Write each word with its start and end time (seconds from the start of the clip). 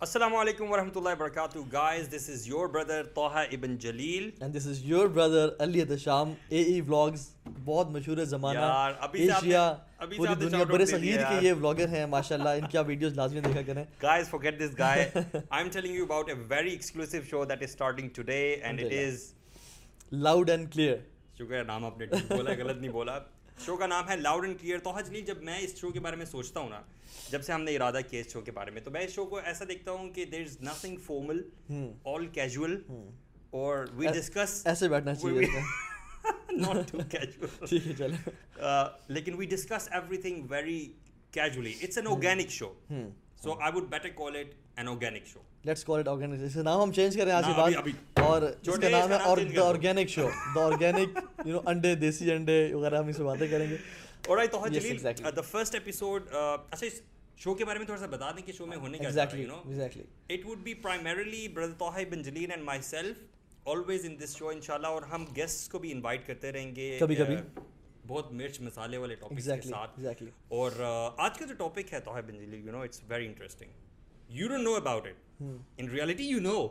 السلام 0.00 0.34
علیکم 0.36 0.70
ورحمۃ 0.72 0.96
اللہ 0.96 1.08
وبرکاتہ 1.10 1.58
guys 1.72 2.08
this 2.10 2.28
is 2.30 2.46
your 2.48 2.68
brother 2.68 3.02
Taha 3.14 3.40
ibn 3.52 3.76
Jalil 3.78 4.30
and 4.40 4.54
this 4.56 4.66
is 4.66 4.82
your 4.84 5.06
brother 5.08 5.48
Ali 5.58 5.84
دشام 5.84 6.32
A 6.48 6.62
E 6.62 6.80
vlogs 6.80 7.26
بہت 7.64 7.90
مشہور 7.90 8.18
ہے 8.18 8.24
زمانہ 8.24 8.58
یار، 8.58 8.92
ابھی 9.00 9.26
سے 9.26 9.32
آپ 9.32 9.42
نے- 9.42 9.44
ایشیا 9.44 9.64
ابھی 9.98 10.16
سے 10.16 10.18
پوری 10.18 10.30
آپ 10.30 10.38
نے 10.38 10.44
دنیا 10.44 10.58
shout 10.58 10.66
out 10.66 10.72
برے 10.72 10.84
دے 10.84 10.90
صغیر 10.90 11.00
دیا 11.00 11.28
کے 11.28 11.34
یار۔ 11.34 11.42
یہ 11.42 11.52
ولاگر 11.52 11.88
ہیں 11.88 12.04
ماشاء 12.06 12.36
اللہ 12.36 12.48
ان 12.48 12.66
کی 12.66 12.78
آپ 12.78 12.84
ویڈیوز 12.88 13.14
لازمی 13.14 13.40
دیکھا 13.40 13.62
کریں 13.62 13.84
guys 14.02 14.30
forget 14.30 14.60
this 14.60 14.76
guy. 14.76 14.96
I'm 15.58 15.70
telling 15.70 15.98
you 15.98 16.04
about 16.04 16.30
a 16.30 16.38
very 16.46 16.74
exclusive 16.74 17.28
نہیں 23.58 23.66
شو 23.66 23.76
کا 23.76 23.86
نام 23.86 24.08
ہے 24.08 24.16
لاؤڈ 24.16 24.44
اینڈ 24.44 24.60
کلیئر 24.60 24.78
توحا 24.78 25.00
جلیل 25.00 25.24
جب 25.24 25.42
میں 25.42 25.58
اس 25.58 25.76
شو 25.76 25.90
کے 25.90 26.00
بارے 26.00 26.16
میں 26.16 26.26
سوچتا 26.26 26.60
ہوں 26.60 26.68
نا 26.68 26.82
جب 27.30 27.42
سے 27.42 27.52
ہم 27.52 27.62
نے 27.62 27.76
ارادہ 27.76 28.00
کیا 28.10 28.20
اس 28.20 28.32
شو 28.32 28.40
کے 28.40 28.52
بارے 28.52 28.70
میں 28.70 28.80
تو 28.80 28.90
میں 28.90 29.00
اس 29.00 29.10
شو 29.10 29.24
کو 29.24 29.36
ایسا 29.36 29.64
دیکھتا 29.68 29.90
ہوں 29.90 30.10
کہ 30.12 30.24
there 30.24 30.40
is 30.40 30.60
nothing 30.60 30.96
formal 30.96 31.42
all 32.04 32.26
casual 32.26 32.82
اور 33.50 33.84
وی 33.92 34.06
ڈسکس 34.06 34.66
ایسے 34.66 34.88
بیٹھنا 34.88 35.14
چاہیے۔ 35.14 35.60
ناٹ 36.50 36.92
ٹو 36.92 36.98
کیجول 37.10 38.14
لیکن 39.08 39.34
we 39.34 39.46
discuss 39.46 39.88
everything 40.16 40.46
very 40.50 40.92
casually 41.30 41.74
it's 41.82 41.98
an 41.98 42.06
organic 42.06 42.50
show 42.50 42.72
so 43.42 43.52
I 43.52 43.72
would 43.74 43.88
better 43.90 44.08
call 44.08 44.36
it 44.36 44.54
an 44.76 44.88
organic 44.88 45.26
show 45.26 45.40
let's 45.68 45.84
call 45.84 45.98
it 46.00 46.08
organic 46.08 46.42
اس 46.44 46.54
کا 46.54 46.62
نام 46.62 46.80
ہم 46.82 46.92
change 46.92 47.16
کریں 47.16 47.32
آج 47.32 47.44
کے 47.46 47.52
بعد. 47.56 47.70
اور 48.24 48.42
اس 48.42 48.78
کا 48.82 48.88
نام 48.88 49.08
کا 49.08 49.16
ہے 49.16 49.44
the. 49.54 49.68
Organic 49.68 50.08
show 50.08 50.28
the 50.54 50.64
organic 50.64 51.18
you 51.46 51.52
know 51.52 51.60
انڈے 51.70 51.94
دیسی 51.94 52.32
انڈے 52.32 52.58
وغیرہ 52.74 52.98
ہم 52.98 53.08
اس 53.08 53.20
باتیں 53.20 53.46
کریں 53.50 53.68
گے۔ 53.70 53.76
Alright 54.28 54.50
توحا 54.50 54.66
Yes, 54.66 54.72
Jalil 54.74 54.96
exactly. 54.96 55.30
the 55.36 55.44
first 55.52 55.74
episode 55.78 56.26
اچھا 56.70 56.86
اس 56.86 57.00
شو 57.42 57.54
کے 57.54 57.64
بارے 57.64 57.78
میں 57.78 57.86
تھوڑا 57.86 58.00
سا 58.00 58.06
بتا 58.06 58.30
دیں 58.30 58.42
کہ 58.46 58.52
شو 58.52 58.66
میں 58.66 58.76
ہونے 58.76 58.98
کیا 58.98 59.08
exactly 59.08 59.42
you 59.42 59.48
know 59.48 59.60
exactly 59.64 60.36
It 60.36 60.46
would 60.46 60.62
be 60.68 60.74
primarily 60.86 61.42
brother 61.56 61.76
Toha 61.82 62.04
ibn 62.06 62.24
Jaleel 62.28 62.54
and 62.56 62.64
myself 62.68 63.70
always 63.74 64.06
in 64.08 64.18
this 64.22 64.34
show 64.40 64.52
انشاءاللہ 64.52 64.86
اور 64.86 65.02
ہم 65.02 65.24
کو 65.70 65.78
بھی 65.78 65.94
کرتے 66.26 66.52
رہیں 66.52 66.76
گے 66.76 66.96
کبھی 67.00 67.14
کبھی. 67.14 67.36
بہت 68.06 68.32
مرچ 68.32 68.60
مسالے 68.60 68.96
والے 68.96 69.14
کے 69.16 69.60
ساتھ۔ 69.60 70.00
اور 70.48 70.70
آج 71.16 71.38
کا 71.38 71.44
جو 71.44 71.54
ٹاپک 71.54 71.92
ہے 71.92 72.00
توحا 72.00 72.20
بن 72.20 72.38
جلیل 72.38 72.66
you 72.66 72.72
know 72.72 72.80
it's 72.80 73.00
very 73.08 73.26
interesting 73.26 73.70
you 74.28 74.48
don't 74.48 74.64
know 74.64 74.74
about 74.74 75.06
it 75.06 75.42
in 75.78 75.88
reality 75.88 76.24
you 76.24 76.40
know. 76.40 76.66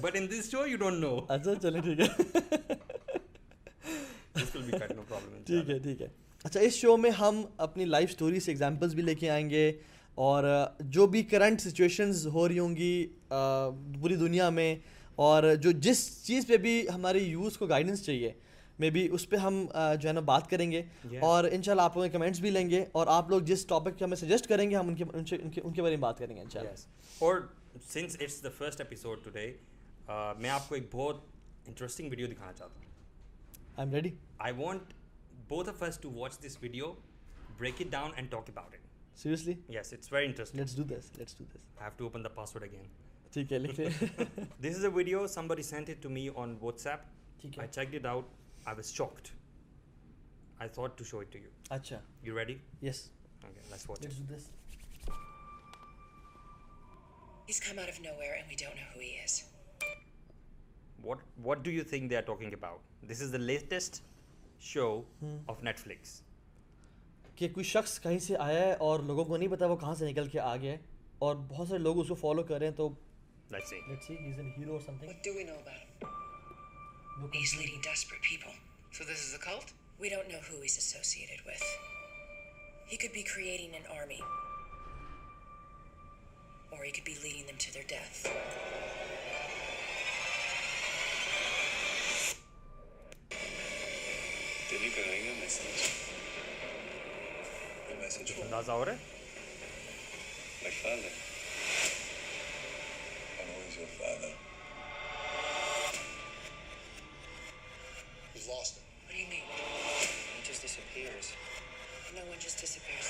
But 0.00 0.16
in 0.16 0.30
this 0.30 0.50
show 0.50 0.66
you 0.66 0.76
don't 0.76 1.00
know 1.00 1.18
اچھا 1.28 1.54
چلے 1.62 1.80
ٹھیک 1.80 2.00
ہے 2.00 2.06
ٹھیک 5.46 5.70
ہے 5.70 5.78
ٹھیک 5.78 6.02
ہے 6.02 6.06
اچھا 6.44 6.60
اس 6.60 6.74
شو 6.74 6.96
میں 6.96 7.10
ہم 7.10 7.42
اپنی 7.58 7.84
لائف 7.84 8.10
اسٹوری 8.10 8.40
سے 8.40 8.50
ایگزامپلس 8.50 8.94
بھی 8.94 9.02
لے 9.02 9.14
کے 9.14 9.30
آئیں 9.30 9.48
گے 9.50 9.70
اور 10.18 10.44
جو 10.80 11.06
بھی 11.06 11.22
کرنٹ 11.22 11.60
سچویشنز 11.60 12.26
ہو 12.26 12.46
رہی 12.48 12.58
ہوں 12.58 12.76
گی 12.76 13.06
پوری 13.28 14.16
دنیا 14.16 14.48
میں 14.50 14.74
اور 15.16 15.54
جو 15.54 15.70
جس 15.80 16.00
چیز 16.24 16.46
پہ 16.46 16.56
بھی 16.56 16.74
ہماری 16.94 17.18
یوز 17.18 17.56
کو 17.58 17.66
گائیڈنس 17.66 18.04
چاہیے 18.06 18.32
مے 18.78 18.90
بی 18.90 19.06
اس 19.12 19.28
پہ 19.28 19.36
ہم 19.36 19.64
جو 20.00 20.08
ہے 20.08 20.12
نا 20.12 20.20
بات 20.30 20.50
کریں 20.50 20.70
گے 20.72 20.82
اور 21.20 21.44
ان 21.50 21.62
شاء 21.62 21.72
اللہ 21.72 21.82
آپ 21.82 21.96
لوگوں 21.96 22.08
کے 22.08 22.12
کمنٹس 22.12 22.40
بھی 22.40 22.50
لیں 22.50 22.68
گے 22.70 22.84
اور 22.92 23.06
آپ 23.10 23.30
لوگ 23.30 23.40
جس 23.50 23.64
ٹاپک 23.66 23.98
پہ 23.98 24.04
ہمیں 24.04 24.16
سجیسٹ 24.16 24.46
کریں 24.48 24.68
گے 24.70 24.76
ہم 24.76 24.88
ان 24.88 24.94
کے 24.94 25.04
ان 25.12 25.24
کے 25.24 25.60
ان 25.62 25.72
کے 25.72 25.82
بارے 25.82 25.96
میں 25.96 26.02
بات 26.02 26.18
کریں 26.18 26.34
گے 26.36 26.40
ان 26.40 26.50
شاء 26.50 26.60
اللہ 26.60 27.24
اور 27.24 27.40
since 27.88 28.16
it's 28.20 28.42
the 28.44 28.50
first 28.58 28.80
episode 28.80 29.24
today 29.24 29.52
میں 30.38 30.50
آپ 30.50 30.68
کو 30.68 30.74
ایک 30.74 30.88
بہت 30.92 31.24
انٹرسٹنگ 31.66 32.10
ویڈیو 32.10 32.26
دکھانا 32.26 32.52
چاہتا 32.52 32.74
ہوں 32.74 32.86
I 33.76 33.86
am 33.86 33.94
ready 33.94 34.14
I 34.40 34.52
want 34.54 34.94
both 35.50 35.68
of 35.68 35.82
us 35.82 35.96
to 35.98 36.08
watch 36.12 36.38
this 36.38 36.56
video, 36.56 36.88
break 37.58 37.80
it 37.80 37.90
down, 37.90 38.10
and 38.16 38.30
talk 38.30 38.48
about 38.54 38.74
it. 38.74 38.86
Seriously 39.16 39.54
Yes, 39.68 39.92
it's 39.92 40.12
very 40.12 40.26
interesting. 40.26 40.56
Let's 40.56 40.76
do 40.76 40.82
this 40.84 41.10
let's 41.18 41.38
do 41.38 41.44
this 41.44 41.78
I 41.78 41.84
have 41.84 41.96
to 42.00 42.08
open 42.08 42.26
the 42.26 42.34
password 42.34 42.66
again. 42.66 42.88
ٹھیک 43.32 43.52
ہے 43.52 43.58
لکھ 43.58 43.80
لیں 43.80 43.88
This 44.60 44.76
is 44.76 44.84
a 44.84 44.90
video, 44.90 45.26
somebody 45.28 45.64
sent 45.70 45.94
it 45.94 46.04
to 46.04 46.12
me 46.16 46.26
on 46.42 46.54
WhatsApp. 46.60 47.08
ٹھیک 47.40 47.58
I 47.58 47.62
ہے 47.62 47.68
checked 47.72 47.96
it 48.00 48.06
out. 48.06 48.36
I 48.64 48.76
was 48.76 48.92
shocked 48.92 49.28
I 50.58 50.70
thought 50.70 50.98
to 50.98 51.04
show 51.04 51.18
it 51.18 51.32
to 51.32 51.38
you 51.38 51.50
اچھا 51.70 52.00
you 52.22 52.38
ready 52.38 52.56
yes 52.82 53.08
what 61.38 61.58
do 61.58 61.70
you 61.70 61.84
think 61.90 62.10
they 62.10 62.16
are 62.16 62.22
talking 62.22 62.52
about 62.52 63.10
this 63.10 63.22
is 63.22 63.32
the 63.32 63.38
latest 63.38 64.02
show 64.62 64.90
of 65.46 65.62
Netflix 65.78 66.20
کہ 67.36 67.48
کوئی 67.48 67.64
شخص 67.64 68.00
کہیں 68.00 68.18
سے 68.18 68.36
آیا 68.36 68.60
ہے 68.60 68.72
اور 68.72 69.00
لوگوں 69.00 69.24
کو 69.24 69.36
نہیں 69.36 69.48
پتا 69.48 69.66
وہ 69.66 69.76
کہاں 69.76 69.94
سے 69.94 70.10
نکل 70.10 70.28
کے 70.28 70.40
آ 70.40 70.56
گئے 70.56 70.76
اور 71.18 71.36
بہت 71.48 71.68
سارے 71.68 71.78
لوگ 71.78 71.98
اس 71.98 72.08
کو 72.08 72.14
فالو 72.14 72.42
کر 72.42 72.58
رہے 72.58 72.66
ہیں 72.66 72.74
تو 72.74 72.88
He's 77.32 77.56
leading 77.56 77.80
desperate 77.82 78.22
people. 78.22 78.52
So 78.92 79.04
this 79.04 79.26
is 79.26 79.34
a 79.34 79.38
cult? 79.38 79.72
We 80.00 80.08
don't 80.08 80.28
know 80.28 80.38
who 80.50 80.60
he's 80.62 80.78
associated 80.78 81.44
with. 81.44 81.62
He 82.86 82.96
could 82.96 83.12
be 83.12 83.22
creating 83.22 83.74
an 83.74 83.82
army. 83.98 84.22
Or 86.72 86.82
he 86.84 86.90
could 86.90 87.04
be 87.04 87.16
leading 87.22 87.46
them 87.46 87.56
to 87.58 87.74
their 87.74 87.84
death. 87.84 88.26
Dinosaure? 98.58 98.96
My 100.62 100.70
father. 100.70 101.12
I'm 103.38 103.48
always 103.54 103.76
your 103.76 103.86
father. 103.86 104.47
We've 108.48 108.56
lost 108.56 108.76
him. 108.76 108.84
What 109.04 109.14
do 109.14 109.20
you 109.20 109.28
mean? 109.28 109.42
He 110.34 110.42
just 110.42 110.62
disappears. 110.62 111.32
No 112.14 112.22
one 112.22 112.38
just 112.40 112.60
disappears. 112.60 113.08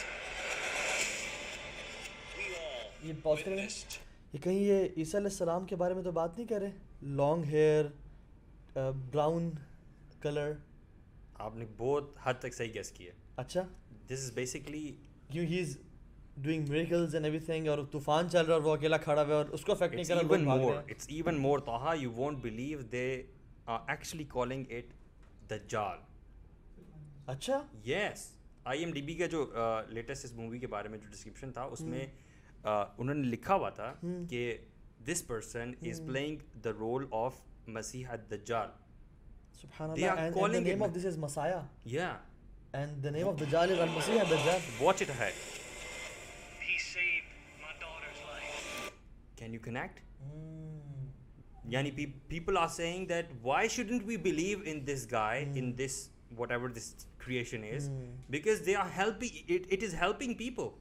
We 2.38 2.46
all 2.54 3.06
یہ 3.06 3.20
پاز 3.22 3.42
کریں 3.44 3.56
یہ 3.56 4.38
کہیں 4.38 4.58
یہ 4.58 4.88
عیسیٰ 4.96 5.20
علیہ 5.20 5.30
السلام 5.30 5.66
کے 5.66 5.76
بارے 5.76 5.94
میں 5.94 6.02
تو 6.02 6.12
بات 6.12 6.38
نہیں 6.38 6.48
کر 6.48 6.60
رہے 6.60 6.70
لانگ 7.16 7.44
ہیئر 7.50 7.86
براؤن 9.12 9.50
کلر 10.22 10.52
آپ 11.46 11.56
نے 11.56 11.64
بہت 11.76 12.10
حد 12.24 12.40
تک 12.40 12.54
صحیح 12.54 12.72
گیس 12.74 12.92
کیا 12.92 13.12
اچھا 13.36 13.62
دس 14.10 14.24
از 14.24 14.32
بیسکلی 14.34 14.84
کیوں 15.32 15.46
he 15.46 15.60
is 15.60 15.76
doing 16.36 16.68
miracles 16.68 17.14
and 17.14 17.26
everything 17.46 17.68
اور 17.68 17.84
طوفان 17.92 18.30
چل 18.30 18.38
رہا 18.38 18.46
ہے 18.46 18.52
اور 18.52 18.68
وہ 18.68 18.74
اکیلا 18.74 18.96
کھڑا 18.96 19.22
ہوا 19.22 19.28
ہے 19.28 19.34
اور 19.34 19.46
اس 19.46 19.64
کو 19.64 19.72
افیکٹ 19.72 19.94
نہیں 19.94 20.04
It's 20.04 20.14
کر 20.14 20.16
رہا 20.16 20.34
even 20.34 20.44
لوگ 20.44 20.50
بھاگ 20.50 20.64
more. 20.64 20.72
رہے 20.72 20.82
ہیں 20.82 20.94
It's 20.94 21.16
even 21.20 21.42
more. 21.46 21.58
Taha, 21.66 21.98
you 22.04 22.14
won't 22.20 22.42
believe 22.42 22.88
they 22.90 23.10
Dajjal. 25.50 25.96
اچھا۔ 27.26 27.62
Yes. 27.84 28.26
I 28.64 28.80
am 28.84 28.92
D 28.92 29.02
B 29.02 29.14
کا 29.14 29.26
جو 29.26 29.44
لیٹسٹ 29.88 30.24
اس 30.24 30.32
مووی 30.32 30.58
کے 30.58 30.66
بارے 30.66 30.88
میں 30.88 30.98
جو 30.98 31.08
ڈسکرپشن 31.10 31.52
تھا 31.52 31.62
اس 31.62 31.80
میں 31.80 32.06
انہوں 32.64 33.14
نے 33.14 33.22
لکھا 33.28 33.54
ہوا 33.54 33.70
تھا 33.78 33.92
کہ 34.30 34.56
this 35.06 35.26
person 35.26 35.72
is 35.90 36.00
playing 36.06 36.38
the 36.64 36.70
role 36.78 37.06
of 37.20 37.40
مسیح 37.76 38.08
الدجال 38.10 38.68
سبحان 39.60 39.90
They 39.90 40.04
are 40.04 40.10
Allah 40.10 40.20
and 40.22 40.36
calling 40.36 40.64
the 40.64 40.70
it 40.70 40.74
name 40.74 40.84
of 40.88 40.92
this 40.96 41.06
is 41.12 41.16
Messiah 41.24 41.62
یا 41.94 42.10
and 42.74 43.06
the 43.06 43.10
name 43.10 43.28
of 43.28 43.40
Dajjal 43.42 43.74
is 43.74 43.80
Al-Masih 43.86 44.18
Dajjal 44.32 44.60
watch 44.80 45.02
it 45.02 45.10
ہے 45.20 45.30
He 46.60 46.78
saved 46.84 47.32
my 47.62 47.72
daughter's 47.84 48.20
life. 48.24 48.90
yani 51.70 51.94
pe- 51.96 52.12
people 52.28 52.58
are 52.58 52.68
saying 52.68 53.06
that 53.08 53.26
why 53.42 53.66
shouldn't 53.68 54.06
we 54.06 54.16
believe 54.16 54.66
in 54.66 54.84
this 54.84 55.04
guy 55.06 55.46
mm. 55.48 55.56
in 55.62 55.74
this 55.76 56.08
whatever 56.36 56.68
this 56.68 57.06
creation 57.18 57.64
is 57.64 57.88
mm. 57.88 58.06
because 58.30 58.62
they 58.62 58.74
are 58.74 58.88
helping 58.88 59.30
it, 59.46 59.66
it 59.68 59.82
is 59.82 59.92
helping 59.92 60.34
people. 60.34 60.74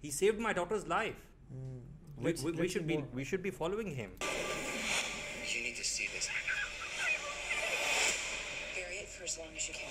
He 0.00 0.10
saved 0.10 0.38
my 0.38 0.52
daughter's 0.52 0.86
life. 0.86 1.16
Mm. 1.52 1.80
we, 2.20 2.32
we, 2.44 2.52
we, 2.52 2.68
should 2.68 2.86
be 2.86 3.04
we 3.14 3.24
should 3.24 3.42
be 3.42 3.50
following 3.50 3.94
him. 3.94 4.10
You 5.54 5.62
need 5.62 5.76
to 5.76 5.84
see 5.84 6.08
this. 6.14 6.28
Bury 8.74 8.96
it 8.96 9.08
for 9.08 9.24
as 9.24 9.38
long 9.38 9.48
as 9.56 9.68
you 9.68 9.74
can. 9.74 9.88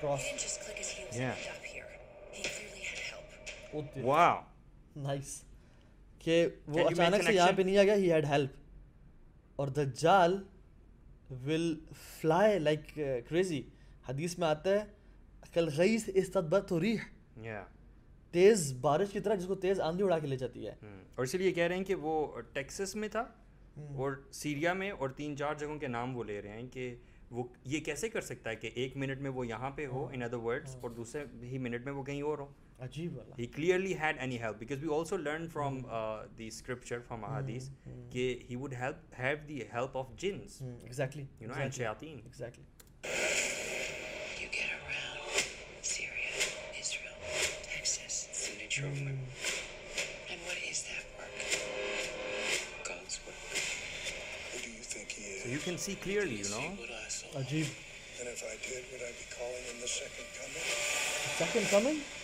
Cross. 0.00 0.20
he 0.22 0.28
didn't 0.28 0.40
just 0.40 0.60
click 0.62 0.76
his 0.76 0.88
heels 0.88 1.16
yeah. 1.16 1.32
up 1.54 1.64
here. 1.64 1.86
He 2.32 2.42
clearly 2.42 2.80
had 2.80 2.98
help. 2.98 3.96
Wow. 3.96 4.44
Nice. 4.96 5.44
کہ 6.20 6.46
وہ 6.66 6.88
اچانک 6.88 7.22
سے 7.22 7.32
یہاں? 7.34 7.52
پہ 7.56 7.62
نہیں 7.62 7.78
آ 7.78 7.82
گیا 7.82 7.94
he 7.94 8.12
had 8.12 8.26
help 8.26 8.50
اور 9.56 9.68
دجال 9.76 10.36
ول 11.44 11.74
فلائی 12.20 12.58
لائک 12.58 12.94
کریزی 13.28 13.60
حدیث 14.08 14.38
میں 14.38 14.48
آتا 14.48 14.70
ہے 14.70 14.84
کل 15.54 15.68
غیث 15.76 16.08
استدبت 16.14 16.72
ریح. 16.80 16.98
Yeah. 17.42 17.64
تیز 18.34 18.72
بارش 18.80 19.12
کی 19.12 19.20
طرح 19.20 19.34
جس 19.34 19.46
کو 19.46 19.54
تیز 19.56 19.80
آندھی 19.80 20.04
اڑا 20.04 20.18
کے 20.18 20.26
لے 20.26 20.36
جاتی 20.36 20.66
ہے. 20.66 20.72
ہم، 20.82 20.98
اور 21.14 21.24
اسی 21.24 21.38
لیے 21.38 21.52
کہہ 21.52 21.64
رہے 21.64 21.76
ہیں 21.76 21.84
کہ 21.84 21.94
وہ 21.94 22.40
ٹیکسس 22.52 22.94
میں 22.96 23.08
تھا 23.08 23.20
اور 23.96 24.12
سیریا 24.32 24.72
میں 24.72 24.90
اور 24.90 25.08
تین 25.08 25.36
چار 25.36 25.54
جگہوں 25.54 25.78
کے 25.78 25.86
نام 25.88 26.16
وہ 26.16 26.24
لے 26.24 26.40
رہے 26.42 26.60
ہیں 26.60 26.66
کہ 26.72 26.94
وہ 27.30 27.42
یہ 27.64 27.80
کیسے 27.80 28.08
کر 28.08 28.20
سکتا 28.20 28.50
ہے 28.50 28.56
کہ 28.56 28.70
ایک 28.74 28.96
منٹ 28.96 29.20
میں 29.20 29.30
وہ 29.30 29.46
یہاں 29.46 29.70
پہ 29.70 29.86
ہو 29.86 30.06
ان 30.12 30.22
ادر 30.22 30.36
ورڈس 30.36 30.76
اور 30.80 30.90
دوسرے 30.90 31.24
ہی 31.42 31.58
منٹ 31.58 31.84
میں 31.84 31.92
وہ 31.92 32.02
کہیں 32.02 32.22
اور 32.22 32.38
ہو؟ 32.38 32.46
he 33.36 33.46
clearly 33.46 33.92
had 33.92 34.16
any 34.18 34.36
help 34.36 34.58
because 34.58 34.80
we 34.80 34.88
also 34.88 35.18
learned 35.18 35.52
from 35.52 35.80
hmm. 35.80 35.90
uh, 35.90 36.18
the 36.36 36.50
scripture 36.50 37.00
from 37.00 37.20
hmm, 37.20 37.34
hadith 37.36 37.70
mm. 37.88 38.42
he 38.48 38.56
would 38.56 38.72
help 38.72 38.96
have 39.12 39.46
the 39.46 39.66
help 39.70 39.94
of 39.94 40.14
jinns. 40.16 40.62
Mm. 40.64 40.86
exactly 40.86 41.28
you 41.40 41.46
know 41.46 41.54
exactly. 41.54 42.10
and 42.10 42.22
shayateen. 42.22 42.26
Exactly. 42.26 42.64
You 44.40 44.48
get 44.50 44.70
around 44.80 45.44
syria 45.82 46.32
israel 46.78 47.12
texas 47.68 48.50
mm. 48.80 49.08
and 50.30 50.40
what 50.46 50.56
is 50.70 50.84
that 50.88 51.04
work? 51.18 51.36
God's 52.88 53.20
work. 53.26 53.34
Who 54.52 54.58
do 54.64 54.70
you 54.70 54.84
think 54.92 55.10
he 55.10 55.22
is? 55.22 55.42
So 55.42 55.48
you 55.50 55.58
can 55.58 55.76
see 55.76 55.96
clearly 55.96 56.36
you, 56.36 56.44
you 56.44 56.50
know? 56.50 56.72
ajib 57.40 57.68
and 58.20 58.28
if 58.28 58.42
i 58.44 58.56
did 58.66 58.84
would 58.92 59.02
i 59.04 59.12
be 59.20 59.26
calling 59.36 59.64
him 59.68 59.78
the 59.80 59.88
second 59.88 60.26
coming? 60.38 60.64
The 61.28 61.32
second 61.44 61.66
coming? 61.68 62.19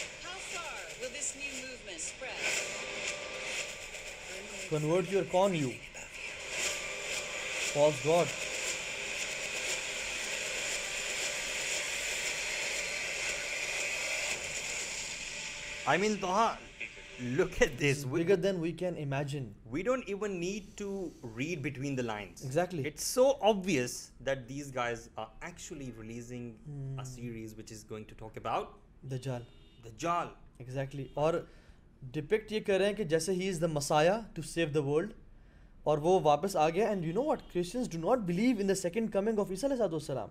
convert 4.68 5.10
your 5.10 5.24
con 5.24 5.54
you 5.54 5.74
False 7.76 8.02
god. 8.04 8.26
I 15.86 15.98
mean, 15.98 16.16
Toha, 16.16 16.56
look 17.36 17.60
at 17.60 17.76
this. 17.78 17.98
It's 17.98 18.04
bigger 18.04 18.34
than 18.34 18.60
we 18.60 18.72
can 18.72 18.96
imagine. 18.96 19.54
We 19.70 19.82
don't 19.82 20.08
even 20.08 20.40
need 20.40 20.76
to 20.78 21.12
read 21.22 21.62
between 21.62 21.94
the 21.94 22.02
lines. 22.02 22.42
Exactly. 22.42 22.86
It's 22.86 23.04
so 23.04 23.38
obvious 23.42 24.10
that 24.22 24.48
these 24.48 24.70
guys 24.70 25.10
are 25.18 25.28
actually 25.42 25.92
releasing 25.98 26.56
mm. 26.68 26.98
a 26.98 27.02
hmm. 27.02 27.06
series 27.06 27.54
which 27.56 27.70
is 27.70 27.84
going 27.84 28.06
to 28.06 28.14
talk 28.14 28.38
about 28.38 28.78
Dajjal. 29.06 29.42
Dajjal. 29.86 30.30
Exactly. 30.58 31.10
Or 31.14 31.42
depict 32.14 32.52
یہ 32.52 32.60
کر 32.60 32.78
رہے 32.78 32.86
ہیں 32.86 32.94
کہ 32.94 33.04
جیسے 33.04 33.32
he 33.32 33.48
is 33.48 33.60
the 33.60 33.66
messiah 33.66 34.20
to 34.34 34.42
save 34.42 34.68
the 34.74 34.80
world 34.80 35.12
اور 35.84 35.98
وہ 35.98 36.18
واپس 36.20 36.56
آ 36.56 36.68
گیا 36.68 36.88
and 36.88 37.04
you 37.04 37.12
know 37.14 37.24
what 37.24 37.42
Christians 37.52 37.90
do 37.92 37.98
not 38.00 38.26
believe 38.26 38.56
in 38.60 38.68
the 38.68 38.74
second 38.74 39.12
coming 39.12 39.38
of 39.38 39.50
عیسیٰ 39.50 39.70
علیہ 39.70 39.84
السلام 39.84 40.30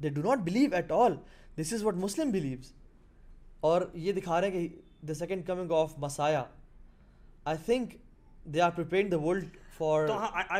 they 0.00 0.08
do 0.08 0.22
not 0.22 0.38
believe 0.44 0.74
at 0.74 0.92
all 0.92 1.14
this 1.58 1.72
is 1.72 1.82
what 1.82 1.94
Muslim 1.98 2.30
believes 2.30 2.72
اور 3.60 3.82
یہ 3.94 4.12
دکھا 4.12 4.40
رہے 4.40 4.50
ہیں 4.50 4.68
کہ 4.68 5.06
the 5.06 5.14
second 5.14 5.46
coming 5.46 5.72
of 5.72 5.98
messiah 5.98 6.42
I 7.44 7.58
think 7.64 7.94
they 8.44 8.60
are 8.60 8.70
preparing 8.70 9.10
the 9.10 9.20
world 9.20 9.56
for 9.78 10.08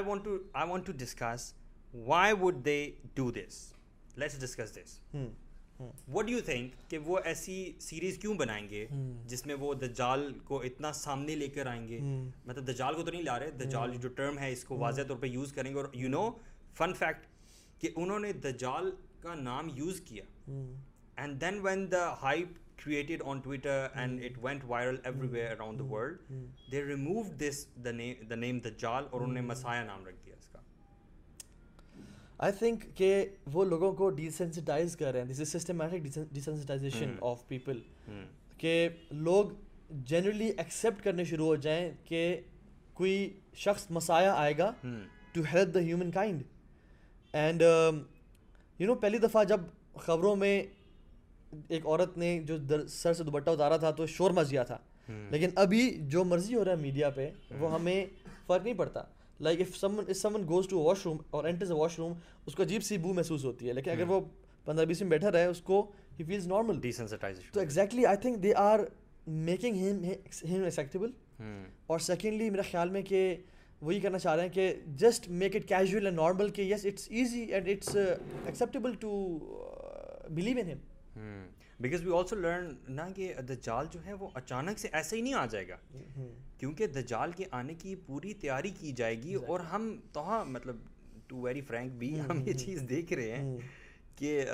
want 0.07 0.25
to 0.25 0.33
I 0.55 0.65
want 0.65 0.87
to 0.87 0.93
discuss 0.95 1.55
why 2.05 2.33
would 2.35 2.63
they 2.65 2.95
do 3.15 3.31
this? 3.33 3.75
Let's 4.17 4.39
do 5.81 6.29
you 6.29 6.41
think 6.51 6.69
کہ 6.89 6.99
وہ 6.99 7.19
ایسی 7.25 7.73
series 7.81 8.19
کیوں 8.19 8.35
بنائیں 8.35 8.69
گے 8.71 8.87
جس 9.27 9.47
میں 9.47 9.55
وہ 9.55 9.75
دجال 9.75 10.39
کو 10.45 10.61
اتنا 10.61 10.93
سامنے 10.93 11.35
لے 11.35 11.49
کر 11.49 11.67
آئیں 11.67 11.89
گے؟ 11.89 12.01
مطلب 12.47 12.67
دجال 12.69 12.95
کو 12.95 13.03
تو 13.03 13.11
نہیں 13.11 13.23
لا 13.23 13.39
رہے 13.39 13.51
دجال 13.51 13.97
جو 13.97 14.09
ٹرم 14.09 14.39
ہے 14.39 14.53
اس 14.53 14.65
کو 14.65 14.79
واضح 14.79 15.03
طور 15.09 15.17
پہ 15.17 15.27
یوز 15.27 15.53
کریں 15.53 15.71
گے 15.71 15.77
اور 15.77 15.87
یو 15.93 16.09
نو 16.09 16.31
فن 16.75 16.95
فیکٹ 16.95 17.27
کہ 17.81 17.91
انہوں 17.97 18.19
نے 18.19 18.33
دجال 18.33 18.91
کا 19.21 19.35
نام 19.35 19.69
یوز 19.75 20.01
کیا۔ 20.01 20.25
And 21.17 21.41
then 21.41 21.59
when 21.63 21.91
the 21.93 22.15
hype 22.23 22.49
created 22.85 23.23
on 23.31 23.39
Twitter 23.45 23.91
and 23.95 24.21
it 24.21 24.35
went 24.43 24.65
viral 24.71 24.97
everywhere 25.11 25.53
around 25.57 25.79
the 25.83 25.87
world 25.93 26.33
they 26.73 26.83
removed 26.89 27.39
this 27.45 27.61
the 27.87 27.93
name 27.93 28.29
the 28.33 28.37
name 28.37 28.61
Dajjal 28.67 29.09
اور 29.11 29.21
انہوں 29.21 29.33
نے 29.33 29.41
مسایا 29.41 29.85
نام 29.85 30.05
رکھ 30.07 30.17
دیا۔ 30.27 30.36
آئی 32.39 32.53
تھنک 32.53 32.85
کہ 32.95 33.25
وہ 33.53 33.65
لوگوں 33.65 33.93
کو 33.93 34.09
ڈیسینسٹائز 34.11 34.97
کر 34.97 35.13
رہے 35.13 35.21
ہیں. 35.21 35.27
This 35.27 35.41
is 35.41 35.49
systematic 35.53 36.33
desensitization 36.33 37.15
of 37.21 37.47
people 37.49 37.81
کہ 38.59 38.89
لوگ 39.11 39.53
جنرلی 40.07 40.47
ایکسیپٹ 40.49 41.03
کرنے 41.05 41.25
شروع 41.25 41.47
ہو 41.47 41.57
جائیں 41.57 41.91
کہ 42.05 42.41
کوئی 42.95 43.29
شخص 43.57 43.87
مسایا 43.91 44.35
آئے 44.35 44.57
گا 44.59 44.71
to 45.33 45.43
help 45.53 45.75
the 45.75 45.81
humankind 46.11 46.43
and 47.35 47.63
you 47.63 48.87
know 48.87 48.95
پہلی 48.95 49.19
دفعہ 49.19 49.45
جب 49.45 49.61
خبروں 49.99 50.37
میں 50.37 50.63
ایک 51.69 51.87
عورت 51.87 52.17
نے 52.19 52.39
جو 52.47 52.57
سر 52.89 53.13
سے 53.13 53.25
دوپٹہ 53.25 53.51
اتارا 53.51 53.77
تھا 53.77 53.91
تو 53.91 54.07
شور 54.07 54.31
مچ 54.31 54.51
گیا 54.51 54.63
تھا. 54.63 54.79
لیکن 55.31 55.51
ابھی 55.57 55.91
جو 56.11 56.25
مرضی 56.25 56.55
ہو 56.55 56.65
رہا 56.65 56.73
ہے 56.73 56.77
میڈیا 56.77 57.11
پہ 57.11 57.31
وہ 57.61 57.73
ہمیں 57.75 58.05
فرق 58.47 58.65
نہیں 58.65 58.75
پڑتا. 58.75 59.03
Like 59.41 59.61
if 59.61 59.77
someone 59.77 60.05
if 60.09 60.17
someone 60.17 60.43
goes 60.49 60.69
to 60.69 60.83
washroom 61.07 61.17
اور 61.31 61.45
انٹرز 61.45 61.71
اے 61.71 61.77
واش 61.77 61.99
روم 61.99 62.13
اس 62.47 62.55
کو 62.55 62.63
عجیب 62.63 62.83
سی 62.85 62.99
بو 62.99 63.13
محسوس 63.15 63.45
ہوتی 63.45 63.69
ہے. 63.69 63.73
لیکن 63.73 63.91
اگر 63.91 64.09
وہ 64.09 64.21
پندرہ 64.65 64.85
بیس 64.85 65.01
میں 65.03 65.11
بیٹھا 65.11 65.33
رہے 65.33 65.45
اس 65.47 65.61
کو 65.61 65.81
ہی 66.19 66.25
فیلز 66.25 66.47
نارمل 66.47 66.81
تو 66.81 66.89
desensitization 66.89 67.59
exactly 67.59 68.07
I 68.07 68.17
think 68.17 68.43
they 68.43 68.53
are 68.57 68.81
making 69.27 69.77
ہم 69.77 70.05
ہم 70.45 70.63
ایکسیپٹیبل 70.63 71.11
اور 71.87 71.99
سیکنڈلی 71.99 72.51
میرا 72.51 72.63
خیال 72.71 72.91
میں 72.91 73.03
کہ 73.03 73.37
وہی 73.81 74.01
کرنا 74.01 74.19
چاہ 74.19 74.35
رہے 74.35 74.43
ہیں 74.43 74.51
کہ 74.51 74.75
just 74.87 75.29
make 75.29 75.57
it 75.57 75.69
casual 75.69 76.07
and 76.07 76.19
normal 76.19 76.49
کہ 76.49 76.63
yes 76.63 76.87
it's 76.87 77.07
easy 77.11 77.41
and 77.41 77.69
it's 77.69 77.97
acceptable 77.97 78.95
to 79.01 79.39
believe 80.31 80.59
in 80.59 80.71
ہم 80.71 80.79
بیکاز 81.81 82.05
وی 82.07 82.13
آلسو 82.17 82.37
لرن 82.37 82.75
نا 82.89 83.09
کہ 83.17 83.33
دجال 83.49 83.87
جو 83.93 84.01
ہے 84.07 84.13
وہ 84.13 84.29
اچانک 84.35 84.79
سے 84.79 84.89
ایسے 84.93 85.17
ہی 85.17 85.21
نہیں 85.21 85.35
آ 85.35 85.45
جائے 85.47 85.69
گا 85.69 85.77
کیونکہ 86.59 86.87
دجال 86.87 87.33
کے 87.33 87.45
آنے 87.51 87.75
کی 87.75 87.95
پوری 88.07 88.33
تیاری 88.35 88.71
کی 88.81 88.93
جائے 88.93 89.23
گی 89.23 89.35
اور 89.35 89.61
ہم 89.73 89.95
تو 90.13 90.25
مطلب 90.47 90.77
ٹو 91.27 91.41
ویری 91.41 91.61
فرینک 91.61 91.93
بھی 91.93 92.21
ہم 92.21 92.43
یہ 92.47 92.53
چیز 92.55 92.83
دیکھ 92.89 93.13
رہے 93.13 93.37
ہیں 93.37 93.59
کہ 94.17 94.45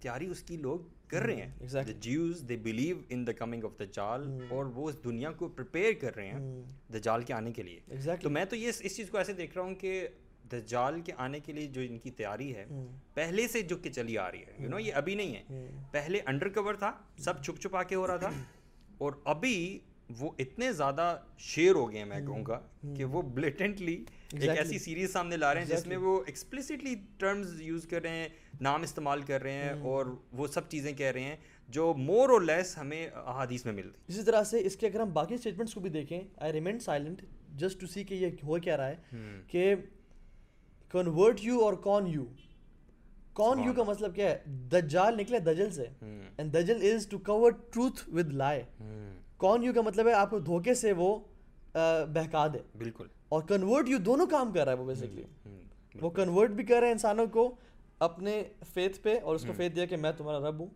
تیاری 0.00 0.26
اس 0.26 0.42
کی 0.42 0.56
لوگ 0.56 0.78
کر 1.08 1.22
رہے 1.22 1.46
ہیں 1.46 1.92
Jews 2.00 2.42
they 2.48 2.56
believe 2.56 2.96
in 3.08 3.26
the 3.26 3.32
coming 3.32 3.64
of 3.64 3.78
دجال 3.80 4.26
اور 4.48 4.64
وہ 4.64 4.88
اس 4.88 5.04
دنیا 5.04 5.30
کو 5.32 5.48
پریپیئر 5.48 5.92
کر 6.00 6.16
رہے 6.16 6.28
ہیں 6.28 6.62
دجال 6.92 7.22
کے 7.22 7.32
آنے 7.32 7.52
کے 7.52 7.62
لیے 7.62 8.16
تو 8.22 8.30
میں 8.30 8.44
تو 8.44 8.56
یہ 8.56 8.68
اس 8.68 8.96
چیز 8.96 9.10
کو 9.10 9.18
ایسے 9.18 9.32
دیکھ 9.32 9.56
رہا 9.56 9.64
ہوں 9.64 9.74
کہ 9.74 10.06
دجال 10.52 11.00
کے 11.00 11.12
آنے 11.16 11.40
کے 11.40 11.52
لیے 11.52 11.66
جو 11.66 11.80
ان 11.80 11.98
کی 11.98 12.10
تیاری 12.10 12.56
ہے 12.56 12.64
پہلے 13.14 13.48
سے 13.48 13.62
جو 13.62 13.76
کہ 13.76 13.90
چلی 13.90 14.18
آ 14.18 14.30
رہی 14.30 14.38
ہے۔ 14.38 14.52
یو 14.58 14.68
نو 14.68 14.78
یہ 14.78 14.94
ابھی 14.94 15.14
نہیں 15.14 15.34
ہے۔ 15.36 15.70
پہلے 15.90 16.20
انڈر 16.26 16.48
کور 16.48 16.74
تھا 16.74 16.92
سب 17.18 17.42
چھپ 17.42 17.60
چھپا 17.60 17.82
کے 17.82 17.94
ہو 17.94 18.06
رہا 18.06 18.16
تھا۔ 18.16 18.30
اور 18.98 19.12
ابھی 19.24 19.78
وہ 20.18 20.30
اتنے 20.38 20.72
زیادہ 20.72 21.18
شیئر 21.38 21.74
ہو 21.74 21.90
گئے 21.90 21.98
ہیں 21.98 22.06
میں 22.06 22.20
کہوں 22.20 22.46
گا 22.46 22.60
کہ 22.96 23.04
وہ 23.04 23.22
بلیٹنٹلی 23.22 24.04
ایک 24.32 24.50
ایسی 24.50 24.78
سیریز 24.78 25.12
سامنے 25.12 25.36
لا 25.36 25.54
رہے 25.54 25.60
ہیں 25.60 25.68
جس 25.68 25.86
میں 25.86 25.96
وہ 25.96 26.22
ایکسپلسٹلی 26.26 26.94
ٹرمز 27.18 27.60
یوز 27.60 27.86
کر 27.86 28.02
رہے 28.02 28.10
ہیں 28.10 28.28
نام 28.60 28.82
استعمال 28.82 29.22
کر 29.22 29.42
رہے 29.42 29.52
ہیں 29.52 29.70
اور 29.70 30.06
وہ 30.32 30.46
سب 30.46 30.68
چیزیں 30.68 30.92
کہہ 30.92 31.06
رہے 31.06 31.20
ہیں 31.20 31.36
جو 31.68 31.94
مور 31.94 32.28
اور 32.28 32.40
لیس 32.40 32.78
ہمیں 32.78 33.08
احادیث 33.14 33.64
میں 33.64 33.72
ملتی 33.72 34.12
اسی 34.12 34.22
طرح 34.22 34.44
سے 34.44 34.66
اس 34.66 34.76
کے 34.76 34.86
اگر 34.86 35.00
ہم 35.00 35.12
باقی 35.12 35.34
اسٹیٹمنٹس 35.34 35.74
کو 35.74 35.80
بھی 35.80 35.90
دیکھیں 35.90 36.20
I 36.36 36.52
remained 36.52 36.82
silent 36.82 37.22
just 37.56 37.80
to 37.80 37.86
see 37.86 38.04
کہ 38.04 38.14
یہ 38.14 38.26
ہو 38.26 38.58
کیا 38.58 38.76
رہا 38.76 38.88
ہے۔ 38.88 38.96
کہ 39.48 39.74
کنورٹ 40.94 41.44
یو 41.44 41.60
اور 41.64 41.74
کون 41.82 42.06
یو 42.06 42.24
کون 43.34 43.62
یو 43.64 43.72
کا 43.72 43.82
مطلب 43.82 44.14
کیا 44.14 44.28
ہے؟ 44.30 44.38
دجال 44.70 45.16
نکلے 45.16 45.38
دجل 45.40 45.70
سے. 45.70 45.86
And 46.02 46.52
دجل 46.54 46.82
is 46.90 47.06
to 47.08 47.18
cover 47.26 47.50
truth 47.72 48.08
with 48.14 48.32
lie 48.32 48.62
کون 49.38 49.64
یو 49.64 49.72
کا 49.74 49.80
مطلب 49.82 50.08
ہے 50.08 50.12
آپ 50.14 50.30
کو 50.30 50.38
دھوکے 50.40 50.74
سے 50.74 50.92
وہ 50.92 51.18
بہکا 51.74 52.46
دے. 52.52 52.58
بالکل. 52.78 53.06
اور 53.28 53.42
کنورٹ 53.48 53.88
یو 53.88 53.98
دونوں 53.98 54.26
کام 54.26 54.52
کر 54.52 54.64
رہا 54.64 54.72
ہے 54.72 54.78
وہ 54.78 54.86
بیسکلی 54.86 55.22
وہ 55.94 56.10
کنورٹ 56.10 56.50
بھی 56.50 56.64
کر 56.64 56.78
رہے 56.80 56.86
ہیں 56.86 56.92
انسانوں 56.92 57.26
کو 57.32 57.54
اپنے 58.00 58.42
فیتھ 58.74 59.00
پہ 59.02 59.18
اور 59.22 59.34
اس 59.34 59.44
کو 59.46 59.52
فیتھ 59.56 59.74
دیا 59.74 59.84
کہ 59.86 59.96
میں 59.96 60.12
تمہارا 60.16 60.48
رب 60.48 60.60
ہوں. 60.60 60.68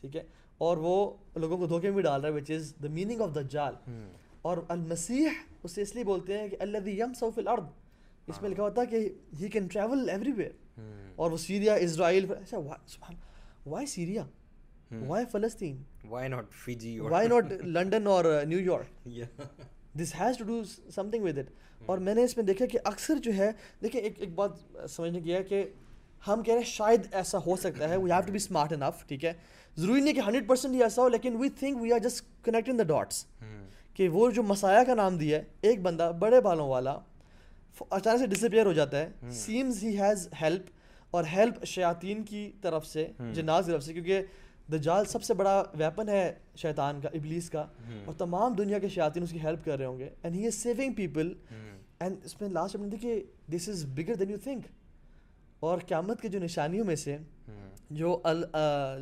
ٹھیک 0.00 0.16
ہے؟ 0.16 0.22
اور 0.58 0.76
وہ 0.76 0.96
لوگوں 1.36 1.56
کو 1.58 1.66
دھوکے 1.66 1.86
میں 1.86 1.94
بھی 1.94 2.02
ڈال 2.02 2.20
رہا 2.20 2.28
ہے 2.28 2.34
وچ 2.34 2.50
از 2.50 2.74
دا 2.82 2.88
میننگ 2.90 3.20
آف 3.20 3.34
دجال. 3.34 3.74
اور 4.42 4.58
المسیح 4.68 5.28
اسے 5.64 5.82
اس 5.82 5.94
لیے 5.94 6.04
بولتے 6.04 6.38
ہیں 6.38 6.48
کہ 6.48 6.56
اللہ 6.60 6.88
یم 6.88 7.12
سوف 7.14 7.38
الارض. 7.38 7.64
اس 8.28 8.40
میں 8.42 8.50
لکھا 8.50 8.62
ہوتا 8.62 8.80
ہے 8.80 8.86
کہ 8.86 9.08
he 9.40 9.48
can 9.48 9.66
travel 9.66 10.08
every 10.10 10.32
where 10.32 10.80
اور 11.16 11.30
وہ 11.30 11.36
سیریا 11.36 11.74
اسرائیل 11.74 12.26
اچھا 12.32 12.58
وائی 13.66 13.86
سیریا؟ 13.86 14.24
وائی 15.06 15.24
فلسطین؟ 15.32 15.76
Why 16.08 16.28
not 16.28 16.52
Fiji 16.64 16.98
why 17.00 17.28
not 17.28 17.52
London 17.64 18.06
اور 18.06 18.24
New 18.46 18.60
York 18.60 19.10
this 19.98 20.14
has 20.20 20.38
to 20.38 20.44
do 20.44 20.62
something 21.10 21.24
with 21.24 21.38
it 21.38 21.50
اور 21.86 21.98
میں 21.98 22.14
نے 22.14 22.24
اس 22.24 22.36
میں 22.36 22.44
دیکھا 22.44 22.66
کہ 22.66 22.78
اکثر 22.84 23.16
جو 23.22 23.32
ہے 23.34 23.50
دیکھیں 23.82 24.00
ایک 24.00 24.20
ایک 24.20 24.34
بات 24.34 24.50
سمجھنے 24.90 25.20
کی 25.20 25.34
ہے 25.34 25.42
کہ 25.42 25.64
ہم 26.22 26.42
کہہ 26.42 26.54
رہے 26.54 26.60
ہیں 26.60 26.68
شاید 26.68 27.06
ایسا 27.12 27.38
ہو 27.46 27.56
سکتا 27.56 27.88
ہے 27.88 27.96
we 27.96 28.10
have 28.12 28.20
to 28.26 28.32
be 28.32 28.36
smart 28.36 28.72
enough 28.72 29.06
ٹھیک 29.08 29.24
ہے؟ 29.24 29.32
ضروری 29.76 30.00
نہیں 30.00 30.14
کہ 30.14 30.20
ہنڈریڈ 30.20 30.48
پرسینٹ 30.48 30.74
ہی 30.74 30.82
ایسا 30.82 31.02
ہو 31.02 31.08
لیکن 31.08 31.36
we 31.36 31.48
think 31.48 31.80
we 31.80 31.92
are 31.92 31.98
just 31.98 32.44
connecting 32.44 32.78
the 32.78 32.82
dots 32.82 33.24
کہ 33.94 34.08
وہ 34.08 34.30
جو 34.30 34.42
مسایا 34.42 34.84
کا 34.84 34.94
نام 34.94 35.16
دیا 35.18 35.38
ہے 35.38 35.44
ایک 35.60 35.82
بندہ 35.82 36.12
بڑے 36.18 36.40
بالوں 36.40 36.68
والا 36.68 36.98
اچانک 37.80 38.18
سے 38.18 38.26
ڈسپیئر 38.26 38.66
ہو 38.66 38.72
جاتا 38.72 38.98
ہے. 38.98 39.30
سیمز 39.32 39.82
ہی 39.84 39.96
ہیز 39.98 40.28
ہیلپ 40.42 40.70
اور 41.10 41.24
ہیلپ 41.32 41.64
شیاطین 41.64 42.22
کی 42.24 42.50
طرف 42.60 42.86
سے 42.86 43.06
جناز 43.34 43.66
کی 43.66 43.72
طرف 43.72 43.82
سے 43.84 43.92
کیونکہ 43.92 44.22
دجال 44.72 45.04
سب 45.04 45.22
سے 45.22 45.34
بڑا 45.34 45.62
ویپن 45.74 46.08
ہے 46.08 46.32
شیطان 46.56 47.00
کا 47.00 47.08
ابلیس 47.14 47.50
کا. 47.50 47.64
اور 48.04 48.14
تمام 48.14 48.54
دنیا 48.54 48.78
کے 48.78 48.88
شیاطین 48.88 49.22
اس 49.22 49.30
کی 49.32 49.40
ہیلپ 49.42 49.64
کر 49.64 49.78
رہے 49.78 49.86
ہوں 49.86 49.98
گے. 49.98 50.08
And 50.22 50.36
he 50.36 50.46
is 50.46 50.54
saving 50.54 50.92
people 50.92 51.32
and 52.00 52.24
اس 52.24 52.40
میں 52.40 52.48
لاسٹ 52.48 52.76
میں 52.76 52.88
دیکھیے 52.88 53.20
دس 53.54 53.68
is 53.68 53.84
bigger 53.96 54.14
then 54.14 54.30
you 54.30 54.38
think 54.44 54.66
اور 55.60 55.78
قیامت 55.88 56.20
کے 56.20 56.28
جو 56.28 56.38
نشانیوں 56.38 56.84
میں 56.84 56.96
سے 56.96 57.16
جو 57.90 58.18
ال 58.24 58.44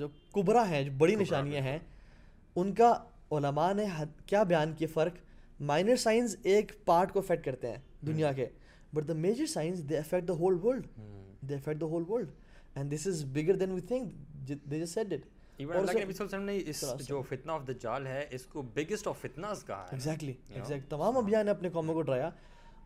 جو 0.01 0.09
کبرا 0.35 0.69
ہیں 0.69 0.83
جو 0.85 0.91
بڑی 0.99 1.15
نشانیاں 1.17 1.63
ہیں 1.63 1.79
ان 2.57 2.73
کا 2.75 2.93
علماء 3.33 3.73
نے 3.73 3.87
کیا 4.27 4.43
بیان 4.43 4.73
کیا 4.79 4.89
فرق؟ 4.95 5.15
مائنر 5.61 5.97
سائنس 5.97 6.37
ایک 6.43 6.73
پارٹ 6.85 7.13
کو 7.13 7.19
افیکٹ 7.19 7.45
کرتے 7.45 7.71
ہیں 7.71 7.79
دنیا 8.07 8.33
کے. 8.33 8.47
But 8.95 9.09
the 9.09 9.15
major 9.19 9.47
signs 9.47 9.89
they 9.89 9.99
affect 9.99 10.29
the 10.29 10.33
whole 10.35 10.59
world 10.63 10.87
they 11.49 11.55
affect 11.55 11.81
the 11.81 11.87
whole 11.87 12.05
world 12.09 12.31
and 12.75 12.93
this 12.93 13.07
is 13.07 13.25
bigger 13.33 13.57
than 13.57 13.73
we 13.73 13.81
think 13.83 14.13
they 14.49 14.81
just 14.81 14.95
said 14.95 15.13
it 15.13 15.27
even 15.59 15.77
اللہ 15.77 15.93
کے 15.93 16.05
نبی 16.05 16.13
صلی 16.13 16.27
اللہ 16.27 16.37
علیہ 16.37 16.45
وسلم 16.45 16.45
نے 16.45 17.01
اس 17.01 17.09
جو 17.09 17.21
فتنہ 17.29 17.53
آف 17.53 17.67
دجال 17.69 18.07
ہے 18.07 18.25
اس 18.31 18.47
کو 18.47 18.63
بگیسٹ 18.75 19.09
آف 19.09 19.21
فتناز 19.21 19.65
کہا 19.67 19.83
ہے 19.83 19.89
ایگزیکٹلی 19.91 20.33
ایگزیکٹ 20.51 20.91
تمام 20.91 21.17
انبیاء 21.17 21.43
نے 21.43 21.51
اپنے 21.51 21.69
قوموں 21.71 21.95
کو 21.95 22.03
ڈرایا 22.03 22.31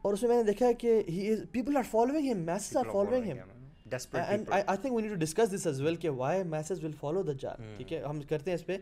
اور 0.02 0.12
اس 0.12 0.22
میں 0.22 0.30
میں 0.30 0.36
نے 0.36 0.42
دیکھا 0.42 0.72
کہ 0.78 1.00
he 1.08 1.30
is 1.32 1.44
people 1.52 1.76
are 1.76 1.82
following 1.90 2.30
him 2.30 2.44
masses 2.46 2.76
are 2.76 2.92
following 2.92 3.30
him 3.30 3.56
Desperate 3.90 4.28
and 4.28 4.48
I 4.50 4.76
think 4.76 4.92
we 4.92 5.02
need 5.02 5.10
to 5.10 5.18
discuss 5.18 5.52
this 5.54 5.66
as 5.66 5.80
well 5.80 5.96
کہ 5.96 6.10
وائی 6.12 6.42
میسز 6.46 6.84
ول 6.84 6.92
فالو 7.00 7.22
ٹھیک 7.22 7.92
ہے 7.92 8.02
ہم 8.02 8.20
کرتے 8.22 8.50
ہیں 8.50 8.58
اس 8.58 8.66
پہ 8.66 8.76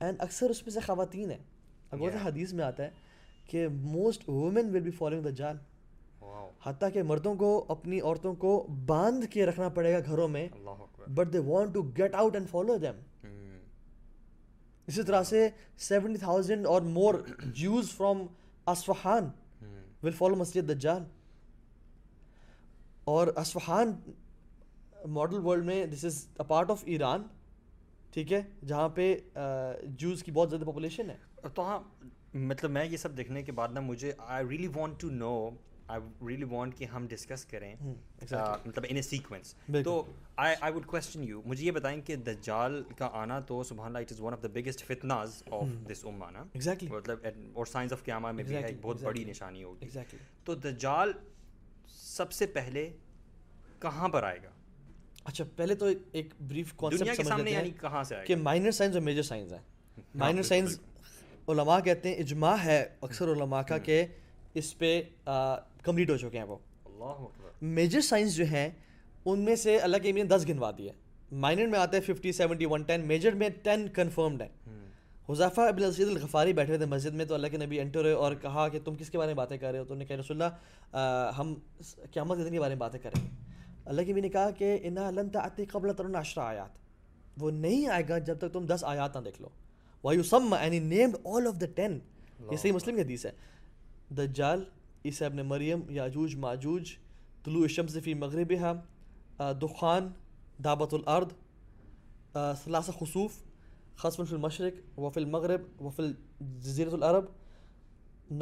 اینڈ 0.00 0.20
اکثر 0.20 0.50
اس 0.50 0.62
میں 0.62 0.72
سے 0.72 0.80
خواتین 0.80 1.30
ہیں 1.30 1.38
اگر 1.92 2.16
حدیث 2.22 2.52
میں 2.52 2.64
آتا 2.64 2.84
ہے 2.84 2.90
کہ 3.46 3.66
most 3.68 4.28
women 4.28 4.70
will 4.72 4.80
be 4.80 4.90
following. 4.92 5.56
حتیٰ 6.64 6.88
کہ 6.92 7.02
مردوں 7.02 7.34
کو 7.34 7.64
اپنی 7.68 8.00
عورتوں 8.00 8.34
کو 8.34 8.66
باندھ 8.86 9.26
کے 9.26 9.46
رکھنا 9.46 9.68
پڑے 9.68 9.92
گا 9.92 9.98
گھروں 10.06 10.28
میں 10.28 10.46
but 11.08 11.32
they 11.32 11.38
want 11.38 11.74
to 11.74 11.82
get 11.98 12.14
out 12.14 12.34
and 12.34 12.48
follow 12.50 12.76
them. 12.76 13.00
اسی 14.88 15.02
طرح 15.02 15.22
سے 15.22 15.48
سیونٹی 15.78 16.18
تھاؤزینڈ 16.18 16.66
اور 16.66 16.82
more 16.82 17.14
Jews 17.54 17.90
from 17.90 18.26
Isfahan 18.66 19.28
will 20.02 20.12
follow 20.12 20.36
مسجد 20.36 20.68
دجال 20.68 21.04
اور 23.04 23.26
اسفہان 23.26 23.92
ماڈل 25.08 25.46
ورلڈ 25.46 25.64
میں 25.64 25.84
this 25.86 26.04
is 26.04 26.26
a 26.38 26.44
part 26.48 26.70
of 26.70 26.82
Iran 26.86 27.22
ٹھیک 28.12 28.32
ہے 28.32 28.40
جہاں 28.66 28.88
پہ 28.88 29.14
جوز 29.98 30.22
کی 30.22 30.30
بہت 30.30 30.50
زیادہ 30.50 30.64
پاپولیشن 30.64 31.10
ہے۔ 31.10 31.16
تو 31.54 31.62
ہاں 31.62 31.78
مطلب 32.34 32.70
میں 32.70 32.84
یہ 32.84 32.96
سب 32.96 33.16
دیکھنے 33.16 33.42
کے 33.42 33.52
بعد 33.52 33.68
نا 33.72 33.80
مجھے 33.80 34.12
I 34.18 34.48
really 34.48 34.68
want 34.74 35.00
to 35.00 35.10
know 35.10 35.50
I 35.88 36.26
really 36.28 36.44
want 36.50 36.76
کہ 36.76 36.84
ہم 36.84 37.06
ڈسکس 37.10 37.44
کریں 37.44 37.74
مطلب 37.80 38.84
ان 38.88 38.96
اے 38.96 39.02
سیکوینس 39.02 39.54
تو 39.84 40.02
I 40.36 40.54
I 40.60 40.72
would 40.74 40.86
question 40.86 41.24
you 41.24 41.40
مجھے 41.44 41.64
یہ 41.66 41.70
بتائیں 41.70 42.00
کہ 42.06 42.16
دجال 42.16 42.82
کا 42.98 43.08
آنا 43.12 43.38
تو 43.46 43.62
سبحان 43.64 43.86
اللہ 43.86 43.98
it 43.98 44.12
is 44.12 44.20
one 44.20 44.32
of 44.32 44.42
the 44.42 44.48
biggest 44.52 44.84
فتناز 44.86 45.42
of 45.50 45.68
this 45.90 46.04
امہ 46.04 46.30
نا؟ 46.32 46.44
ایگزیکٹلی 46.52 46.90
مطلب 46.90 47.26
اور 47.52 47.66
سائنس 47.66 47.92
آف 47.92 48.04
قیامہ 48.04 48.32
میں 48.32 48.44
بھی 48.44 48.56
ایک 48.56 48.76
بہت 48.82 49.02
بڑی 49.02 49.24
نشانی 49.24 49.62
ہوگی. 49.62 49.88
تو 50.44 50.54
دجال 50.54 51.12
سب 51.88 52.32
سے 52.32 52.46
پہلے 52.54 52.88
کہاں 53.80 54.08
پر 54.08 54.22
آئے 54.22 54.38
گا؟ 54.42 54.50
اچھا 55.24 55.44
پہلے 55.56 55.74
تو 55.74 55.86
ایک 56.12 56.32
بریف 56.48 56.72
کانسیپٹ 56.76 57.16
سمجھ 57.16 57.38
لیتے 57.38 57.50
یعنی 57.50 57.70
ہیں 57.70 57.78
کہاں 57.80 58.02
سے 58.04 58.14
کہ 58.26 58.36
مائنر 58.36 58.70
سائنس 58.70 58.94
اور 58.94 59.02
میجر 59.02 59.22
سائنس 59.22 59.52
ہیں. 59.52 59.60
مائنر 60.14 60.32
بالکل، 60.32 60.48
سائنس 60.48 60.78
علماء 61.48 61.78
کہتے 61.80 62.08
ہیں 62.08 62.16
اجماع 62.22 62.56
ہے 62.64 62.84
اکثر 63.00 63.32
علماء 63.32 63.62
کا 63.68 63.78
کہ 63.78 64.04
اس 64.54 64.76
پہ 64.78 65.02
کمپلیٹ 65.24 66.10
ہو 66.10 66.16
چکے 66.16 66.38
ہیں 66.38 66.44
وہ۔ 66.44 66.56
اللہ 66.84 67.24
میجر 67.62 68.00
سائنس 68.00 68.34
جو 68.34 68.44
ہیں 68.44 68.68
ان 69.24 69.38
میں 69.38 69.56
سے 69.56 69.76
اللہ 69.78 69.96
کے 70.02 70.12
نے 70.12 70.24
دس 70.24 70.44
گنوا 70.48 70.70
دیے۔ 70.78 70.90
مائنر 71.32 71.66
میں 71.66 71.78
آتا 71.78 71.96
ہے 71.96 72.00
fifty 72.02 72.32
seventy 72.32 72.66
one 72.66 72.82
ten 72.82 73.06
major 73.06 73.32
میں 73.32 73.48
ٹین 73.62 73.86
کنفرمڈ 73.94 74.42
ہے 74.42 74.48
حذیفہ 75.28 75.60
ابن 75.60 75.84
السید 75.84 76.08
الغفاری 76.08 76.52
بیٹھے 76.52 76.76
تھے 76.78 76.86
مسجد 76.86 77.14
میں 77.14 77.24
تو 77.24 77.34
اللہ 77.34 77.46
کے 77.46 77.56
نبی 77.56 77.80
انٹر 77.80 78.00
ہوئے 78.00 78.12
اور 78.12 78.34
کہا 78.42 78.68
کہ 78.68 78.78
تم 78.84 78.94
کس 78.94 79.10
کے 79.10 79.18
بارے 79.18 79.28
میں 79.28 79.34
باتیں 79.34 79.56
کر 79.58 79.70
رہے 79.72 79.78
ہو؟ 79.78 79.84
تو 79.84 79.94
انہوں 79.94 79.98
نے 79.98 80.06
کہا 80.06 80.16
رسول 80.20 80.42
اللہ 80.42 81.30
ہم 81.38 81.54
قیامت 82.12 82.38
کے 82.38 82.44
دن 82.44 82.52
کے 82.52 82.60
بارے 82.60 82.74
میں 82.74 82.80
باتیں 82.80 83.00
کریں 83.00 83.20
گے۔ 83.22 83.28
اللہ 83.84 84.02
کے 84.02 84.12
نبی 84.12 84.20
نے 84.20 84.28
کہا 84.28 84.50
کہ 84.50 84.76
انا 84.82 85.10
لن 85.10 85.28
تعتی 85.28 85.64
قبل 85.64 85.92
ترن 85.96 86.16
عشرہ 86.16 86.42
آیات۔ 86.42 87.40
وہ 87.42 87.50
نہیں 87.50 87.86
آئے 87.86 88.02
گا 88.08 88.18
جب 88.18 88.38
تک 88.38 88.52
تم 88.52 88.66
دس 88.66 88.84
آیات 88.84 89.16
نہ 89.16 89.22
دیکھ 89.22 89.40
لو۔ 89.42 89.48
وایو 90.04 90.22
some 90.22 90.52
any 90.52 90.78
named 90.80 91.16
all 91.24 91.46
of 91.46 91.60
the 91.60 91.66
ten 91.74 91.98
یہ 92.50 92.56
صحیح 92.56 92.72
مسلم 92.72 92.96
کی 92.96 93.02
حدیث 93.02 93.26
ہے۔ 93.26 93.32
دجال 94.16 94.64
عیسیٰ 95.04 95.28
ابن 95.28 95.42
مریم 95.46 95.80
یاجوج 95.90 96.36
ماجوج 96.36 96.90
طلوع 97.44 97.62
الشمس 97.62 97.96
فی 98.04 98.14
مغربها 98.14 99.52
دخان 99.60 100.10
دعبۃ 100.64 100.92
الارض 100.92 101.30
ثلاث 102.64 102.90
خصوف 102.98 103.38
خصم 104.02 104.24
فی 104.24 104.34
المشرق 104.34 104.98
وفی 104.98 105.20
المغرب 105.20 105.82
وفی 105.84 106.02
جزیرۃ 106.40 106.92
العرب 106.92 107.24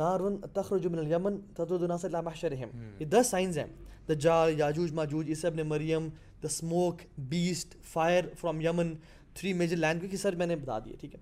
نار 0.00 0.20
تخرج 0.54 0.86
من 0.86 0.98
الیمن 0.98 1.38
تطرد 1.54 1.82
الناس 1.82 2.04
الى 2.04 2.20
محشرهم 2.24 3.00
یہ 3.00 3.06
دس 3.14 3.30
سائنز 3.30 3.58
ہیں. 3.58 3.66
دجال 4.08 4.58
یاجوج 4.58 4.92
ماجوج 4.92 5.28
عیسیٰ 5.28 5.50
ابن 5.50 5.66
مریم 5.68 6.08
the 6.42 6.46
smoke 6.46 7.02
beast 7.30 7.74
fire 7.92 8.24
from 8.40 8.60
Yemen 8.60 8.94
three 9.34 9.52
major 9.62 9.76
land 9.76 10.10
کی 10.10 10.16
سر 10.16 10.34
میں 10.34 10.46
نے 10.46 10.56
بتا 10.56 10.78
دیے 10.84 10.96
ٹھیک 11.00 11.14
ہے. 11.14 11.20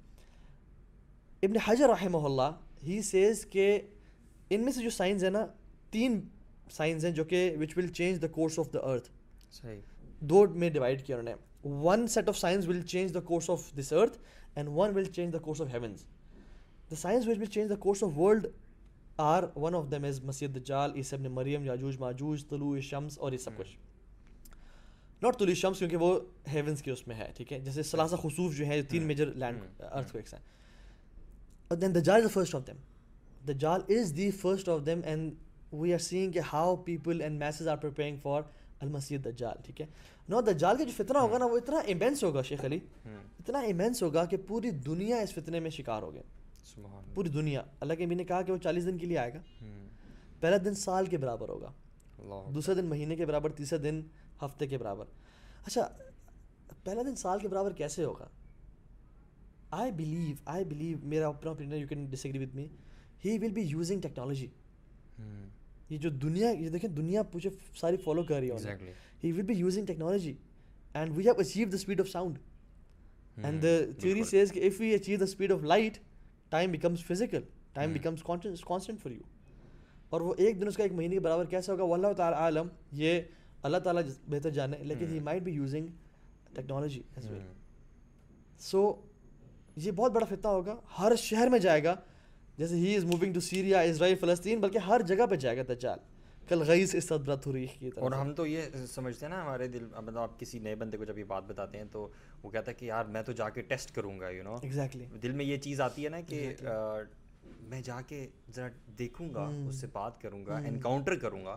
ابن 1.42 1.56
حجر 1.66 1.88
رحمہ 1.88 2.24
اللہ 2.24 2.50
ہی 2.86 3.00
سیز 3.02 3.44
کہ 3.50 3.66
ان 4.50 4.60
میں 4.60 4.72
سے 4.72 4.82
جو 4.82 4.90
سائنس 4.90 5.22
ہیں 5.22 5.30
نا 5.30 5.46
تین 5.90 6.20
سائنس 6.70 7.04
ہیں 7.04 7.12
جو 7.12 7.24
کہ 7.24 7.56
which 7.60 7.76
will 7.76 7.88
change 7.88 8.22
the 8.22 8.26
course 8.26 8.58
of 8.58 8.72
the 8.74 8.78
earth 8.78 9.08
صحیح۔ 9.52 9.80
دو 10.20 10.46
میں 10.48 10.70
ڈیوائڈ 10.70 11.06
کیا 11.06 11.18
انہوں 11.18 11.34
نے۔ 11.34 11.68
One 11.68 12.06
set 12.06 12.28
of 12.28 12.38
signs 12.38 12.68
will 12.68 12.82
change 12.82 13.14
the 13.14 13.20
course 13.20 13.50
of 13.50 13.72
this 13.78 13.92
earth 13.92 14.18
and 14.54 14.68
one 14.72 14.94
will 14.94 15.04
change 15.04 15.32
the 15.32 15.38
course 15.38 15.60
of 15.60 15.66
heavens 15.72 16.04
the 16.90 16.94
signs 16.94 17.28
which 17.28 17.38
will 17.38 17.44
change 17.44 17.70
the 17.70 17.74
course 17.74 18.04
of 18.04 18.18
world 18.18 18.46
are 19.16 19.42
one 19.56 19.74
of 19.74 19.90
them 19.90 20.04
is 20.04 20.24
مسیح 20.24 20.48
دجال 20.56 20.92
عیسی 20.94 21.16
ابن 21.16 21.24
مریم 21.32 21.64
یاجوج 21.64 21.98
ماجوج 21.98 22.46
طلوع 22.48 22.80
شمس 22.80 23.18
اور 23.18 23.32
یہ 23.32 23.38
سب 23.38 23.50
کچھ۔ 23.56 23.76
Not 25.22 25.38
طلوع 25.38 25.54
شمس 25.54 25.78
کیونکہ 25.78 25.96
وہ 25.96 26.20
ہیونس 26.52 26.82
کے 26.82 26.90
اس 26.90 27.06
میں 27.08 27.16
ہے 27.16 27.32
ٹھیک 27.36 27.52
ہے؟ 27.52 27.60
جیسے 27.60 27.82
ثلاثہ 27.82 28.16
خصوف 28.16 28.56
جو 28.56 28.64
ہیں 28.64 28.82
تین 28.82 29.02
میجر 29.02 29.26
لینڈ 29.26 29.82
ارتھ 29.92 30.12
کویکس 30.12 30.34
ہیں۔ 30.34 30.40
اور 31.68 31.78
دین 31.78 31.94
دجال 31.94 32.16
is 32.16 32.22
the 32.22 32.28
first 32.32 32.54
of 32.54 32.66
them 32.66 32.76
دجال 33.48 33.80
is 33.88 34.16
the 34.16 34.30
first 34.30 34.68
of 34.68 34.84
them 34.86 35.00
and 35.04 35.34
we 35.72 35.92
are 35.92 35.98
seeing 35.98 36.32
کہ 36.32 36.40
how 36.52 36.76
people 36.84 37.20
and 37.20 37.38
masses 37.38 37.68
are 37.68 37.76
preparing 37.76 38.16
for 38.22 38.42
المسیح 38.80 39.18
دجال 39.24 39.62
ٹھیک 39.64 39.80
ہے 39.80 39.86
نو 40.28 40.40
دجال 40.40 40.76
کا 40.76 40.84
جو 40.84 40.92
فتنہ 40.96 41.18
ہوگا 41.18 41.38
نا 41.38 41.44
وہ 41.44 41.56
اتنا 41.56 41.78
ایمینس 41.92 42.24
ہوگا 42.24 42.42
شیخ 42.48 42.64
علی 42.64 42.78
اتنا 43.04 43.58
ایمینس 43.58 44.02
ہوگا 44.02 44.24
کہ 44.24 44.36
پوری 44.46 44.70
دنیا 44.86 45.16
اس 45.20 45.34
فتنے 45.34 45.60
میں 45.60 45.70
شکار 45.70 46.02
ہو 46.02 46.12
گئے 46.14 46.22
پوری 47.14 47.28
دنیا 47.28 47.62
اللہ 47.80 47.94
کے 47.94 48.06
نبی 48.06 48.14
نے 48.14 48.24
کہا 48.24 48.42
کہ 48.42 48.52
وہ 48.52 48.56
چالیس 48.62 48.86
دن 48.86 48.98
کے 48.98 49.06
لیے 49.06 49.18
آئے 49.18 49.32
گا. 49.34 49.40
پہلا 50.40 50.56
دن 50.64 50.74
سال 50.74 51.06
کے 51.06 51.18
برابر 51.18 51.48
ہوگا. 51.48 51.70
دوسرا 52.54 52.74
دن 52.74 52.84
مہینے 52.84 53.16
کے 53.16 53.26
برابر 53.26 53.52
تیسرا 53.52 53.78
دن 53.82 54.00
ہفتے 54.42 54.66
کے 54.66 54.78
برابر. 54.78 55.04
اچھا 55.66 55.88
پہلا 56.84 57.02
دن 57.06 57.16
سال 57.16 57.38
کے 57.38 57.48
برابر 57.48 57.72
کیسے 57.72 58.04
ہوگا؟ 58.04 58.26
آئی 59.70 59.92
بلیو 59.92 60.34
آئی 60.44 60.64
بلیو 60.64 60.98
میرا 61.02 61.28
اپنا 61.28 61.50
opinion 61.50 61.80
you 61.80 61.88
can 61.88 62.04
disagree 62.26 62.44
with 62.44 62.54
me 62.56 62.66
he 63.24 63.38
will 63.38 63.52
be 63.52 63.62
using 63.62 64.00
technology 64.00 64.46
یہ 65.90 65.98
جو 65.98 66.10
دنیا 66.22 66.50
یہ 66.50 66.68
دیکھیں 66.68 66.90
دنیا 66.90 67.22
مجھے 67.34 67.50
ساری 67.80 67.96
فالو 67.96 68.22
کر 68.22 68.38
رہی 68.40 68.50
ہے 68.50 68.54
Exactly. 68.54 68.92
He 69.24 69.32
will 69.32 69.42
be 69.42 69.54
using 69.54 69.86
technology 69.86 70.32
and 70.94 71.16
we 71.16 71.24
have 71.24 71.34
achieve 71.38 71.68
the 71.68 71.76
speed 71.76 72.00
of 72.00 72.08
sound 72.08 72.38
and 73.44 73.62
the 73.62 73.76
theory 74.00 74.22
says 74.24 74.52
کہ 74.52 74.66
if 74.66 74.80
we 74.80 74.94
achieve 74.94 75.18
the 75.18 75.24
speed 75.24 75.52
of 75.52 75.62
light 75.62 75.98
time 76.50 76.70
becomes 76.70 77.04
physical 77.06 77.42
time 77.72 77.92
becomes 77.92 78.22
constant 78.22 79.00
for 79.02 79.10
you 79.10 79.22
اور 80.08 80.20
وہ 80.20 80.34
ایک 80.38 80.60
دن 80.60 80.66
اس 80.66 80.76
کا 80.76 80.82
ایک 80.82 80.92
مہینے 80.92 81.14
کے 81.14 81.20
برابر 81.20 81.44
کیسے 81.44 81.72
ہوگا؟ 81.72 81.84
وہ 81.84 81.94
اللہ 81.94 82.12
تعالیٰ 82.16 82.38
عالم 82.38 82.68
یہ 82.92 83.20
اللہ 83.62 83.78
تعالیٰ 83.84 84.02
بہتر 84.28 84.50
جانے 84.50 84.76
لیکن 84.82 85.10
he 85.10 85.18
might 85.20 85.42
be 85.42 85.52
using 85.52 85.86
technology 86.54 87.02
so 88.60 88.80
یہ 89.76 89.90
بہت 89.90 90.12
بڑا 90.12 90.26
فتنہ 90.26 90.48
ہوگا۔ 90.48 90.76
ہر 90.98 91.16
شہر 91.18 91.48
میں 91.48 91.58
جائے 91.58 91.84
گا۔ 91.84 91.94
جیسے 92.58 92.74
he 92.74 92.94
is 92.96 93.04
moving 93.04 93.32
to 93.32 93.40
Syria 93.40 93.80
Israel 93.80 94.16
فلسطین 94.16 94.60
بلکہ 94.60 94.78
ہر 94.78 95.00
جگہ 95.06 95.26
پہ 95.26 95.34
جائے 95.36 95.56
گا 95.56 95.62
دجال۔ 95.68 95.98
کل 96.48 96.62
غیظ 96.62 96.94
استدبرت 96.94 97.46
ریخ 97.48 97.70
کی 97.80 97.90
اور 97.96 98.10
طرح 98.10 98.20
ہم 98.20 98.32
تو 98.34 98.46
یہ 98.46 98.60
سمجھتے 98.86 99.26
ہیں 99.26 99.30
نا 99.30 99.42
ہمارے 99.42 99.66
دل 99.68 99.84
مطلب 99.96 100.18
آپ 100.18 100.38
کسی 100.40 100.58
نئے 100.58 100.74
بندے 100.74 100.96
کو 100.96 101.04
جب 101.04 101.18
یہ 101.18 101.24
بات 101.24 101.42
بتاتے 101.46 101.78
ہیں 101.78 101.84
تو 101.92 102.08
وہ 102.42 102.50
کہتا 102.50 102.70
ہے 102.70 102.74
کہ 102.74 102.84
یار 102.84 103.04
میں 103.04 103.22
تو 103.22 103.32
جا 103.32 103.48
کے 103.48 103.62
ٹیسٹ 103.62 103.94
کروں 103.94 104.18
گا 104.20 104.28
یو 104.28 104.42
نو 104.42 104.56
ایگزیکٹلی 104.62 105.04
دل 105.22 105.32
میں 105.32 105.44
یہ 105.44 105.56
چیز 105.56 105.80
آتی 105.80 106.04
ہے 106.04 106.08
نا 106.08 106.20
کہ 106.20 106.54
میں 107.68 107.80
جا 107.80 108.00
کے 108.00 108.26
ذرا 108.54 108.68
دیکھوں 108.98 109.34
گا 109.34 109.50
اس 109.68 109.74
سے 109.74 109.86
بات 109.92 110.20
کروں 110.20 110.46
گا 110.46 110.56
انکاؤنٹر 110.68 111.14
کروں 111.16 111.44
گا۔ 111.44 111.56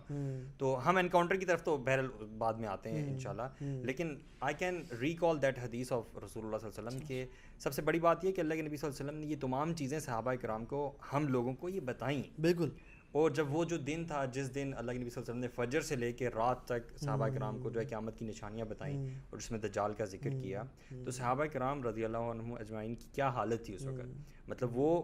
تو 0.58 0.90
ہم 0.90 0.98
انکاؤنٹر 0.98 1.36
کی 1.36 1.46
طرف 1.46 1.64
تو 1.64 1.78
بہرحال 1.78 2.08
بعد 2.38 2.54
میں 2.54 2.68
آتے 2.68 2.92
ہیں 2.92 3.14
انشاءاللہ۔ 3.14 3.44
لیکن 3.86 4.16
آئی 4.40 4.56
کین 4.60 4.84
ریکال 5.02 5.42
دیٹ 5.42 5.60
حدیث 5.60 5.92
آف 5.92 6.18
رسول 6.26 6.46
اللہ 6.46 6.58
صلی 6.58 6.70
اللہ 6.70 6.80
علیہ 6.80 6.98
وسلم 6.98 7.08
کہ 7.08 7.26
سب 7.60 7.74
سے 7.74 7.82
بڑی 7.82 8.00
بات 8.00 8.26
یہ 8.26 8.32
کہ 8.32 8.42
اللہ 8.42 8.54
کے 8.54 8.62
نبی 8.62 8.78
صلی 8.78 8.90
اللہ 8.90 9.02
علیہ 9.02 9.10
وسلم 9.10 9.28
نے 9.28 9.36
یہ 9.36 9.40
تمام 9.42 9.74
چیزیں 9.74 10.00
صحابہ 10.00 10.34
کرام 10.34 10.66
کو 10.66 10.92
ہم 11.14 11.28
لوگوں 11.28 11.54
کو 11.54 11.70
یہ 11.70 11.80
بتائیں۔ 11.80 12.24
بالکل۔ 12.42 12.70
اور 13.12 13.30
جب 13.32 13.54
وہ 13.56 13.66
جو 13.66 13.78
دن 13.78 14.04
تھا 14.08 14.26
جس 14.26 14.56
دن 14.56 14.72
اللہ 14.78 14.92
کے 14.92 14.98
نبی 14.98 15.10
صلی 15.10 15.24
اللہ 15.24 15.32
علیہ 15.32 15.48
وسلم 15.48 15.64
نے 15.64 15.70
فجر 15.70 15.82
سے 15.82 15.96
لے 15.96 16.12
کے 16.12 16.30
رات 16.30 16.66
تک 16.66 17.00
صحابہ 17.00 17.28
کرام 17.28 17.60
کو 17.62 17.70
جو 17.70 17.80
ہے 17.80 17.86
قیامت 17.86 18.20
کی 18.20 18.26
نشانیاں 18.26 18.66
بتائیں 18.66 18.98
اور 19.30 19.38
اس 19.38 19.52
میں 19.52 19.60
دجال 19.60 19.94
کا 19.94 20.06
ذکر 20.06 20.30
کیا۔ 20.44 20.64
تو 21.06 21.12
صحابہ 21.12 21.46
کرام 21.46 21.84
رضی 21.84 22.06
اللہ 22.06 22.18
عنہ 22.18 22.54
اجمعین 22.60 22.96
کی 22.96 23.06
کیا 23.12 23.30
حالت 23.30 23.66
تھی 23.66 23.76
اس 23.76 23.86
وقت؟ 23.86 24.06
مطلب 24.50 24.78
وہ 24.78 25.04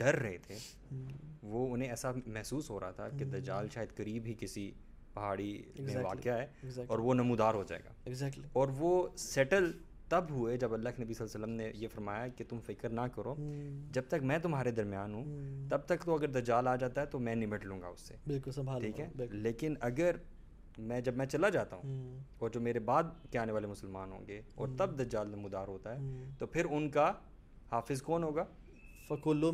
ڈر 0.00 0.14
رہے 0.14 0.38
تھے۔ 0.38 0.56
وہ 1.42 1.74
انہیں 1.74 1.88
ایسا 1.90 2.10
محسوس 2.26 2.70
ہو 2.70 2.80
رہا 2.80 2.90
تھا 2.90 3.08
کہ 3.08 3.24
دجال 3.24 3.66
شاید 3.74 3.96
قریب 3.96 4.26
ہی 4.26 4.34
کسی 4.38 4.70
پہاڑی 5.14 5.62
میں 5.78 5.96
واقع 6.04 6.28
ہے 6.28 6.46
اور 6.86 6.98
وہ 6.98 7.14
نمودار 7.14 7.54
ہو 7.54 7.64
جائے 7.68 7.82
گا۔ 7.84 7.90
اور 8.52 8.68
وہ 8.78 9.08
سیٹل 9.16 9.72
تب 10.08 10.24
ہوئے 10.30 10.56
جب 10.56 10.74
اللہ 10.74 10.88
کے 10.96 11.04
نبی 11.04 11.14
صلی 11.14 11.26
اللہ 11.26 11.44
علیہ 11.44 11.54
وسلم 11.54 11.66
نے 11.66 11.72
یہ 11.74 11.88
فرمایا 11.94 12.28
کہ 12.28 12.44
تم 12.48 12.58
فکر 12.66 12.88
نہ 12.88 13.00
کرو۔ 13.14 13.34
جب 13.92 14.02
تک 14.08 14.22
میں 14.22 14.38
تمہارے 14.38 14.70
درمیان 14.70 15.14
ہوں 15.14 15.24
تب 15.70 15.78
تک 15.78 16.04
تو 16.04 16.14
اگر 16.14 16.28
دجال 16.28 16.68
آ 16.68 16.76
جاتا 16.76 17.00
ہے 17.00 17.06
تو 17.06 17.18
میں 17.18 17.34
نمٹ 17.34 17.64
لوں 17.64 17.80
گا 17.80 17.86
اس 17.86 18.00
سے۔ 18.00 18.14
بالکل 18.26 18.52
سنبھال 18.52 18.80
ٹھیک 18.82 19.00
ہے؟ 19.00 19.08
لیکن 19.30 19.74
اگر 19.80 20.16
میں 20.78 21.00
جب 21.00 21.16
میں 21.16 21.26
چلا 21.26 21.48
جاتا 21.48 21.76
ہوں 21.76 22.18
اور 22.38 22.50
جو 22.50 22.60
میرے 22.60 22.78
بعد 22.78 23.02
کے 23.30 23.38
آنے 23.38 23.52
والے 23.52 23.66
مسلمان 23.66 24.12
ہوں 24.12 24.26
گے 24.26 24.40
اور 24.54 24.68
تب 24.78 24.98
دجال 24.98 25.28
نمودار 25.28 25.68
ہوتا 25.68 25.94
ہے 25.94 25.98
تو 26.38 26.46
پھر 26.46 26.64
ان 26.70 26.90
کا 26.90 27.12
حافظ 27.70 28.02
کون 28.02 28.22
ہوگا؟ 28.22 28.44
فکل 29.10 29.44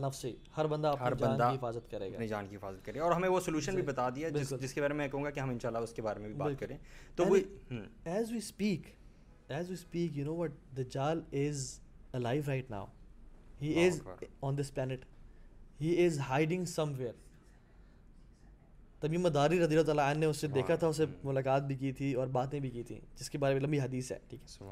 نفسه 0.00 0.30
ہر 0.56 0.66
بندہ 0.66 0.94
ہر 1.00 1.14
بندہ 1.14 1.48
کی 1.50 1.56
حفاظت 1.56 1.90
کرے 1.90 2.08
گا۔ 2.08 2.14
اپنی 2.14 2.28
جان 2.28 2.46
کی 2.50 2.56
حفاظت 2.56 2.84
کرے 2.84 2.98
اور 2.98 3.12
ہمیں 3.12 3.28
وہ 3.28 3.40
سولوشن 3.40 3.74
بھی 3.74 3.82
بتا 3.82 4.10
دیا 4.10 4.28
جس 4.28 4.52
جس 4.60 4.74
کے 4.74 4.80
بارے 4.80 4.94
میں 4.94 5.08
کہوں 5.08 5.24
گا 5.24 5.30
کہ 5.30 5.40
ہم 5.40 5.50
انشاءاللہ 5.50 5.78
اس 5.78 5.92
کے 5.92 6.02
بارے 6.02 6.20
میں 6.20 6.28
بھی 6.28 6.36
بات 6.36 6.52
کریں۔ 6.58 6.76
تو 7.16 7.24
as 8.04 8.32
we 8.32 8.38
speak 8.38 8.82
as 9.48 9.68
we 9.68 9.74
speak 9.74 10.16
you 10.18 10.24
know 10.24 10.34
what 10.34 10.52
دجال 10.76 11.20
is 11.32 11.80
alive 12.14 12.48
right 12.48 12.68
now. 12.72 12.84
He 13.62 13.70
is 13.84 13.94
on 14.42 14.56
this 14.58 14.68
planet. 14.74 15.04
He 15.82 15.92
is 16.06 16.18
hiding 16.30 16.64
somewhere. 16.74 17.16
تمیم 19.00 19.28
داری 19.28 19.58
رضی 19.60 19.74
اللہ 19.74 19.86
تعالیٰ 19.86 20.10
عنہ 20.10 20.18
نے 20.18 20.26
اسے 20.26 20.46
دیکھا 20.46 20.74
تھا 20.76 20.86
اسے 20.86 21.04
ملاقات 21.24 21.62
بھی 21.62 21.74
کی 21.74 21.92
تھی 21.92 22.12
اور 22.14 22.26
باتیں 22.26 22.60
بھی 22.60 22.70
کی 22.70 22.82
تھیں 22.82 23.00
جس 23.16 23.30
کے 23.30 23.38
بارے 23.38 23.54
میں 23.54 23.62
لمبی 23.62 23.80
حدیث 23.80 24.12
ہے 24.12 24.18
ٹھیک 24.28 24.40
ہے۔ 24.42 24.64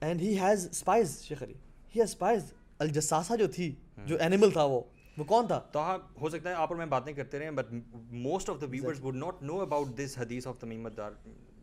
and 0.00 0.20
he 0.20 0.38
has 0.40 0.68
spies 0.70 1.20
Sheikh 1.22 1.42
Ali. 1.42 1.54
He 1.94 2.00
has 2.00 2.08
spies 2.08 2.52
الجساسا 2.80 3.36
جو 3.36 3.46
تھی 3.46 3.74
جو 4.06 4.16
اینیمل 4.16 4.50
تھا 4.50 4.64
وہ 4.64 4.80
وہ 5.16 5.24
کون 5.24 5.46
تھا؟ 5.46 5.58
تو 5.72 5.78
ہاں 5.78 5.98
ہو 6.20 6.28
سکتا 6.28 6.48
ہے 6.50 6.54
آپ 6.54 6.68
اور 6.68 6.76
میں 6.76 6.86
باتیں 6.86 7.12
کرتے 7.12 7.38
رہیں 7.38 7.50
but 7.50 7.72
most 8.10 8.50
of 8.50 8.60
the 8.60 8.66
viewers 8.70 9.00
would 9.02 9.16
not 9.16 9.42
know 9.42 9.60
about 9.60 9.96
this 9.98 10.18
حدیث 10.18 10.46
آف 10.46 10.58
تمیمت 10.58 11.00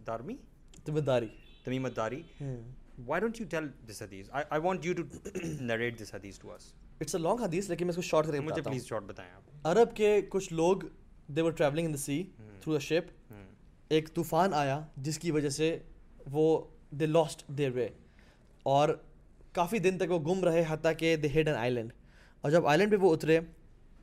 دارمی 0.07 0.35
تمہیں 0.85 1.05
داری 1.05 1.27
تمیمت 1.63 1.95
داری 1.95 2.21
why 3.05 3.19
don't 3.21 3.39
you 3.41 3.47
tell 3.49 3.67
this 3.89 4.01
حدیث 4.01 4.29
I 4.31 4.61
want 4.61 4.85
you 4.85 4.93
to 4.93 5.03
narrate 5.61 5.99
this 6.01 6.13
حدیث 6.15 6.39
to 6.39 6.53
us 6.53 6.71
it's 7.01 7.15
a 7.15 7.21
long 7.21 7.41
حدیث 7.41 7.69
لیکن 7.69 7.85
میں 7.85 7.91
اس 7.91 7.95
کو 7.95 8.01
شارٹ 8.01 8.27
کریں 8.27 8.39
مجھے 8.39 8.61
پلیز 8.61 8.85
شارٹ 8.85 9.03
بتائیں 9.03 9.31
آپ 9.31 9.67
عرب 9.67 9.95
کے 9.95 10.21
کچھ 10.29 10.53
لوگ 10.53 10.77
دے 11.27 11.41
ور 11.41 11.51
travelling 11.51 11.85
in 11.85 11.93
the 11.93 11.97
see 11.97 12.23
through 12.61 12.73
the 12.73 12.79
شپ 12.79 13.33
ایک 13.91 14.13
طوفان 14.15 14.53
آیا 14.53 14.79
جس 14.97 15.19
کی 15.19 15.31
وجہ 15.31 15.49
سے 15.49 15.77
وہ 16.31 16.61
دے 16.91 17.05
لاسٹ 17.05 17.47
دیر 17.47 17.71
وے 17.71 17.87
اور 18.65 18.89
کافی 19.55 19.79
دن 19.79 19.97
تک 19.97 20.11
وہ 20.11 20.19
گم 20.19 20.43
رہے 20.43 20.63
حتیٰ 20.69 20.91
کہ 20.97 21.15
دے 21.15 21.27
ہیڈ 21.27 21.47
این 21.47 21.57
آئلینڈ 21.57 21.93
اور 22.43 22.51
جب 22.51 22.67
آئلینڈ 22.67 22.91
پہ 22.91 22.95
وہ 22.95 23.13
اترے 23.13 23.39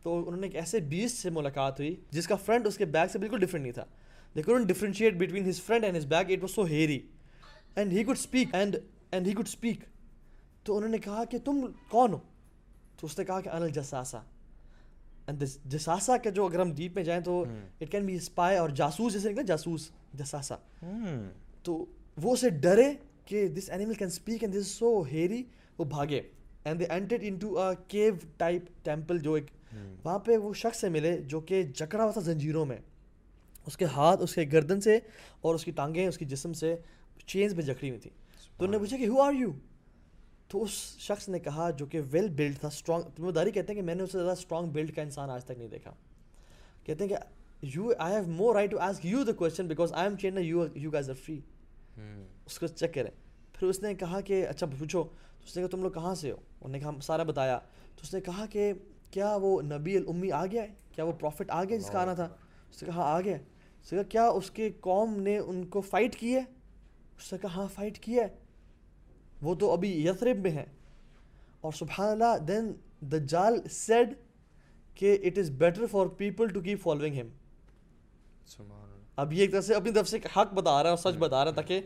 تو 0.03 0.19
انہوں 0.19 0.41
نے 0.41 0.47
ایک 0.47 0.57
ایسے 0.57 0.81
بیس 0.89 1.13
سے 1.13 1.31
ملاقات 1.31 1.81
ہوئی 1.81 1.95
جس 2.11 2.27
کا 2.27 2.37
فرنٹ 2.37 2.67
اس 2.67 2.77
کے 2.77 2.85
بیگ 2.85 3.09
سے 3.13 3.19
بالکل 3.19 3.41
ڈفرینٹ 3.41 3.63
نہیں 3.63 3.73
تھا. 3.73 3.85
They 4.37 4.43
couldn't 4.43 4.69
differentiate 4.69 5.15
between 5.15 5.49
his 5.49 5.61
front 5.63 5.85
and 5.85 5.97
his 5.97 6.07
back 6.07 6.31
it 6.31 6.43
was 6.43 6.55
so 6.55 6.65
hairy 6.65 6.99
and 7.77 7.93
he 7.93 8.05
could 8.05 8.19
speak 8.19 8.55
and 8.55 8.77
and 9.11 9.27
he 9.27 9.33
could 9.33 9.49
speak 9.49 9.85
تو 10.65 10.77
انہوں 10.77 10.91
نے 10.91 10.99
کہا 10.99 11.25
کہ 11.25 11.39
تم 11.45 11.67
کون 11.89 12.13
ہو؟ 12.13 12.19
تو 12.97 13.07
اس 13.07 13.19
نے 13.19 13.25
کہا 13.25 13.41
کہ 13.41 13.49
انل 13.49 13.69
جساسا 13.69 14.21
اینڈ 15.27 15.45
جساسا 15.65 16.17
کا 16.17 16.31
جو 16.31 16.47
اگر 16.47 16.61
ہم 16.61 16.73
ڈیپ 16.73 16.95
میں 16.95 17.03
جائیں 17.05 17.21
تو 17.23 17.45
اٹ 17.81 17.91
کین 17.91 18.07
بی 18.07 18.15
اسپائی 18.15 18.57
اور 18.57 18.71
جاسوس 18.71 19.13
جیسے 19.13 19.31
نکلا 19.31 19.43
جاسوس 19.43 19.91
جساسا 20.15 20.57
تو 21.63 21.85
وہ 22.23 22.33
اسے 22.33 22.51
ڈرے 22.51 22.93
کہ 23.25 23.47
this 23.49 23.71
animal 23.71 23.95
can 23.95 24.09
speak 24.09 24.43
and 24.43 24.55
this 24.55 24.67
so 24.69 25.03
hairy 25.03 25.43
وہ 25.79 25.85
بھاگے. 25.85 26.21
And 26.65 26.81
they 26.81 26.85
entered 26.85 27.23
into 27.39 27.59
a 27.59 27.75
cave 27.89 28.15
type 28.37 28.69
temple 28.85 29.19
جو 29.19 29.35
ایک 29.35 29.47
وہاں 30.05 30.19
پہ 30.19 30.37
وہ 30.37 30.53
شخص 30.55 30.81
سے 30.81 30.89
ملے 30.89 31.17
جو 31.27 31.41
کہ 31.41 31.63
جکڑا 31.63 32.03
ہوا 32.03 32.13
تھا 32.13 32.21
زنجیروں 32.21 32.65
میں. 32.67 32.79
اس 33.67 33.77
کے 33.77 33.85
ہاتھ 33.93 34.23
اس 34.23 34.35
کے 34.35 34.45
گردن 34.53 34.81
سے 34.81 34.99
اور 35.41 35.55
اس 35.55 35.65
کی 35.65 35.71
ٹانگیں 35.71 36.07
اس 36.07 36.19
کی 36.19 36.25
جسم 36.25 36.53
سے 36.53 36.75
چینز 37.27 37.55
پہ 37.57 37.63
جکڑی 37.63 37.89
ہوئی 37.91 38.01
تھی 38.01 38.11
تو 38.57 38.65
انہوں 38.65 38.73
نے 38.73 38.79
پوچھا 38.79 38.97
کہ 38.97 39.07
ہو 39.09 39.21
آر 39.21 39.33
یو 39.33 39.51
تو 40.49 40.63
اس 40.63 40.71
شخص 41.01 41.29
نے 41.29 41.39
کہا 41.39 41.71
جو 41.71 41.87
کہ 41.87 42.01
ویل 42.11 42.29
بلڈ 42.29 42.59
تھا 42.61 42.69
اسٹرانگ 42.69 43.03
تمہیں 43.17 43.33
داری 43.33 43.51
کہتے 43.51 43.73
ہیں 43.73 43.81
کہ 43.81 43.87
میں 43.87 43.95
نے 43.95 44.03
اس 44.03 44.13
سے 44.13 44.19
زیادہ 44.19 44.33
اسٹرانگ 44.33 44.71
بلڈ 44.73 44.95
کا 44.97 45.03
انسان 45.03 45.31
آج 45.31 45.45
تک 45.45 45.59
نہیں 45.59 45.69
دیکھا. 45.69 45.93
کہتے 46.85 47.05
ہیں 47.05 47.09
کہ 47.09 47.67
you 47.75 47.91
I 47.99 48.15
have 48.15 48.31
more 48.31 48.55
right 48.55 48.71
to 48.71 48.79
ask 48.79 49.07
you 49.07 49.23
the 49.25 49.33
question 49.33 49.67
because 49.69 49.93
I 49.93 50.09
am 50.09 50.17
chained 50.17 50.39
you 50.39 50.67
you 50.75 50.91
guys 50.93 51.09
are 51.11 51.15
free 51.15 51.39
اس 52.47 52.59
کو 52.59 52.67
چیک 52.67 52.95
کریں۔ 52.95 53.11
پھر 53.53 53.69
اس 53.69 53.83
نے 53.83 53.95
کہا 53.95 54.21
کہ 54.21 54.49
اچھا 54.49 54.67
پوچھو 54.67 55.03
تو 55.05 55.45
اس 55.45 55.57
نے 55.57 55.63
کہا 55.63 55.69
تم 55.71 55.83
لوگ 55.83 55.91
کہاں 55.91 56.15
سے 56.15 56.31
ہو؟ 56.31 56.37
انہوں 56.37 56.69
نے 56.69 56.81
کہا 56.81 56.91
سارا 57.03 57.23
بتایا۔ 57.23 57.59
تو 57.95 58.01
اس 58.03 58.15
نے 58.15 58.21
کہا 58.21 58.47
کہ 58.47 58.73
کیا 59.11 59.37
وہ 59.37 59.63
نبی 59.63 59.97
الامی 59.97 60.33
آ 60.33 60.47
گیا 60.47 60.63
ہے؟ 60.63 60.69
کیا 60.93 61.05
وہ 61.05 61.13
پروفٹ 61.13 61.51
آ 61.51 61.65
گیا 61.65 61.77
جس 61.77 61.91
کا 61.91 62.03
آنا 62.03 62.15
تھا؟ 62.15 62.29
اس 62.71 62.83
نے 62.83 62.87
کہا 62.87 63.03
آ 63.03 63.21
گیا 63.21 63.37
اس 63.83 63.93
نے 63.93 63.99
کہا 63.99 64.11
کیا 64.11 64.27
اس 64.27 64.51
کے 64.51 64.71
قوم 64.81 65.21
نے 65.21 65.39
ان 65.39 65.67
کو 65.67 65.81
فائٹ 65.81 66.17
کی 66.17 66.35
ہے؟ 66.35 66.43
اس 67.19 67.33
نے 67.33 67.39
کہا 67.39 67.51
ہاں 67.55 67.67
فائٹ 67.75 67.99
کی 67.99 68.19
ہے۔ 68.19 68.27
وہ 69.43 69.55
تو 69.55 69.73
ابھی 69.73 70.07
یثرب 70.07 70.37
میں 70.37 70.51
ہے 70.51 70.65
اور 71.61 71.73
سبحان 71.73 72.09
اللہ 72.09 72.39
دین 72.39 72.73
دجال 73.01 73.69
سیڈ 73.71 74.15
کہ 74.95 75.19
it 75.23 75.39
is 75.39 75.51
better 75.51 75.87
for 75.87 76.07
people 76.07 76.49
to 76.49 76.61
keep 76.61 76.83
following 76.83 77.21
him 77.21 77.29
اب 79.17 79.33
یہ 79.33 79.41
ایک 79.41 79.53
طرح 79.53 79.61
سے 79.61 79.75
اپنی 79.75 79.91
طرف 79.93 80.09
سے 80.09 80.19
حق 80.37 80.53
بتا 80.55 80.83
رہا 80.83 80.91
ہے 80.91 80.95
اور 80.95 81.13
سچ 81.13 81.19
بتا 81.19 81.45
رہا 81.45 81.51
ہے 81.51 81.57
تاکہ 81.57 81.81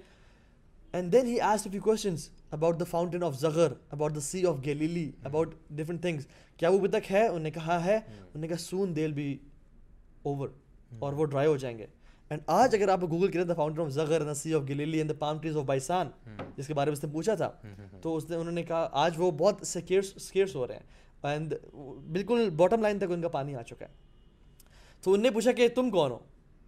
and 0.95 1.13
then 1.13 1.27
he 1.27 1.41
as 1.41 1.67
few 1.71 1.83
questions 1.83 2.29
about 2.51 2.79
the 2.81 2.85
fountain 2.91 3.23
of 3.23 3.39
Zughar 3.39 3.73
about 3.91 4.15
the 4.15 4.21
sea 4.21 4.45
of 4.47 4.57
Galilee 4.65 5.11
about 5.25 5.55
different 5.71 6.03
things 6.03 6.27
کیا 6.57 6.69
وہ 6.69 6.79
ابھی 6.79 6.89
تک 6.89 7.11
ہے؟ 7.13 7.27
انہوں 7.27 7.41
نے 7.41 7.51
کہا 7.51 7.85
ہے 7.85 7.97
انہوں 7.97 8.41
نے 8.41 8.49
کہا 8.49 8.57
سون 8.59 8.97
دل 8.97 9.13
بی 9.13 9.37
اوور 10.23 10.49
اور 10.99 11.13
وہ 11.13 11.25
ڈرائی 11.25 11.49
ہو 11.49 11.57
جائیں 11.57 11.77
گے. 11.79 11.87
اینڈ 12.31 12.43
آج 12.47 12.75
اگر 12.75 12.89
آپ 12.89 13.03
گوگل 13.03 13.31
کریں 13.33 13.45
the 13.45 13.55
fountain 13.55 13.85
of 13.85 13.91
Zughar 13.93 14.23
the 14.23 14.35
sea 14.35 14.55
of 14.55 14.63
Galilee 14.69 14.99
and 14.99 15.11
the 15.11 15.15
palm 15.19 15.39
trees 15.39 15.57
of 15.57 15.65
Beisan 15.65 16.09
جس 16.57 16.67
کے 16.67 16.75
بارے 16.75 16.91
میں 16.91 16.97
اس 16.99 17.05
نے 17.05 17.11
پوچھا 17.13 17.35
تھا 17.35 17.51
تو 18.03 18.17
اس 18.17 18.29
نے 18.31 18.37
انہوں 18.37 18.55
نے 18.55 18.63
کہا 18.63 18.89
آج 19.03 19.15
وہ 19.17 19.31
بہت 19.31 19.67
سکیئرس 19.67 20.13
سکیئرس 20.23 20.55
ہو 20.57 20.67
رہے 20.67 20.75
ہیں. 20.75 20.83
اینڈ 21.25 21.55
بالکل 22.13 22.49
باٹم 22.57 22.83
لائن 22.83 22.99
تک 22.99 23.13
ان 23.13 23.23
کا 23.23 23.29
پانی 23.29 23.55
آ 23.55 23.63
چکا 23.63 23.87
ہے. 23.87 23.91
تو 25.05 25.13
انہوں 25.13 25.23
نے 25.23 25.31
پوچھا 25.31 25.53
کہ 25.53 25.69
تم 25.69 25.91
کون 25.91 26.11
ہو؟ 26.11 26.19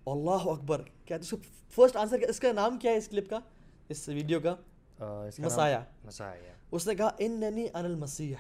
اللہ 0.07 0.49
اکبر۔ 0.49 0.83
کیا 1.05 1.17
اس 1.17 1.31
کو 1.31 1.37
فرسٹ 1.71 1.97
آنسر 1.97 2.19
کیا 2.19 2.29
اس 2.29 2.41
کا 2.41 2.53
نام 2.53 2.79
کیا 2.79 2.93
ہے 2.93 2.97
اس 2.97 3.09
کلپ 3.09 3.31
کا؟ 3.31 3.39
اس 3.89 4.09
ویڈیو 4.09 4.41
کا؟ 4.41 4.55
مسایا 5.39 5.81
مسایا 6.05 6.53
اس 6.71 6.87
نے 6.87 6.95
کہا 6.95 7.09
ان 7.19 7.33
ننی 7.33 7.67
ان 7.75 7.85
المسیح 7.85 8.35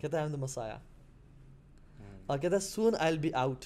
کہتا 0.00 0.20
ہے 0.20 0.26
مسایا 0.26 0.78
اور 2.26 2.38
کہتا 2.38 2.54
ہے 2.54 2.60
سون 2.60 2.94
آئی 2.98 3.18
بی 3.18 3.32
آؤٹ 3.32 3.64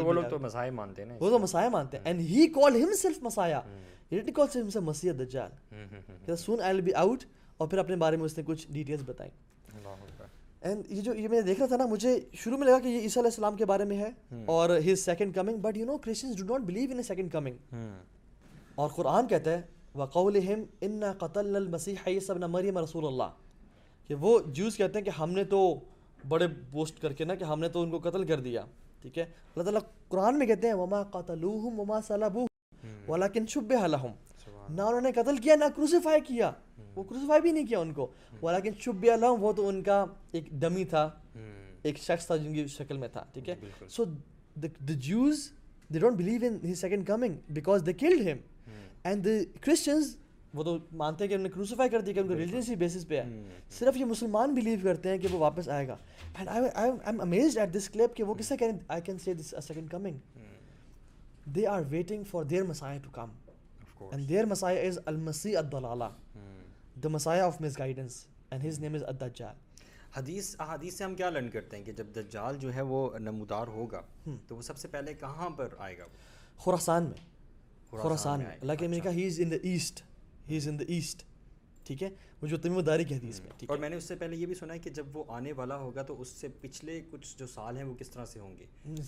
وہ 0.00 0.12
لوگ 0.12 0.22
تو 0.30 0.38
مسائے 0.38 0.70
مانتے 0.70 1.04
ہیں 1.04 1.18
وہ 1.20 1.30
تو 1.30 1.38
مسایا 1.38 1.68
مانتے 1.68 1.96
ہیں۔ 1.96 2.04
اینڈ 2.04 2.20
ہی 2.20 2.46
کال 2.46 2.82
ہم۔ 2.82 2.92
سیلف 2.92 3.18
مسایا 3.22 3.60
ڈیڈنٹ 4.08 4.36
کال 4.36 4.58
ہم۔ 4.76 4.84
مسیح 4.84 5.12
دجال 5.12 5.50
کہتا 6.06 6.36
سون 6.36 6.60
آئی 6.60 6.80
بی 6.80 6.92
آؤٹ 6.92 7.24
اور 7.56 7.68
پھر 7.68 7.78
اپنے 7.78 7.96
بارے 7.96 8.16
میں 8.16 8.24
اس 8.24 8.36
نے 8.38 8.44
کچھ 8.46 8.66
ڈیٹیلس 8.70 9.00
بتائیں 9.06 9.32
اینڈ 10.62 10.90
یہ 10.90 11.00
جو 11.00 11.14
یہ 11.14 11.28
میں 11.28 11.40
دیکھ 11.40 11.58
رہا 11.58 11.66
تھا 11.66 11.76
نا 11.76 11.86
مجھے 11.86 12.18
شروع 12.32 12.58
میں 12.58 12.66
لگا 12.66 12.78
کہ 12.78 12.88
یہ 12.88 13.00
عیسیٰ 13.00 13.22
علیہ 13.22 13.30
السلام 13.30 13.56
کے 13.56 13.64
بارے 13.64 13.84
میں 13.84 13.96
ہے 13.96 14.10
اور 14.46 14.70
his 14.86 15.04
second 15.04 15.34
coming 15.34 15.58
but 15.58 15.76
you 15.76 15.86
know 15.86 15.96
Christians 15.98 16.36
do 16.36 16.44
not 16.44 16.66
believe 16.66 16.90
in 16.90 16.96
a 16.96 17.02
second 17.02 17.32
coming 17.32 17.76
اور 18.74 18.88
قرآن 18.96 19.26
کہتا 19.26 19.50
ہے 19.50 19.60
وقولہم 19.94 20.62
ان 20.80 21.02
قتل 21.18 21.56
المسیح 21.56 21.94
عیسی 22.06 22.32
ابن 22.32 22.50
مریم 22.50 22.78
رسول 22.78 23.06
اللہ 23.06 23.32
کہ 24.08 24.14
وہ 24.14 24.38
جوز 24.46 24.76
کہتے 24.76 24.98
ہیں 24.98 25.04
کہ 25.04 25.10
ہم 25.10 25.30
نے 25.30 25.44
تو 25.44 25.74
بڑے 26.28 26.46
بوسٹ 26.70 27.00
کر 27.02 27.12
کے 27.12 27.24
نا 27.24 27.34
کہ 27.34 27.44
ہم 27.44 27.60
نے 27.60 27.68
تو 27.68 27.82
ان 27.82 27.90
کو 27.90 27.98
قتل 27.98 28.26
کر 28.26 28.40
دیا۔ 28.40 28.64
ٹھیک 29.02 29.18
ہے؟ 29.18 29.22
اللہ 29.22 29.62
تعالیٰ 29.62 29.80
قرآن 30.08 30.38
میں 30.38 30.46
کہتے 30.46 30.66
ہیں 30.66 30.74
وما 30.74 31.02
قتلوہم 31.02 31.80
وما 31.80 32.00
صلبوہم 32.00 33.10
ولکن 33.10 33.46
شبہ 33.46 33.86
لہم 33.86 34.12
نہ 34.68 34.82
انہوں 34.82 35.00
نے 35.00 35.12
قتل 35.12 35.36
کیا 35.36 35.54
نہ 35.54 35.64
کروسیفائی 35.76 36.20
کیا۔ 36.20 36.50
وہ 36.94 37.02
کروسیفائی 37.02 37.40
بھی 37.40 37.52
نہیں 37.52 37.66
کیا 37.66 37.78
ان 37.78 37.92
کو. 37.92 38.06
ولیکن 38.42 38.80
شبہ 38.80 39.16
لہم 39.16 39.44
وہ 39.44 39.52
تو 39.52 39.68
ان 39.68 39.82
کا 39.82 40.04
ایک 40.32 40.50
ڈمی 40.60 40.84
تھا 40.84 41.08
ایک 41.82 41.98
شخص 41.98 42.26
تھا 42.26 42.36
جن 42.36 42.52
کی 42.54 42.66
شکل 42.66 42.96
میں 42.98 43.08
تھا 43.08 43.24
ٹھیک 43.32 43.48
ہے؟ 43.48 43.54
So 43.88 44.04
the 44.56 44.92
Jews 44.92 45.50
they 45.94 45.98
don't 45.98 46.16
believe 46.16 46.46
in 46.46 46.58
the 46.64 46.74
second 46.74 47.06
coming 47.06 47.34
because 47.48 47.82
they 47.86 47.92
killed 47.92 48.28
him 48.28 48.38
and 49.04 49.24
the 49.24 49.30
Christians 49.60 50.16
وہ 50.54 50.62
تو 50.62 50.76
مانتے 50.92 51.24
ہیں 51.24 51.28
کہ 51.28 51.34
انہوں 51.34 51.46
نے 51.46 51.52
کروسیفائی 51.54 51.90
کر 51.90 52.00
دیا 52.00 52.14
کہ 52.14 52.20
ان 52.20 52.28
کو 52.28 52.34
ریلیجنسی 52.34 52.74
بیسس 52.76 53.06
پہ 53.08 53.20
ہے۔ 53.20 53.42
صرف 53.78 53.96
یہ 53.96 54.04
مسلمان 54.04 54.54
بلیو 54.54 54.78
کرتے 54.82 55.08
ہیں 55.08 55.18
کہ 55.18 55.28
وہ 55.32 55.38
واپس 55.38 55.68
آئے 55.68 55.88
گا۔ 55.88 55.96
And 56.34 56.48
I 56.48 56.90
am 57.06 57.20
amazed 57.20 57.58
at 57.58 57.74
this 57.74 57.88
clip 57.88 58.16
کہ 58.16 58.24
وہ 58.24 58.34
کس 58.34 58.46
سے 58.46 58.56
کہیں 58.56 58.72
I 58.88 59.02
can 59.02 59.18
see 59.18 59.32
this 59.32 59.54
second 59.66 59.90
coming 59.90 60.38
they 61.54 61.66
are 61.66 61.82
waiting 61.88 62.24
for 62.24 62.44
their 62.44 62.62
messiah 62.62 62.98
to 63.04 63.10
come 63.10 63.30
and 64.00 64.28
their 64.28 64.44
messiah 64.44 64.86
is 64.86 64.98
المسی 65.04 65.56
الدلالہ 65.56 66.04
the 66.94 67.08
messiah 67.08 67.40
of 67.40 67.60
misguidance 67.78 68.26
and 68.50 68.66
his 68.66 68.78
name 68.80 68.94
is 68.94 69.04
الدجال 69.04 69.56
حدیث 70.16 70.54
حدیث 70.68 70.94
سے 70.94 71.04
ہم 71.04 71.14
کیا 71.14 71.30
لرن 71.30 71.50
کرتے 71.50 71.76
ہیں 71.76 71.84
کہ 71.84 71.92
جب 71.92 72.06
دجال 72.16 72.56
جو 72.58 72.74
ہے 72.74 72.82
وہ 72.82 73.08
نمودار 73.18 73.66
ہوگا 73.66 74.00
تو 74.48 74.56
وہ 74.56 74.62
سب 74.62 74.76
سے 74.76 74.88
پہلے 74.88 75.14
کہاں 75.14 75.50
پر 75.50 75.74
آئے 75.78 75.98
گا 75.98 76.06
خوراسان 76.56 77.04
میں. 77.04 77.28
خوراسان 77.90 78.38
میں 78.38 78.56
اللہ 78.60 78.72
کے 78.78 78.88
میں 78.88 78.96
نے 78.96 79.02
کہا 79.02 79.12
ہی 79.12 79.26
از 79.26 79.40
ان 79.40 79.50
دا 79.50 79.56
ایسٹ 79.62 80.02
ہی 80.50 80.56
از 80.56 80.68
ان 80.68 80.78
دا 80.78 80.84
ایسٹ 80.88 81.22
ٹھیک 81.86 82.02
ہے؟ 82.02 82.08
وہ 82.42 82.48
جو 82.48 82.56
تمیم 82.56 82.80
داری 82.80 83.04
کی 83.04 83.14
حدیث 83.14 83.40
میں. 83.40 83.50
اور 83.68 83.78
میں 83.78 83.88
نے 83.88 83.96
اس 83.96 84.04
سے 84.04 84.16
پہلے 84.16 84.36
یہ 84.36 84.46
بھی 84.46 84.54
سنا 84.54 84.74
ہے 84.74 84.78
کہ 84.78 84.90
جب 84.90 85.16
وہ 85.16 85.24
آنے 85.28 85.52
والا 85.52 85.76
ہوگا 85.76 86.02
تو 86.02 86.20
اس 86.20 86.28
سے 86.28 86.48
پچھلے 86.60 87.00
کچھ 87.10 87.36
جو 87.38 87.46
سال 87.46 87.76
ہیں 87.76 87.84
وہ 87.84 87.94
کس 87.94 88.10
طرح 88.10 88.24
سے 88.24 88.40
ہوں 88.40 88.56
گے؟ 88.58 88.66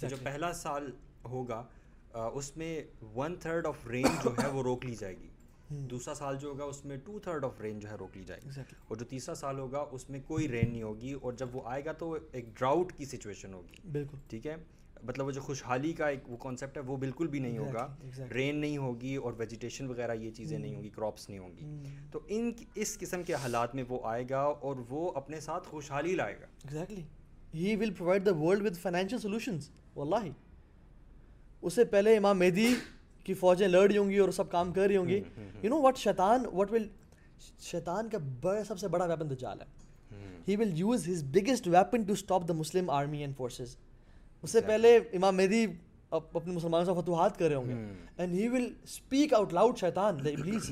جو 0.09 0.16
پہلا 0.23 0.53
سال 0.53 0.90
ہوگا 1.25 1.62
اس 2.12 2.57
میں 2.57 2.83
ون 3.16 3.37
تھرڈ 3.40 3.66
آف 3.66 3.87
رین 3.87 4.07
جو 4.25 4.31
ہے 4.42 4.49
وہ 4.49 4.62
روک 4.62 4.85
لی 4.85 4.95
جائے 4.95 5.16
گی۔ 5.18 5.29
دوسرا 5.72 6.14
سال 6.14 6.37
جو 6.38 6.48
ہوگا 6.48 6.64
اس 6.64 6.85
میں 6.85 6.96
ٹو 6.96 7.18
تھرڈ 7.18 7.44
آف 7.44 7.61
رین 7.61 7.78
جو 7.78 7.90
ہے 7.90 7.94
روک 7.94 8.16
لی 8.16 8.24
جائے 8.24 8.40
گی. 8.44 8.61
اور 8.88 8.96
جو 8.96 9.04
تیسرا 9.04 9.35
سال 9.35 9.58
ہوگا 9.58 9.85
اس 9.90 10.11
میں 10.11 10.20
کوئی 10.26 10.48
رین 10.48 10.72
نہیں 10.72 10.82
ہوگی 10.82 11.12
اور 11.12 11.32
جب 11.32 11.56
وہ 11.56 11.61
آئے 11.64 11.85
گا 11.85 11.92
تو 11.92 12.16
ایک 12.32 12.44
ڈراؤٹ 12.58 12.92
کی 12.92 13.04
سچویشن 13.04 13.54
ہوگی۔ 13.54 13.88
بالکل۔ 13.92 14.16
ٹھیک 14.28 14.46
ہے؟ 14.46 14.56
مطلب 15.02 15.26
وہ 15.26 15.30
جو 15.30 15.40
خوشحالی 15.40 15.92
کا 15.92 16.08
ایک 16.08 16.30
وہ 16.30 16.37
کانسیپٹ 16.37 16.76
ہے 16.76 16.82
وہ 16.82 16.96
بالکل 16.96 17.26
بھی 17.26 17.38
نہیں 17.38 17.58
ہوگا. 17.58 17.96
رین 18.35 18.56
نہیں 18.56 18.76
ہوگی 18.76 19.16
اور 19.16 19.32
ویجیٹیشن 19.37 19.87
وغیرہ 19.87 20.14
یہ 20.14 20.30
چیزیں 20.30 20.58
نہیں 20.58 20.74
ہوں۔ 20.74 20.82
گی 20.82 20.88
کراپس 20.88 21.28
نہیں 21.28 21.38
ہوں 21.38 21.56
گی۔ 21.56 21.85
تو 22.12 22.20
ان 22.28 22.52
اس 22.74 22.98
قسم 22.98 23.22
کے 23.22 23.35
حالات 23.35 23.74
میں 23.74 23.85
وہ 23.88 23.98
آئے 24.04 24.24
گا 24.30 24.40
اور 24.40 24.76
وہ 24.88 25.12
اپنے 25.14 25.40
ساتھ 25.40 25.68
خوشحالی 25.68 26.14
لائے 26.14 26.35
گا۔ 26.35 26.46
Exactly 26.64 27.02
he 27.54 27.76
will 27.76 27.90
provide 27.90 28.26
the 28.26 28.37
world 28.37 28.66
with 28.66 28.76
financial 28.76 29.18
solutions 29.18 29.70
واللہ۔ 29.96 30.28
اس 31.62 31.74
سے 31.74 31.85
پہلے 31.85 32.16
امام 32.16 32.38
مہدی 32.38 32.74
کی 33.24 33.35
فوجیں 33.35 33.68
لڑ 33.68 33.87
رہی 33.88 33.98
ہوں 33.98 34.11
گی 34.11 34.18
اور 34.18 34.30
سب 34.30 34.50
کام 34.50 34.72
کر 34.72 34.87
رہی 34.87 34.96
ہوں 34.96 35.08
گی. 35.08 35.20
یو 35.62 35.70
نو 35.70 35.80
واٹ 35.82 35.96
شیطان 35.96 36.44
واٹ 36.52 36.72
ول 36.72 36.87
شیطان 37.61 38.08
کا 38.08 38.18
بڑا 38.40 38.64
سب 38.64 38.78
سے 38.78 38.88
بڑا 38.88 39.04
ویپن 39.04 39.30
دجال 39.30 39.61
ہے. 39.61 39.66
He 40.48 40.56
will 40.56 40.70
use 40.74 41.08
his 41.08 41.22
biggest 41.24 41.68
weapon 41.68 42.02
to 42.02 42.12
stop 42.12 42.48
the 42.48 42.54
Muslim 42.54 42.90
army 42.90 43.20
and 43.20 43.37
forces 43.37 43.76
اس 44.42 44.50
سے 44.50 44.61
پہلے 44.61 44.96
امام 44.96 45.37
مہدی 45.37 45.66
اپ- 46.11 46.28
اپنے 46.35 46.52
مسلمانوں 46.52 46.94
سے 46.94 47.00
فتوحات 47.00 47.38
کر 47.38 47.48
رہے 47.48 47.54
ہوں 47.54 47.68
گے. 47.68 47.74
And 48.16 48.35
he 48.35 48.48
will 48.48 48.68
speak 48.85 49.35
out 49.35 49.52
loud 49.52 49.78
شیطان 49.78 50.24
دا 50.24 50.30
ابلیس 50.30 50.70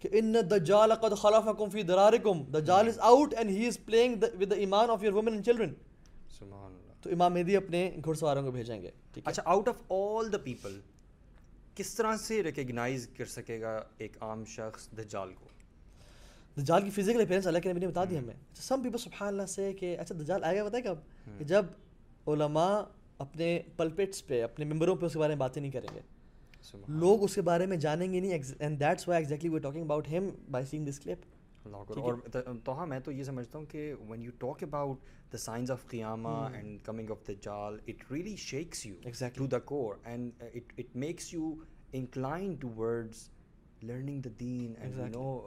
کہ 0.00 0.08
ان 0.12 0.34
الدجال 0.36 0.94
قد 0.94 1.16
خلفکم 1.16 1.68
فی 1.68 1.82
درارکم. 1.82 2.42
دجال 2.54 2.88
is 2.88 2.98
out 3.00 3.34
and 3.34 3.50
he 3.50 3.66
is 3.66 3.78
playing 3.84 4.24
with 4.40 4.50
the 4.50 4.56
ایمان 4.56 4.90
of 4.90 5.04
your 5.04 5.12
women 5.12 5.32
and 5.32 5.44
children 5.44 5.72
سبحان 6.38 6.72
اللہ. 6.72 6.92
تو 7.02 7.10
امام 7.10 7.34
مہدی 7.34 7.56
اپنے 7.56 7.90
گھڑ 8.04 8.14
سواروں 8.14 8.42
کو 8.42 8.50
بھیجیں 8.50 8.80
گے. 8.82 8.90
اچھا 9.24 9.42
out 9.44 9.68
of 9.68 9.82
all 9.88 10.32
the 10.32 10.38
people 10.38 10.80
کس 11.78 11.94
طرح 11.94 12.16
سے 12.16 12.42
ریکگنائز 12.42 13.08
کر 13.16 13.24
سکے 13.24 13.60
گا 13.60 13.82
ایک 13.98 14.16
عام 14.20 14.44
شخص 14.44 14.88
دجال 14.98 15.32
کو؟ 15.34 15.48
دجال 16.60 16.82
کی 16.82 16.90
فزیکل 16.90 17.20
اپیرنس 17.20 17.46
اللہ 17.46 17.58
کے 17.58 17.70
نبی 17.72 17.80
نے 17.80 17.86
بتا 17.86 18.04
دی 18.10 18.18
ہمیں۔ 18.18 18.34
سم 18.54 18.82
پیپل 18.82 18.98
سبحان 18.98 19.28
اللہ 19.28 19.46
سے 19.46 19.72
کہ 19.72 19.96
اچھا 19.98 20.14
دجال 20.20 20.44
آئے 20.44 20.58
گا 20.58 20.64
بتائے 20.64 20.82
کب؟ 20.82 20.94
کہ 21.38 21.44
جب 21.44 21.64
علماء 22.26 22.80
اپنے 23.18 23.62
پلپٹس 23.76 24.26
پہ 24.26 24.42
اپنے 24.42 24.64
ممبروں 24.64 24.96
پہ 24.96 25.06
اس 25.06 25.12
کے 25.12 25.18
بارے 25.18 25.32
میں 25.32 25.40
باتیں 25.40 25.62
نہیں 25.62 25.72
کریں 25.72 25.94
گے۔ 25.94 26.00
لوگ 26.88 27.22
اس 27.22 27.34
کے 27.34 27.42
بارے 27.42 27.66
میں 27.66 27.76
جانیں 27.76 28.12
گے 28.12 28.20
نہیں 28.20 28.38
and 28.58 28.80
that's 28.80 29.08
why 29.08 29.22
exactly 29.22 29.48
we 29.48 29.58
talking 29.58 29.82
about 29.82 30.08
him 30.08 30.28
by 30.50 30.66
saying 30.66 30.86
this 30.86 31.00
clip 31.00 31.18
اور 31.74 32.14
توہا 32.64 32.84
میں 32.84 33.00
تو 33.00 33.12
یہ 33.12 33.22
سمجھتا 33.24 33.58
ہوں 33.58 33.64
کہ 33.64 33.94
when 34.08 34.22
you 34.22 34.30
talk 34.38 34.62
about 34.62 35.32
the 35.32 35.38
science 35.38 35.70
of 35.70 35.86
قیامہ 35.86 36.28
and 36.52 36.78
coming 36.82 37.10
of 37.10 37.26
دجال 37.28 37.78
it 37.86 38.12
really 38.12 38.36
shakes 38.36 38.86
you. 38.86 38.94
To 39.34 39.46
the 39.46 39.58
core 39.58 39.94
and 40.04 40.42
it 40.54 40.96
makes 40.96 41.34
you 41.34 41.54
incline 41.92 42.54
towards 42.68 43.28
learning 43.82 44.20
the 44.20 44.30
then 44.40 44.74
and 44.78 44.96
you 44.96 45.06
know 45.06 45.40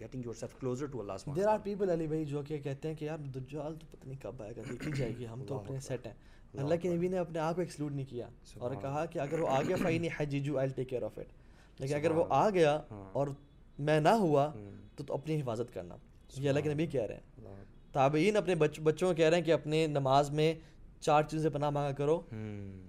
getting 0.00 0.24
yourself 0.34 0.58
closer 0.60 0.86
to 0.86 1.00
Allah 1.00 1.30
there 1.36 1.46
are 1.46 1.58
people 1.58 1.90
Ali 1.90 2.06
بھائی 2.06 2.24
جو 2.24 2.42
کہ 2.42 2.58
کہتے 2.58 2.88
ہیں 2.88 2.94
کہ 2.94 3.04
یار 3.04 3.18
دجال 3.18 3.74
تو 3.74 3.86
پتہ 3.90 4.08
نہیں 4.08 4.18
کب 4.22 4.42
آئے 4.42 4.52
گا 4.56 4.62
دیکھی 4.70 4.92
جائے 4.92 5.12
گی 5.18 5.26
ہم 5.26 5.44
تو 5.48 5.58
اپنے 5.58 5.80
سیٹ 5.80 6.06
ہیں۔ 6.06 6.14
اللہ 6.54 6.74
کے 6.74 6.88
نبی 6.88 7.08
نے 7.08 7.18
اپنے 7.18 7.38
آپ 7.38 7.54
کو 7.54 7.60
ایکسکلوڈ 7.60 7.94
نہیں 7.94 8.06
کیا 8.06 8.28
اور 8.58 8.74
کہا 8.82 9.04
کہ 9.06 9.18
اگر 9.18 9.40
وہ 9.40 9.48
آ 9.48 9.60
گیا 9.62 9.76
فائنی 9.82 10.08
حجیجو 10.16 10.58
I 10.58 10.68
take 10.68 10.88
care 10.88 11.02
of 11.02 11.18
it 11.18 11.80
لیکن 11.80 11.94
اگر 11.94 12.10
وہ 12.10 12.24
آ 12.28 12.50
گیا 12.50 12.80
اور 13.12 13.26
میں 13.82 14.00
نہ 14.00 14.08
ہوا 14.08 14.52
تو 14.96 15.14
اپنی 15.14 15.40
حفاظت 15.40 15.74
کرنا۔ 15.74 15.96
یہ 16.36 16.48
اللہ 16.48 16.60
کے 16.60 16.74
نبی 16.74 16.86
کہہ 16.86 17.02
رہے 17.02 17.14
ہیں۔ 17.14 17.44
تابعین 17.92 18.36
اپنے 18.36 18.54
بچ 18.54 18.80
بچوں 18.80 19.08
کو 19.08 19.14
کہہ 19.14 19.28
رہے 19.28 19.36
ہیں 19.36 19.44
کہ 19.44 19.52
اپنے 19.52 19.86
نماز 19.86 20.30
میں 20.30 20.54
چار 21.00 21.22
چیزیں 21.22 21.50
پناہ 21.50 21.70
مانگا 21.70 21.92
کرو 21.92 22.20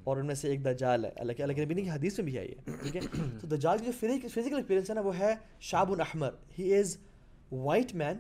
اور 0.04 0.18
ان 0.18 0.26
میں 0.26 0.36
سے 0.36 0.48
ایک 0.48 0.66
دجال 0.66 1.06
ہے۔ 1.06 1.12
اللہ 1.16 1.34
کے 1.34 1.44
اللہ 1.44 1.54
کے 1.54 1.66
نبی 1.66 1.74
نے 1.74 1.82
کی 1.82 1.90
حدیث 1.90 2.20
میں 2.20 2.26
بھی 2.26 2.40
آئی 2.40 2.52
ہے 2.52 2.72
ٹھیک 2.84 2.96
ہے؟ 2.96 3.02
تو 3.42 3.48
دجال 3.48 3.78
کی 3.78 3.86
جو 3.86 4.28
فزیکل 4.28 4.56
اپیرنس 4.56 4.90
ہے 4.90 4.96
نا 4.96 5.02
وہ 5.02 5.20
ہے 5.20 5.34
شاب 5.60 6.02
احمر 6.02 6.30
he 6.60 6.76
is 6.76 6.98
white 7.52 7.96
man 7.96 8.18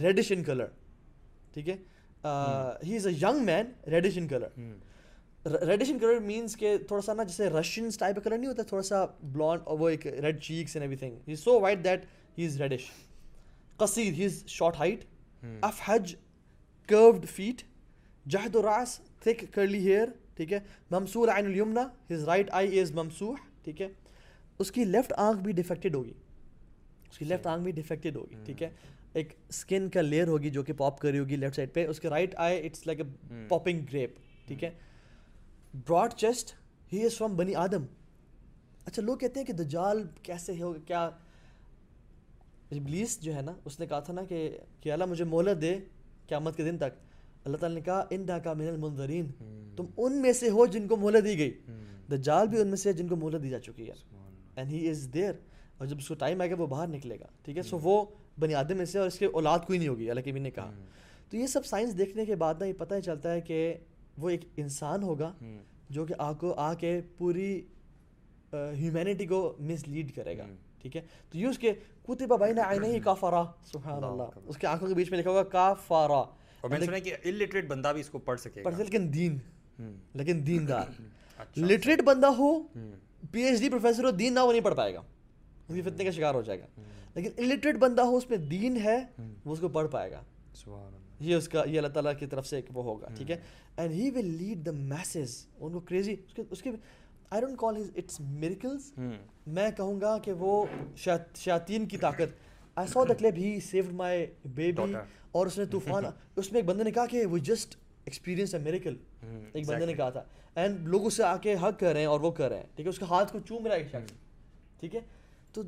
reddish 0.00 0.32
in 0.32 0.44
colour 0.44 0.66
ٹھیک 1.54 1.68
ہے؟ 1.68 1.76
He 2.86 2.96
is 2.96 3.06
a 3.06 3.12
young 3.12 3.44
man 3.44 3.90
reddish 3.90 4.18
in 4.18 4.28
colour 4.28 4.48
reddish 5.44 5.90
in 5.90 5.98
colour 5.98 6.18
means 6.20 6.56
کہ 6.56 6.76
تھوڑا 6.78 7.02
سا 7.02 7.12
نا 7.12 7.22
جیسے 7.22 7.48
رشینس 7.50 7.98
ٹائپ 7.98 8.14
کا 8.14 8.20
کلر 8.20 8.38
نہیں 8.38 8.48
ہوتا 8.48 8.62
تھوڑا 8.62 8.82
سا 8.82 9.04
بلانڈ 9.22 9.60
اور 9.64 9.78
وہ 9.78 9.88
ایک 9.88 10.06
red 10.06 10.40
cheeks 10.42 10.76
and 10.76 10.82
everything 10.96 11.28
he 11.28 11.36
so 11.36 11.60
white 11.60 11.84
that 11.84 12.04
he 12.38 12.46
is 12.46 12.60
reddish 12.60 12.90
قصیر 13.76 14.12
he 14.12 14.24
is 14.24 14.42
short 14.48 14.76
height 14.78 15.04
if 15.62 15.80
حج 15.84 16.14
curved 16.88 17.26
feet. 17.28 17.62
جہد 18.26 18.56
راس 18.56 18.98
thick 19.24 19.44
curly 19.56 19.82
hair 19.82 20.06
ٹھیک 20.36 20.52
ہے؟ 20.52 20.58
ممسور 20.90 21.28
عین 21.28 21.46
الیمنا 21.46 21.86
his 22.10 22.26
right 22.28 22.52
eye 22.52 22.82
is 22.82 22.92
ممسوح 22.94 23.36
ٹھیک 23.64 23.80
ہے؟ 23.82 23.88
اس 24.60 24.70
کی 24.72 24.84
لیفٹ 24.84 25.12
آنکھ 25.16 25.40
بھی 25.40 25.52
ڈیفیکٹڈ 25.52 25.94
ہوگی. 25.94 26.12
اس 27.10 27.18
کی 27.18 27.24
لیفٹ 27.24 27.46
آنکھ 27.46 27.64
بھی 27.64 27.72
ڈیفیکٹڈ 27.72 28.16
ہوگی 28.16 28.44
ٹھیک 28.46 28.62
ہے؟ 28.62 28.70
ایک 29.12 29.32
اسکن 29.48 29.88
کا 29.90 30.00
لیئر 30.00 30.28
ہوگی 30.28 30.50
جو 30.50 30.62
کہ 30.62 30.72
پاپ 30.72 30.98
کر 31.00 31.10
رہی 31.10 31.18
ہوگی 31.18 31.36
لیفٹ 31.36 31.56
سائڈ 31.56 31.72
پہ 31.74 31.86
اس 31.86 32.00
کے 32.00 32.08
right 32.08 32.34
eye 32.38 32.66
it's 32.66 32.86
like 32.86 33.00
a 33.00 33.46
popping 33.48 33.84
grape 33.92 34.18
ٹھیک 34.46 34.64
ہے؟ 34.64 34.70
Broad 35.74 36.12
chest 36.12 36.52
he 36.92 37.04
is 37.04 37.16
from 37.16 37.36
بنی 37.36 37.54
آدم 37.54 37.84
اچھا 38.84 39.02
لوگ 39.02 39.18
کہتے 39.18 39.40
ہیں 39.40 39.46
کہ 39.46 39.52
دجال 39.52 40.02
کیسے 40.22 40.62
ہوگا 40.62 40.78
کیا 40.86 41.10
ابلیس 42.70 43.20
جو 43.20 43.34
ہے 43.34 43.42
نا 43.42 43.52
اس 43.64 43.80
نے 43.80 43.86
کہا 43.86 44.00
تھا 44.00 44.12
نا 44.12 44.24
کہ 44.24 44.58
کہ 44.80 44.92
اللہ 44.92 45.04
مجھے 45.04 45.24
مہلت 45.24 45.62
دے 45.62 45.78
قیامت 46.26 46.56
کے 46.56 46.64
دن 46.64 46.78
تک۔ 46.78 46.98
اللہ 47.44 47.56
تعالیٰ 47.56 47.76
نے 47.76 47.82
کہا 47.82 48.04
ان 48.10 48.26
کا 48.44 48.52
من 48.52 48.68
المنظرین 48.68 49.26
تم 49.76 49.86
ان 49.96 50.12
میں 50.12 50.32
سے 50.32 50.50
ہو 50.50 50.66
جن 50.66 50.88
کو 50.88 50.96
مہلت 50.96 51.24
دی 51.24 51.38
گئی۔ 51.38 51.50
دجال 52.10 52.48
بھی 52.48 52.60
ان 52.60 52.68
میں 52.68 52.76
سے 52.76 52.88
ہے 52.88 52.94
جن 52.94 53.08
کو 53.08 53.16
مہلت 53.16 53.42
دی 53.42 53.48
جا 53.48 53.58
چکی 53.58 53.88
ہے۔ 53.88 53.92
اینڈ 54.56 54.70
ہی 54.70 54.90
از 54.90 55.08
دیر 55.14 55.32
اور 55.78 55.86
جب 55.86 55.96
اس 55.98 56.08
کو 56.08 56.14
ٹائم 56.14 56.40
آئے 56.40 56.50
گا 56.50 56.54
وہ 56.58 56.66
باہر 56.66 56.88
نکلے 56.88 57.20
گا۔ 57.20 57.26
ٹھیک 57.42 57.56
ہے؟ 57.56 57.62
سو 57.62 57.78
وہ 57.82 58.04
بنی 58.40 58.54
آدم 58.54 58.76
میں 58.76 58.84
سے 58.84 58.98
اور 58.98 59.06
اس 59.06 59.18
کے 59.18 59.26
اولاد 59.26 59.58
کوئی 59.66 59.78
نہیں 59.78 59.88
ہوگی 59.88 60.10
اللہ 60.10 60.20
کے 60.20 60.32
بھی 60.32 60.40
نے 60.40 60.50
کہا۔ 60.50 60.72
تو 61.30 61.36
یہ 61.36 61.46
سب 61.46 61.66
سائنس 61.66 61.98
دیکھنے 61.98 62.24
کے 62.24 62.34
بعد 62.34 62.54
نا 62.58 62.64
یہ 62.64 62.72
پتہ 62.72 62.94
ہی 62.94 63.00
چلتا 63.00 63.32
ہے 63.32 63.40
کہ 63.40 63.74
وہ 64.20 64.30
ایک 64.30 64.40
انسان 64.56 65.02
ہوگا 65.02 65.32
جو 65.90 66.04
کہ 66.04 66.14
آ 66.18 66.32
کو 66.32 66.54
آ 66.54 66.74
کے 66.74 67.00
پوری 67.18 67.62
ہیومینٹی 68.52 69.26
کو 69.26 69.56
مس 69.60 69.88
لیڈ 69.88 70.14
کرے 70.14 70.38
گا 70.38 70.46
ٹھیک 70.82 70.96
ہے؟ 70.96 71.02
تو 71.30 71.38
یہ 71.38 71.46
اس 71.46 71.58
کے 71.58 71.72
کتبہ 72.02 72.36
بین 72.36 72.58
عینیہ 72.58 73.00
کافرا 73.00 73.42
سبحان 73.72 74.04
اللہ 74.04 74.22
اس 74.46 74.56
کے 74.56 74.66
آنکھوں 74.66 74.88
کے 74.88 74.94
بیچ 74.94 75.10
میں 75.10 75.18
لکھا 75.18 75.30
ہوگا 75.30 75.42
کافارا 75.42 76.14
اور 76.14 76.68
میں 76.70 76.78
نے 76.78 76.86
سنا 76.86 76.98
کہ 76.98 77.16
illiterate 77.26 77.66
بندہ 77.66 77.88
بھی 77.92 78.00
اس 78.00 78.08
کو 78.08 78.18
پڑھ 78.18 78.40
سکے 78.40 78.60
گا۔ 78.60 78.70
لیکن 78.78 79.14
دین۔ 79.14 79.38
لیکن 80.14 80.46
دیندار۔ 80.46 81.02
لٹریٹ 81.56 82.02
بندہ 82.02 82.26
ہو 82.26 82.62
پی 83.32 83.42
ایچ 83.42 83.60
ڈی 83.60 83.68
پروفیسر 83.68 84.04
ہو 84.04 84.10
دین 84.10 84.32
نہ 84.34 84.40
وہ 84.40 84.52
نہیں 84.52 84.64
پڑھ 84.64 84.74
پائے 84.74 84.94
گا۔ 84.94 85.00
اس 85.68 85.74
کی 85.74 85.82
فتنے 85.82 86.04
کا 86.04 86.10
شکار 86.10 86.34
ہو 86.34 86.42
جائے 86.42 86.60
گا۔ 86.60 86.66
لیکن 87.14 87.30
الٹریٹ 87.38 87.74
بندہ 87.74 88.02
ہو 88.02 88.16
اس 88.16 88.30
میں 88.30 88.38
دین 88.38 88.76
ہے 88.76 88.98
وہ 89.44 89.52
اس 89.52 89.60
کو 89.60 89.68
پڑھ 89.68 89.88
پائے 89.90 90.10
گا۔ 90.10 90.22
سبحان 90.54 90.86
اللہ۔ 90.86 91.09
یہ 91.20 91.36
اس 91.36 91.48
کا 91.48 91.62
یہ 91.66 91.78
اللہ 91.78 91.92
تعالیٰ 91.94 92.12
کی 92.18 92.26
طرف 92.26 92.46
سے 92.46 92.56
ایک 92.56 92.66
وہ 92.74 92.82
ہوگا 92.84 93.08
ٹھیک 93.16 93.30
ہے؟ 93.30 93.36
And 93.76 93.92
he 93.94 94.10
will 94.10 94.26
lead 94.38 94.64
the 94.66 94.72
masses 94.72 95.36
ان 95.58 95.72
کو 95.72 95.80
کریزی 95.80 96.12
اس 96.26 96.34
کے 96.34 96.42
اس 96.50 96.62
کے 96.62 96.70
I 97.30 97.40
don't 97.40 97.58
call 97.58 97.76
his 97.76 97.90
it's 97.96 98.20
miracles 98.20 98.92
میں 99.46 99.70
کہوں 99.76 100.00
گا 100.00 100.16
کہ 100.18 100.32
وہ 100.38 100.64
شیاطین 100.96 101.86
کی 101.86 101.96
طاقت. 101.98 102.34
I 102.76 102.88
saw 102.88 103.04
the 103.04 103.14
clip 103.14 103.38
he 103.38 103.58
saved 103.60 103.92
my 103.94 104.26
baby 104.46 104.94
اور 105.32 105.46
اس 105.46 105.58
نے 105.58 105.64
طوفان 105.70 106.04
اس 106.36 106.50
میں 106.52 106.60
ایک 106.60 106.68
بندے 106.68 106.84
نے 106.84 106.90
کہا 106.90 107.06
کہ 107.06 107.24
وہ 107.26 107.38
جسٹ 107.38 107.76
ایکسپیرینس 108.04 108.54
اے 108.54 108.60
میریکل 108.60 108.96
ایک 109.52 109.66
بندے 109.66 109.86
نے 109.86 109.94
کہا 109.94 110.10
تھا. 110.10 110.22
اینڈ 110.56 110.86
لوگ 110.88 111.06
اس 111.06 111.14
سے 111.14 111.22
آ 111.24 111.36
کے 111.36 111.54
حق 111.62 111.78
کر 111.80 111.92
رہے 111.92 112.00
ہیں 112.00 112.06
اور 112.06 112.20
وہ 112.20 112.30
کر 112.30 112.48
رہے 112.48 112.56
ہیں 112.56 112.66
ٹھیک 112.74 112.86
ہے؟ 112.86 112.90
اس 112.90 112.98
کے 112.98 113.04
ہاتھ 113.08 113.32
کو 113.32 113.38
چوم 113.48 113.66
رہا 113.66 113.74
ہے 113.74 113.88
شخص 113.88 114.12
ٹھیک 114.80 114.94
ہے؟ 114.94 115.00
تو 115.52 115.62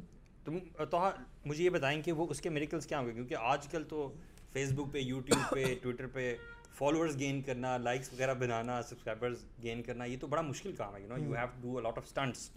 تم 0.44 0.58
تو 0.90 1.08
مجھے 1.44 1.62
یہ 1.64 1.70
بتائیں 1.70 2.00
کہ 2.02 2.12
وہ 2.12 2.26
اس 2.30 2.40
کے 2.40 2.50
میریکلس 2.50 2.86
کیا 2.86 2.98
ہوں 2.98 3.06
گے؟ 3.06 3.12
کیونکہ 3.12 3.34
آج 3.40 3.66
کل 3.68 3.84
تو 3.88 4.12
فیس 4.52 4.72
بک 4.72 4.92
پہ 4.92 4.98
یوٹیوب 4.98 5.54
پہ 5.54 5.74
ٹویٹر 5.82 6.06
پہ 6.06 6.36
فالوورز 6.74 7.18
گین 7.18 7.42
کرنا 7.42 7.76
لائکس 7.78 8.12
وغیرہ 8.12 8.34
بنانا 8.34 8.82
سبسکرائبرز 8.82 9.44
گین 9.62 9.82
کرنا 9.82 10.04
یہ 10.04 10.16
تو 10.20 10.26
بڑا 10.26 10.42
مشکل 10.42 10.72
کام 10.72 10.96
ہے 10.96 11.00
you 11.00 11.08
know 11.08 11.24
you 11.24 11.34
have 11.34 11.46
to 11.46 11.60
do 11.60 11.76
a 11.76 11.82
lot 11.82 11.98
of 11.98 12.04
stunts 12.06 12.50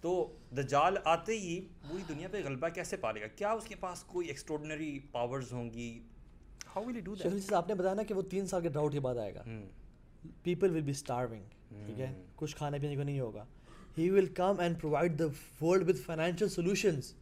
تو 0.00 0.32
دجال 0.56 0.96
آتے 1.04 1.38
ہی 1.38 1.60
پوری 1.88 2.02
دنیا 2.08 2.28
پہ 2.28 2.42
غلبہ 2.44 2.68
کیسے 2.68 2.96
پالے 2.96 3.20
گا؟ 3.20 3.26
کیا 3.26 3.52
اس 3.52 3.64
کے 3.64 3.74
پاس 3.80 4.02
کوئی 4.02 4.28
ایکسٹراڈنری 4.28 4.98
پاورز 5.12 5.52
ہوں 5.52 5.70
گی؟ 5.74 6.00
ہاؤ 6.76 6.84
ول 6.84 7.00
ڈو 7.00 7.14
جیسے 7.14 7.54
آپ 7.54 7.68
نے 7.68 7.74
بتایا 7.74 7.94
نا 7.94 8.02
کہ 8.02 8.14
وہ 8.14 8.22
تین 8.22 8.46
سال 8.46 8.62
کے 8.62 8.68
ڈراؤٹ 8.68 8.92
کے 8.92 9.00
بعد 9.00 9.16
آئے 9.16 9.34
گا۔ 9.34 9.42
پیپل 10.42 10.70
ول 10.70 10.80
بی 10.80 10.90
اسٹارونگ 10.90 11.42
ٹھیک 11.86 12.00
ہے؟ 12.00 12.12
کچھ 12.36 12.56
کھانے 12.56 12.78
پینے 12.78 12.96
کو 12.96 13.02
نہیں 13.02 13.20
ہوگا۔ 13.20 13.44
He 13.98 14.10
will 14.10 14.26
come 14.26 14.60
and 14.60 14.80
provide 14.80 15.18
the 15.18 15.24
world 15.64 15.88
with 15.88 16.00
financial 16.00 16.48
solutions 16.48 17.14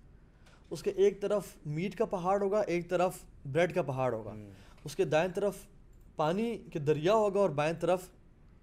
اس 0.71 0.83
کے 0.83 0.91
ایک 0.91 1.21
طرف 1.21 1.45
میٹ 1.67 1.97
کا 1.97 2.05
پہاڑ 2.05 2.43
ہوگا 2.43 2.61
ایک 2.61 2.89
طرف 2.89 3.19
بریڈ 3.53 3.75
کا 3.75 3.83
پہاڑ 3.83 4.13
ہوگا۔ 4.13 4.35
اس 4.85 4.97
کے 4.97 5.05
دائیں 5.05 5.29
طرف 5.35 5.57
پانی 6.17 6.59
کے 6.73 6.79
دریا 6.79 7.15
ہوگا 7.15 7.41
اور 7.41 7.51
بائیں 7.51 7.75
طرف 7.81 8.03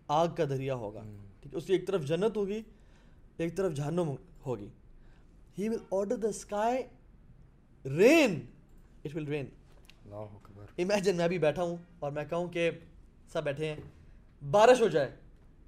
آگ 0.08 0.28
کا 0.38 0.44
دریا 0.46 0.76
ہوگا۔ 0.76 1.04
ٹھیک 1.42 1.54
ہے 1.54 1.58
اس 1.58 1.66
کی 1.66 1.74
ایک 1.74 1.88
طرف 1.88 2.06
جنت 2.06 2.38
ہوگی 2.38 2.62
ایک 3.38 3.58
طرف 3.58 3.74
جہنم 3.74 4.16
ہوگی۔ 4.46 4.68
He 5.60 5.70
will 5.70 5.78
order 5.92 6.16
the 6.16 6.28
sky 6.28 6.84
rain 7.86 8.40
it 9.06 9.16
will 9.16 9.26
rain 9.26 9.46
imagine 10.78 11.16
میں 11.16 11.26
ابھی 11.26 11.38
بیٹھا 11.38 11.64
ہوں 11.64 11.78
اور 12.00 12.12
میں 12.12 12.26
کہوں 12.30 12.48
کہ 12.48 12.72
سب 13.34 13.44
بیٹھے 13.44 13.66
ہیں 13.66 13.76
بارش 14.52 14.82
ہو 14.82 14.88
جائے۔ 14.88 15.16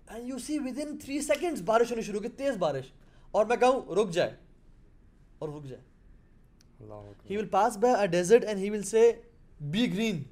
And 0.08 0.30
you 0.30 0.40
see 0.40 0.60
within 0.82 0.98
three 0.98 1.22
seconds 1.22 1.62
بارش 1.62 1.92
ہونی 1.92 2.02
شروع 2.02 2.20
کی 2.20 2.28
تیز 2.28 2.58
بارش۔ 2.58 2.86
اور 3.32 3.46
میں 3.46 3.58
کہوں 3.58 3.96
رک 3.96 4.10
جائے۔ 4.10 4.36
اور 5.40 5.50
رک 5.50 5.66
جائے۔ 5.66 5.95
He 7.24 7.38
will 7.38 7.48
pass 7.48 7.78
by 7.78 8.04
a 8.04 8.08
desert 8.08 8.44
and 8.44 8.60
he 8.60 8.70
will 8.70 8.84
say, 8.84 9.20
Be 9.72 9.88
green. 9.88 10.28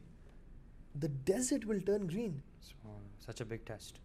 The 1.00 1.08
desert 1.08 1.66
will 1.66 1.82
turn 1.82 2.08
green. 2.08 2.42
Such 3.26 3.42
a 3.42 3.46
big 3.46 3.66
test. 3.66 4.00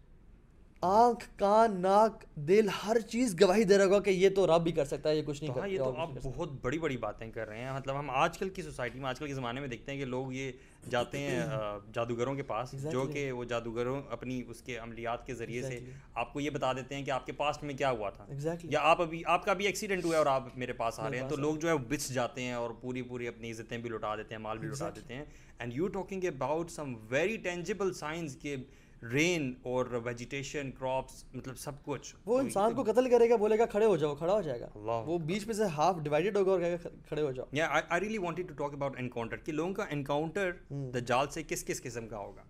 آنکھ 0.81 1.25
کان 1.37 1.81
ناک 1.81 2.23
دل 2.35 2.67
ہر 2.83 2.99
چیز 2.99 3.41
گواہی 3.41 3.63
دے 3.63 3.77
رہا 3.77 3.85
ہوگا 3.85 3.99
کہ 3.99 4.09
یہ 4.09 4.29
تو 4.29 4.47
رب 4.47 4.63
بھی 4.63 4.71
کر 4.71 4.85
سکتا 4.85 5.09
ہے 5.09 5.15
یہ 5.15 5.21
کچھ 5.25 5.43
نہیں 5.43 5.59
ہاں 5.59 5.67
یہ 5.67 5.77
کر 5.77 5.83
تو 5.83 5.95
آپ 5.97 6.09
بہت 6.23 6.49
بڑی 6.61 6.79
بڑی 6.79 6.97
باتیں 6.97 7.31
کر 7.31 7.47
رہے 7.47 7.59
ہیں۔ 7.59 7.71
مطلب 7.73 7.99
ہم 7.99 8.09
آج 8.09 8.37
کل 8.37 8.49
کی 8.49 8.61
سوسائٹی 8.61 8.99
میں 8.99 9.09
آج 9.09 9.19
کل 9.19 9.27
کے 9.27 9.33
زمانے 9.33 9.59
میں 9.59 9.67
دیکھتے 9.67 9.91
ہیں 9.91 9.99
کہ 9.99 10.05
لوگ 10.05 10.33
یہ 10.33 10.51
جاتے 10.89 11.19
ہیں 11.19 11.45
جادوگروں 11.93 12.35
کے 12.35 12.43
پاس 12.43 12.75
جو 12.91 13.05
کہ 13.05 13.31
وہ 13.31 13.43
جادوگروں 13.43 14.01
اپنی 14.09 14.43
اس 14.47 14.61
کے 14.61 14.77
عملیات 14.77 15.25
کے 15.27 15.33
ذریعے 15.33 15.61
سے 15.61 15.79
آپ 16.13 16.33
کو 16.33 16.39
یہ 16.39 16.49
بتا 16.49 16.73
دیتے 16.73 16.95
ہیں 16.95 17.05
کہ 17.05 17.11
آپ 17.11 17.25
کے 17.25 17.31
پاسٹ 17.31 17.63
میں 17.63 17.73
کیا 17.73 17.91
ہوا 17.91 18.09
تھا. 18.09 18.25
یا 18.63 18.79
آپ 18.81 19.01
ابھی 19.01 19.21
آپ 19.25 19.45
کا 19.45 19.53
بھی 19.53 19.65
ایکسیڈنٹ 19.65 20.05
ہوا 20.05 20.13
ہے 20.13 20.17
اور 20.17 20.25
آپ 20.25 20.57
میرے 20.57 20.73
پاس 20.73 20.99
آ 20.99 21.09
رہے 21.09 21.19
ہیں 21.19 21.29
تو 21.29 21.35
لوگ 21.35 21.55
جو 21.55 21.69
ہے 21.69 21.77
بچ 21.77 22.09
جاتے 22.09 22.41
ہیں 22.41 22.53
اور 22.53 22.69
پوری 22.81 23.01
پوری 23.01 23.27
اپنی 23.27 23.51
عزتیں 23.51 23.77
بھی 23.77 23.89
لٹا 23.89 24.15
دیتے 24.15 24.35
ہیں 24.35 24.41
مال 24.41 24.57
بھی 24.57 24.67
لٹا 24.67 24.89
دیتے 24.95 25.15
ہیں۔ 25.15 25.25
And 25.59 25.73
you 25.75 25.87
talking 25.87 26.23
about 26.23 26.71
some 26.71 26.93
very 27.09 27.37
tangible 27.37 27.93
science 27.93 28.35
کے 28.35 28.55
رین 29.03 29.53
اور 29.63 29.85
ویجیٹیشن 30.03 30.71
کراپس 30.71 31.23
مطلب 31.33 31.57
سب 31.57 31.71
کچھ۔ 31.83 32.15
وہ 32.25 32.39
انسان 32.39 32.73
کو 32.73 32.83
قتل 32.83 33.09
کرے 33.09 33.29
گا 33.29 33.35
بولے 33.35 33.59
گا 33.59 33.65
کھڑے 33.65 33.85
ہو 33.85 33.97
جاؤ 33.97 34.15
کھڑا 34.15 34.33
ہو 34.33 34.41
جائے 34.41 34.61
گا۔ 34.61 34.67
وہ 34.75 35.17
بیچ 35.17 35.45
میں 35.47 35.55
سے 35.55 35.63
ہاف 35.65 35.95
ڈیوائڈیڈ 36.03 36.37
ہوگا 36.37 36.51
اور 36.51 36.59
کہے 36.59 36.71
گا 36.71 36.89
کھڑے 37.07 37.21
ہو 37.21 37.31
جاؤ۔ 37.31 37.45
یا 37.51 37.67
I 37.89 38.01
really 38.01 38.17
wanted 38.17 38.47
to 38.47 38.53
talk 38.53 38.73
about 38.73 38.95
encounter 38.99 39.37
کہ 39.37 39.51
لوگوں 39.51 39.73
کا 39.73 39.85
انکاؤنٹر 39.89 40.51
دجال 40.71 41.27
سے 41.31 41.43
کس 41.43 41.65
کس 41.65 41.81
قسم 41.81 42.07
کا 42.07 42.17
ہوگا؟ 42.17 42.43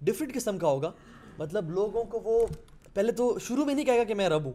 ڈفرینٹ 0.00 0.34
قسم 0.34 0.58
کا 0.58 0.66
ہوگا۔ 0.66 0.92
مطلب 1.38 1.70
لوگوں 1.70 2.04
کو 2.04 2.20
وہ 2.24 2.46
پہلے 2.94 3.12
تو 3.12 3.38
شروع 3.38 3.64
میں 3.64 3.74
نہیں 3.74 3.84
کہے 3.84 3.98
گا 3.98 4.04
کہ 4.04 4.14
میں 4.14 4.28
رب 4.28 4.44
ہوں۔ 4.44 4.52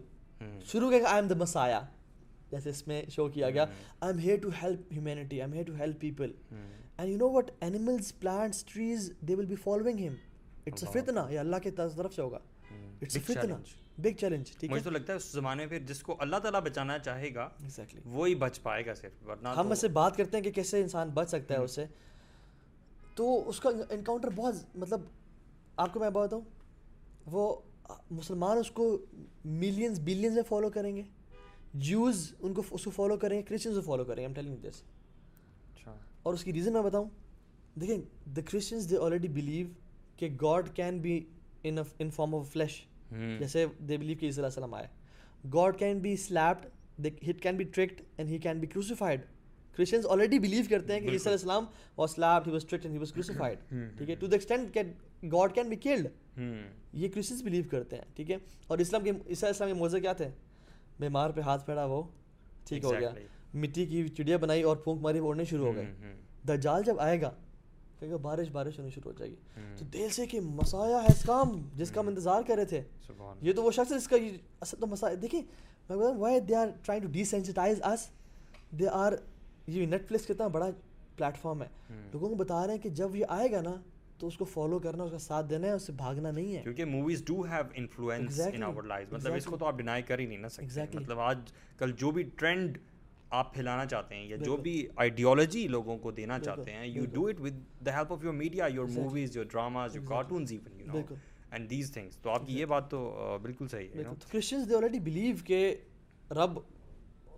شروع 0.65 0.89
کہے 0.89 1.01
گا 1.01 1.07
آئی 1.07 1.15
ایم 1.15 1.27
دا 1.27 1.35
مسایا 1.35 1.81
جیسے 2.51 2.69
اس 2.69 2.87
میں 2.87 3.05
شو 3.09 3.27
کیا 3.29 3.49
گیا۔ 3.49 3.65
I 3.99 4.13
am 4.13 4.19
here 4.19 4.37
to 4.39 4.49
help 4.63 4.79
humanity 4.91 5.41
I 5.41 5.41
am 5.41 5.53
here 5.53 5.65
to 5.65 5.73
help 5.73 5.99
people 5.99 6.31
and 6.97 7.11
you 7.11 7.17
know 7.17 7.29
what 7.29 7.51
animals 7.59 8.19
plants 8.19 8.63
trees 8.63 9.13
they 9.21 9.35
will 9.35 9.45
be 9.45 9.55
following 9.55 9.99
him 9.99 10.13
it's 10.67 10.83
a 10.83 10.89
فتنا 10.91 11.25
یہ 11.29 11.39
اللہ 11.39 11.55
کی 11.63 11.71
طرف 11.71 12.15
سے 12.15 12.21
ہوگا 12.21 12.39
اٹس 13.01 13.15
اے. 13.17 13.21
بگ 13.97 14.11
چیلنج 14.17 14.45
ٹھیک 14.49 14.63
ہے 14.63 14.69
مجھے 14.69 14.83
تو 14.83 14.89
لگتا 14.89 15.13
ہے 15.13 15.17
اس 15.17 15.25
زمانے 15.31 15.65
میں 15.65 15.79
جس 15.81 16.01
کو 16.03 16.15
اللہ 16.19 16.35
تعالیٰ 16.37 16.61
بچانا 16.61 16.97
چاہے 16.99 17.33
گا 17.35 17.43
ایگزیکٹلی 17.59 18.01
وہی 18.05 18.35
بچ 18.35 18.61
پائے 18.61 18.85
گا 18.85 18.93
صرف 18.93 19.27
ورنہ 19.27 19.47
ہم 19.47 19.63
تو- 19.63 19.69
ایسے 19.69 19.87
بات 19.89 20.17
کرتے 20.17 20.37
ہیں 20.37 20.43
کہ 20.43 20.51
کیسے 20.51 20.81
انسان 20.81 21.09
بچ 21.09 21.29
سکتا 21.29 21.53
ہے 21.53 21.59
اس 21.59 21.75
سے 21.75 21.85
تو 23.15 23.25
اس 23.49 23.59
کا 23.59 23.69
انکاؤنٹر 23.89 24.29
بہت 24.35 24.55
مطلب 24.75 25.01
آپ 25.77 25.93
کو 25.93 25.99
میں 25.99 26.09
بتاؤں 26.09 26.41
وہ 27.27 27.43
مسلمان 28.11 28.57
اس 28.57 28.71
کو 28.71 28.85
ملینز 29.45 29.99
بلینز 29.99 30.35
میں 30.35 30.43
فالو 30.43 30.69
کریں 30.69 30.95
گے 30.95 31.01
جوز 31.81 32.33
ان 32.39 32.53
کو 32.53 32.63
اس 32.71 32.83
کو 32.83 32.91
فالو 32.91 33.17
کریں 33.17 33.37
گے 33.37 33.43
کرسچنز 33.43 33.75
کو 33.75 33.81
فالو 33.81 34.03
کریں 34.05 34.27
گے 34.27 34.33
ٹیلنگ 34.33 34.55
دس 34.59 34.81
اچھا 35.73 35.95
اور 36.23 36.33
اس 36.33 36.43
کی 36.43 36.53
ریزن 36.53 36.73
میں 36.73 36.81
بتاؤں 36.81 37.09
دیکھیں 37.75 37.97
the 38.31 38.41
Christians 38.41 38.89
they 38.89 38.97
already 38.97 39.27
believe 39.29 39.67
کہ 40.21 40.29
God 40.41 40.69
can 40.75 40.97
be 41.01 41.19
in 41.63 41.77
in 41.99 42.09
form 42.09 42.35
of 42.35 42.51
flesh 42.53 42.81
جیسے 43.39 43.65
دے 43.79 43.97
بلیو 43.97 44.17
کہ 44.19 44.25
عیسی 44.25 44.39
علیہ 44.39 44.45
السلام 44.45 44.73
آئے۔ 44.73 44.87
God 45.53 45.77
can 45.79 45.99
be 45.99 46.15
slapped 46.15 47.07
hit 47.29 47.41
can 47.41 47.57
be 47.57 47.63
tricked 47.75 48.01
and 48.17 48.29
he 48.29 48.37
can 48.37 48.59
be 48.59 48.67
crucified 48.67 49.21
Christians 49.75 50.05
already 50.05 50.39
believe 50.39 50.63
کرتے 50.69 50.93
ہیں 50.93 50.99
کہ 50.99 51.05
عیسی 51.05 51.29
علیہ 51.29 51.37
السلام 51.37 51.65
was 51.97 52.11
slapped 52.15 52.47
he 52.47 52.51
was 52.51 52.65
tricked 52.65 52.85
and 52.85 52.93
he 52.93 52.99
was 52.99 53.11
crucified 53.13 53.59
ٹھیک 53.97 54.09
ہے؟ 54.09 54.15
ٹو 54.15 54.27
دا 54.27 54.35
ایکسٹینٹ 54.35 54.73
کہ 54.73 54.81
گاڈ 55.31 55.53
کین 55.55 55.69
بی 55.69 55.75
کلڈ 55.75 56.07
یہ 56.93 57.07
کرسچنز 57.07 57.43
بلیو 57.43 57.63
کرتے 57.71 57.95
ہیں 57.95 58.03
ٹھیک 58.15 58.31
ہے؟ 58.31 58.37
اور 58.67 58.77
اسلام 58.77 59.03
کے 59.03 59.09
عیسی 59.09 59.45
علیہ 59.45 59.47
السلام 59.47 59.69
کے 59.69 59.79
موزے 59.79 59.99
کیا 59.99 60.13
تھے؟ 60.13 60.29
بیمار 60.99 61.29
پہ 61.29 61.41
ہاتھ 61.41 61.65
پھیرا 61.65 61.85
وہ 61.85 62.01
ٹھیک 62.67 62.83
ہو 62.83 62.91
گیا. 62.99 63.09
مٹی 63.53 63.85
کی 63.85 64.07
چڑیا 64.07 64.37
بنائی 64.37 64.61
اور 64.63 64.77
پھونک 64.77 65.01
ماری 65.01 65.19
اڑنے 65.19 65.45
شروع 65.45 65.65
ہو 65.67 65.75
گئے۔ 65.75 65.93
دجال 66.47 66.83
جب 66.85 66.99
آئے 66.99 67.21
گا 67.21 67.31
گا 68.09 68.17
بارش 68.17 68.47
بارش 68.49 68.79
ہونی 68.79 68.89
شروع 68.89 69.11
ہو 69.11 69.17
جائے 69.17 69.31
گی۔ 69.31 69.35
تو 69.79 69.85
دل 69.85 70.09
سے 70.09 70.25
کہ 70.27 70.41
مسایا 70.41 71.01
ہے 71.01 71.07
اس 71.07 71.23
کام 71.23 71.49
جس 71.75 71.91
کا 71.91 72.01
ہم 72.01 72.07
انتظار 72.07 72.41
کر 72.47 72.55
رہے 72.55 72.65
تھے۔ 72.65 72.81
یہ 73.41 73.53
تو 73.53 73.63
وہ 73.63 73.71
شخص 73.71 73.91
ہے 73.91 73.97
جس 73.97 74.07
کا 74.07 74.15
یہ 74.15 74.37
اصل 74.61 74.77
تو 74.79 74.87
مسائل 74.87 75.21
دیکھیں 75.21 75.41
میں 75.89 75.97
بتا 75.97 76.17
why 76.17 76.39
they 76.39 76.55
are 76.55 76.67
trying 76.83 77.05
to 77.05 77.11
desensitize 77.23 77.81
us 77.83 78.07
they 78.79 78.87
are 78.87 79.13
یہ 79.67 79.85
نیٹ 79.85 80.07
فلکس 80.07 80.27
کتنا 80.27 80.47
بڑا 80.47 80.69
پلیٹ 81.15 81.37
فارم 81.37 81.61
ہے 81.61 81.67
لوگوں 82.13 82.29
کو 82.29 82.35
بتا 82.35 82.65
رہے 82.67 82.73
ہیں 82.73 82.81
کہ 82.81 82.89
جب 82.89 83.15
یہ 83.15 83.25
آئے 83.29 83.51
گا 83.51 83.61
نا 83.61 83.73
تو 84.17 84.27
اس 84.27 84.37
کو 84.37 84.45
فالو 84.45 84.79
کرنا 84.79 85.03
اس 85.03 85.11
کا 85.11 85.17
ساتھ 85.17 85.49
دینا 85.49 85.67
ہے 85.67 85.71
اس 85.71 85.83
سے 85.83 85.91
بھاگنا 85.91 86.31
نہیں 86.31 86.55
ہے۔ 86.55 86.61
کیونکہ 86.61 86.85
movies 86.85 87.23
do 87.25 87.41
have 87.41 87.63
influence 87.73 88.39
in. 88.53 88.63
Our 88.63 88.83
life 88.83 89.13
مطلب 89.13 89.33
اس 89.33 89.45
کو 89.45 89.57
تو 89.57 89.65
آپ 89.65 89.77
ڈینائی 89.77 90.03
کر 90.03 90.19
ہی 90.19 90.25
نہیں 90.25 90.37
نہ 90.37 90.47
سکتے. 90.47 90.97
مطلب 90.97 91.19
آج 91.19 91.37
کل 91.77 91.91
جو 91.91 92.11
بھی 92.11 92.23
ٹرینڈ 92.23 92.77
آپ 93.31 93.53
پھیلانا 93.53 93.85
چاہتے 93.85 94.15
ہیں 94.15 94.25
یا 94.25 94.35
جو 94.35 94.57
بھی 94.57 94.87
آئیڈیالوجی 94.95 95.67
لوگوں 95.67 95.97
کو 95.97 96.11
دینا 96.11 96.39
چاہتے 96.39 96.71
ہیں 96.71 96.87
you 96.87 97.05
do 97.05 97.25
it 97.25 97.39
with 97.39 97.53
the 97.85 97.95
help 97.97 98.11
of 98.13 98.23
your 98.23 98.33
media 98.33 98.65
your 98.65 98.85
movies 98.85 99.37
your 99.37 99.45
dramas 99.45 99.95
your 99.95 100.05
cartoons 100.05 100.51
even 100.51 100.79
you 100.79 100.87
know. 100.87 101.01
And 101.51 101.69
these 101.69 101.91
things 101.91 102.17
تو 102.17 102.29
آپ 102.29 102.45
کی 102.45 102.59
یہ 102.59 102.65
بات 102.65 102.91
تو 102.91 103.37
بالکل 103.41 103.67
صحیح 103.67 103.87
ہے 103.95 104.03
کرسچنز 104.31 104.69
دے 104.69 104.75
آلریڈی 104.75 104.99
بلیو 104.99 105.35
کہ 105.45 105.75
رب 106.31 106.59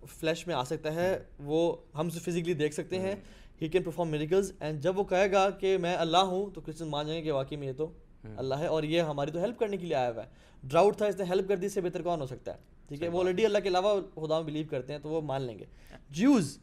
فلیش 0.08 0.46
میں 0.46 0.54
آ 0.54 0.64
سکتا 0.64 0.94
ہے 0.94 1.18
وہ 1.38 1.76
ہم 1.94 2.10
سے 2.10 2.20
فزیکلی 2.20 2.54
دیکھ 2.54 2.74
سکتے 2.74 2.98
ہیں 2.98 3.14
he 3.62 3.68
can 3.68 3.82
perform 3.82 4.08
medicals 4.08 4.52
and 4.60 4.80
جب 4.80 4.98
وہ 4.98 5.04
کہے 5.04 5.32
گا 5.32 5.50
کہ 5.50 5.78
میں 5.78 5.96
اللہ 5.96 6.16
ہوں 6.16 6.50
تو 6.50 6.60
کرسچن 6.60 6.88
مان 6.88 7.06
جائیں 7.06 7.20
گے 7.20 7.24
کہ 7.24 7.32
واقعی 7.32 7.56
میں 7.56 7.68
یہ 7.68 7.72
تو 7.72 7.92
اللہ 8.36 8.54
ہے 8.54 8.66
اور 8.66 8.82
یہ 8.82 9.02
ہماری 9.02 9.30
تو 9.30 9.38
ہیلپ 9.38 9.58
کرنے 9.58 9.76
کے 9.76 9.86
لیے 9.86 9.94
آیا 9.94 10.10
ہوا 10.10 10.22
ہے۔ 10.22 10.28
ڈراؤٹ 10.62 10.96
تھا 10.96 11.06
اس 11.06 11.16
نے 11.18 11.24
ہیلپ 11.24 11.48
کر 11.48 11.56
دی 11.56 11.66
اس 11.66 11.74
سے 11.74 11.80
بہتر 11.80 12.02
کون 12.02 12.20
ہو 12.20 12.26
سکتا 12.26 12.54
ہے؟ 12.54 12.73
ٹھیک 12.88 13.02
ہے 13.02 13.08
وہ 13.08 13.20
آلریڈی 13.20 13.44
اللہ 13.44 13.58
کے 13.58 13.68
علاوہ 13.68 14.00
خدا 14.14 14.38
میں 14.38 14.46
بلیو 14.46 14.64
کرتے 14.70 14.92
ہیں 14.92 15.00
تو 15.00 15.08
وہ 15.08 15.20
مان 15.22 15.42
لیں 15.42 15.58
گے۔ 15.58 15.64
جیوز 16.10 16.58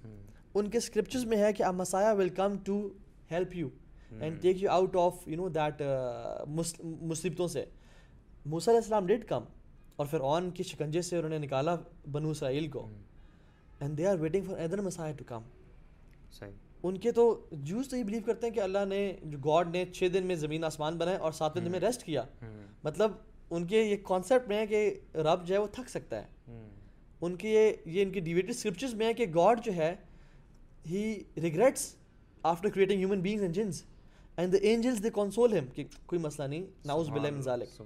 ان 0.54 0.70
کے 0.70 0.78
اسکرپچرز 0.78 1.26
میں 1.26 1.38
ہے 1.38 1.52
کہ 1.54 1.72
messiah 1.76 2.12
will 2.14 2.30
come 2.30 2.58
to 2.66 2.78
help 3.32 3.56
you 3.56 3.70
and 4.12 4.42
take 4.42 4.62
you 4.64 4.70
out 4.72 4.96
of 4.96 5.28
you 5.28 5.36
know 5.38 5.48
that 5.50 5.82
مصیبتوں 7.02 7.48
سے۔ 7.48 7.66
موسیٰ 8.46 8.74
علیہ 8.74 8.82
السلام 8.82 9.08
ڈیڈ 9.08 9.26
کم 9.28 9.44
اور 9.96 10.06
پھر 10.06 10.20
آن 10.24 10.50
کی 10.50 10.64
شکنجے 10.64 11.02
سے 11.02 11.18
انہوں 11.18 11.30
نے 11.30 11.38
نکالا 11.38 11.76
بنو 12.12 12.30
اسرائیل 12.30 12.68
کو۔ 12.68 12.88
And 13.80 13.98
they 13.98 14.08
are 14.08 14.16
waiting 14.20 14.46
for 14.46 14.60
other 14.60 14.82
messiah 14.82 15.16
to 15.16 15.24
come 15.28 15.42
ان 16.84 16.98
کے 16.98 17.12
تو 17.12 17.24
جوز 17.52 17.88
تو 17.90 17.98
یہ 17.98 18.04
بلیو 18.04 18.22
کرتے 18.26 18.48
ہیں 18.48 18.54
کہ 18.54 18.60
اللہ 18.60 18.86
نے 18.88 19.02
جو 19.24 19.38
گاڈ 19.40 19.76
نے 19.76 19.84
چھ 19.86 20.08
دن 20.14 20.26
میں 20.28 20.36
زمین 20.36 20.64
آسمان 20.64 20.98
بنائے 20.98 21.18
اور 21.18 21.32
ساتویں 21.32 21.64
دن 21.66 21.72
میں 21.72 21.80
ریسٹ 21.80 22.04
کیا۔ 22.04 22.24
مطلب 22.84 23.12
ان 23.52 23.66
کے 23.68 23.82
یہ 23.82 23.96
کانسیپٹ 24.04 24.48
میں 24.48 24.58
ہے 24.58 24.68
کہ 24.68 24.90
رب 25.16 25.46
جو 25.48 25.54
ہے 25.54 25.60
وہ 25.60 25.68
تھک 25.72 25.90
سکتا 25.90 26.22
ہے۔ 26.22 26.60
ان 27.22 27.36
کے 27.36 27.50
یہ 27.50 27.72
یہ 27.86 28.04
ان 28.04 28.12
کے 28.12 28.20
ڈیویٹڈ 28.20 28.50
اسکرپچرز 28.50 28.94
میں 28.94 29.08
ہے 29.08 29.14
کہ 29.14 29.26
گاڈ 29.36 29.64
جو 29.66 29.74
ہے 29.74 29.94
he 30.90 31.04
regrets 31.42 31.94
after 32.44 32.70
creating 32.70 33.00
human 33.00 33.22
beings 33.22 33.42
and 33.42 33.56
jinns 33.56 33.84
and 34.38 34.54
the 34.54 34.58
angels 34.62 35.04
they 35.04 35.10
console 35.14 35.58
him 35.58 35.66
کہ 35.76 35.84
کوئی 36.06 36.22
مسئلہ 36.22 36.48
نہیں 36.48 36.66
ناؤز 36.86 37.10
من 37.10 37.42
ذالک۔ 37.42 37.82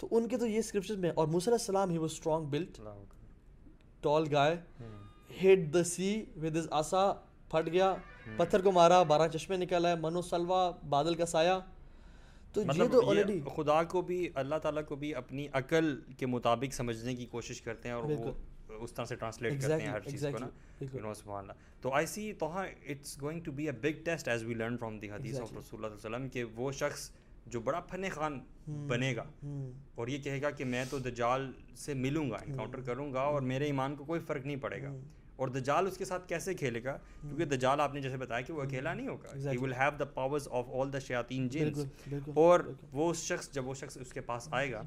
تو 0.00 0.08
ان 0.10 0.28
کے 0.28 0.38
تو 0.38 0.46
یہ 0.46 0.58
اسکرپچرز 0.58 0.98
میں 0.98 1.10
اور 1.14 1.26
موسیٰ 1.26 1.52
علیہ 1.52 1.62
السلام 1.62 1.90
ہی 1.90 1.98
وہ 1.98 2.04
strong 2.04 2.46
built 2.46 2.80
tall 4.02 4.24
guy 4.32 4.56
hit 5.42 5.72
the 5.74 5.84
sea 5.84 6.10
with 6.42 6.56
his 6.56 6.66
آسا 6.70 7.12
پھٹ 7.50 7.66
گیا 7.72 7.94
پتھر 8.36 8.62
کو 8.62 8.72
مارا 8.72 9.02
بارہ 9.02 9.28
چشمے 9.28 9.56
نکل 9.56 9.86
آئے 9.86 9.94
منو 10.00 10.22
سلوا 10.22 10.70
بادل 10.88 11.14
کا 11.14 11.26
سایہ۔ 11.26 11.58
تو 12.56 12.62
یہ 12.62 12.66
مطلب 12.66 12.92
تو 12.92 13.08
آلریڈی 13.10 13.32
یہ 13.32 13.48
خدا 13.56 13.82
کو 13.82 14.02
بھی 14.02 14.28
اللہ 14.34 14.54
تعالیٰ 14.54 14.84
کو 14.84 14.96
بھی 14.96 15.14
اپنی 15.14 15.48
عقل 15.52 16.00
کے 16.18 16.26
مطابق 16.26 16.74
سمجھنے 16.74 17.14
کی 17.14 17.26
کوشش 17.26 17.62
کرتے 17.62 17.88
ہیں 17.88 17.96
اور 17.96 18.04
وہ 18.04 18.32
اس 18.80 18.92
طرح 18.92 19.04
سے 19.04 19.16
ٹرانسلیٹ 19.16 19.62
کرتے 19.62 19.82
ہیں 19.82 19.90
ہر 19.90 20.00
چیز 20.00 20.26
کو 20.32 20.38
نا۔ 20.38 20.46
سبحان 21.14 21.38
اللہ۔ 21.38 21.52
تو 21.80 21.92
آئی 21.92 22.06
سی 22.06 22.32
تو 22.32 22.48
it's 22.48 23.22
going 23.22 23.40
to 23.40 23.52
be 23.52 23.66
a 23.66 23.72
big 23.72 24.02
test 24.04 24.28
as 24.28 24.44
we 24.44 24.54
learn 24.54 24.76
from 24.76 24.98
the 24.98 25.10
حدیث 25.10 25.40
آف 25.40 25.52
رسول 25.58 25.84
اللہ 25.84 25.86
علیہ 25.86 25.96
وسلم 25.96 26.28
کہ 26.28 26.44
وہ 26.44 26.72
شخص 26.72 27.10
جو 27.46 27.60
بڑا 27.60 27.80
فن 27.80 28.08
خان 28.10 28.40
بنے 28.88 29.16
گا 29.16 29.24
اور 29.94 30.08
یہ 30.08 30.18
کہے 30.18 30.42
گا 30.42 30.50
کہ 30.50 30.64
میں 30.64 30.84
تو 30.90 30.98
دجال 30.98 31.52
سے 31.76 31.94
ملوں 31.94 32.30
گا 32.30 32.36
انکاؤنٹر 32.46 32.80
کروں 32.80 33.12
گا 33.12 33.20
اور 33.20 33.42
میرے 33.42 33.64
ایمان 33.64 33.96
کو 33.96 34.04
کوئی 34.04 34.20
فرق 34.20 34.46
نہیں 34.46 34.56
پڑے 34.56 34.82
گا۔ 34.82 34.92
اور 35.36 35.48
دجال 35.48 35.86
اس 35.86 35.96
کے 35.96 36.04
ساتھ 36.04 36.28
کیسے 36.28 36.54
کھیلے 36.54 36.84
گا؟ 36.84 36.96
کیونکہ 37.20 37.44
دجال 37.44 37.80
آپ 37.80 37.94
نے 37.94 38.00
جیسے 38.00 38.16
بتایا 38.16 38.40
کہ 38.40 38.52
وہ 38.52 38.62
اکیلا 38.62 38.94
نہیں 38.94 39.08
ہوگا۔ 39.08 39.50
He 39.50 39.56
will 39.56 39.72
have 39.72 39.96
the 39.98 40.04
powers 40.04 40.48
of 40.50 40.64
all 40.72 40.92
the 40.92 40.98
شیاطین 40.98 41.48
جنس 41.48 41.78
اور 42.34 42.60
وہ 42.92 43.10
اس 43.10 43.16
شخص 43.16 43.50
جب 43.50 43.66
وہ 43.66 43.74
شخص 43.74 43.98
اس 44.00 44.12
کے 44.12 44.20
پاس 44.20 44.48
آئے 44.50 44.72
گا 44.72 44.82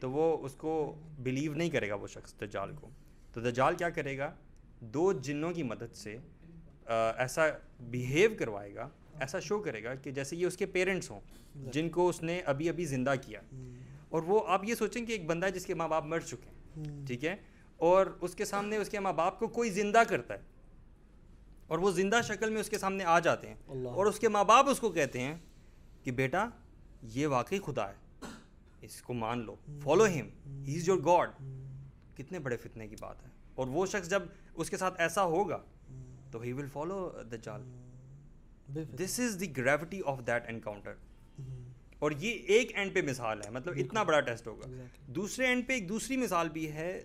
تو 0.00 0.10
وہ 0.10 0.44
اس 0.44 0.54
کو 0.54 0.94
بلیو 1.18 1.54
نہیں 1.54 1.70
کرے 1.70 1.88
گا 1.88 1.94
وہ 1.94 2.06
شخص 2.06 2.34
دجال 2.40 2.70
کو۔ 2.80 2.88
تو 3.32 3.40
دجال 3.40 3.74
کیا 3.74 3.90
کرے 3.90 4.18
گا؟ 4.18 4.34
دو 4.80 5.12
جنوں 5.12 5.52
کی 5.52 5.62
مدد 5.62 5.94
سے 5.94 6.16
ایسا 7.16 7.42
بیہیو 7.80 8.30
کروائے 8.38 8.74
گا 8.74 8.88
ایسا 9.20 9.40
شو 9.40 9.58
کرے 9.58 9.84
گا 9.84 9.94
کہ 9.94 10.10
جیسے 10.10 10.36
یہ 10.36 10.46
اس 10.46 10.56
کے 10.56 10.66
پیرنٹس 10.66 11.10
ہوں 11.10 11.20
جن 11.72 11.88
کو 11.88 12.08
اس 12.08 12.22
نے 12.22 12.40
ابھی 12.40 12.68
ابھی 12.68 12.84
زندہ 12.84 13.14
کیا۔ 13.22 13.40
اور 14.08 14.22
وہ 14.22 14.40
آپ 14.46 14.64
یہ 14.64 14.74
سوچیں 14.74 15.06
کہ 15.06 15.12
ایک 15.12 15.26
بندہ 15.26 15.46
ہے 15.46 15.50
جس 15.50 15.66
کے 15.66 15.74
ماں 15.74 15.88
باپ 15.88 16.04
مر 16.04 16.20
چکے 16.20 16.50
ہیں۔ 16.50 17.06
ٹھیک 17.06 17.24
ہے؟ 17.24 17.36
اور 17.76 18.06
اس 18.20 18.34
کے 18.34 18.44
سامنے 18.44 18.76
اس 18.76 18.88
کے 18.88 19.00
ماں 19.00 19.12
باپ 19.12 19.38
کو 19.38 19.48
کوئی 19.48 19.70
زندہ 19.70 20.02
کرتا 20.08 20.34
ہے 20.34 20.38
اور 21.66 21.78
وہ 21.78 21.90
زندہ 21.90 22.20
شکل 22.24 22.50
میں 22.50 22.60
اس 22.60 22.68
کے 22.68 22.78
سامنے 22.78 23.04
آ 23.04 23.18
جاتے 23.18 23.48
ہیں 23.48 23.56
اور 23.86 24.06
اس 24.06 24.18
کے 24.18 24.28
ماں 24.28 24.44
باپ 24.44 24.68
اس 24.68 24.80
کو 24.80 24.90
کہتے 24.90 25.20
ہیں 25.20 25.36
کہ 26.02 26.10
بیٹا 26.10 26.48
یہ 27.02 27.26
واقعی 27.26 27.58
خدا 27.66 27.88
ہے 27.88 28.26
اس 28.80 29.02
کو 29.02 29.12
مان 29.12 29.38
لو 29.38 29.56
فالو 29.82 30.06
ہم 30.06 30.50
ہی 30.64 30.76
از 30.76 30.88
یور 30.88 30.98
گاڈ 30.98 31.30
کتنے 32.16 32.38
بڑے 32.38 32.56
فتنے 32.56 32.88
کی 32.88 32.96
بات 33.00 33.22
ہے۔ 33.22 33.28
اور 33.54 33.66
وہ 33.66 33.86
شخص 33.86 34.08
جب 34.08 34.22
اس 34.54 34.70
کے 34.70 34.76
ساتھ 34.76 35.00
ایسا 35.00 35.24
ہوگا 35.24 35.58
تو 36.30 36.40
ہی 36.40 36.52
ول 36.52 36.66
فالو 36.72 37.22
دجال 37.32 37.62
this 38.98 39.20
is 39.20 39.40
the 39.40 39.56
gravity 39.56 40.00
of 40.04 40.18
that 40.26 40.42
encounter 40.48 40.94
اور 41.98 42.10
یہ 42.10 42.30
ایک 42.30 42.70
اینڈ 42.74 42.94
پہ 42.94 43.02
مثال 43.02 43.40
ہے 43.44 43.50
مطلب 43.50 43.74
اتنا 43.76 44.02
بڑا 44.02 44.20
ٹیسٹ 44.20 44.46
ہوگا۔ 44.46 44.66
دوسرے 45.06 45.46
اینڈ 45.46 45.68
پہ 45.68 45.72
ایک 45.72 45.88
دوسری 45.88 46.16
مثال 46.16 46.48
بھی 46.48 46.72
ہے 46.72 47.04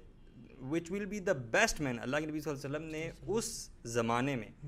وچ 0.61 0.91
ول 0.91 1.05
بی 1.05 1.19
دا 1.19 1.33
بیسٹ 1.33 1.81
مین 1.81 1.99
اللہ 1.99 2.17
کے 2.17 2.25
نبی 2.25 2.39
صلی 2.39 2.53
اللہ 2.53 2.67
علیہ 2.67 2.77
وسلم 2.77 2.89
نے 2.89 3.11
اس 3.27 3.69
زمانے 3.83 4.35
میں 4.35 4.65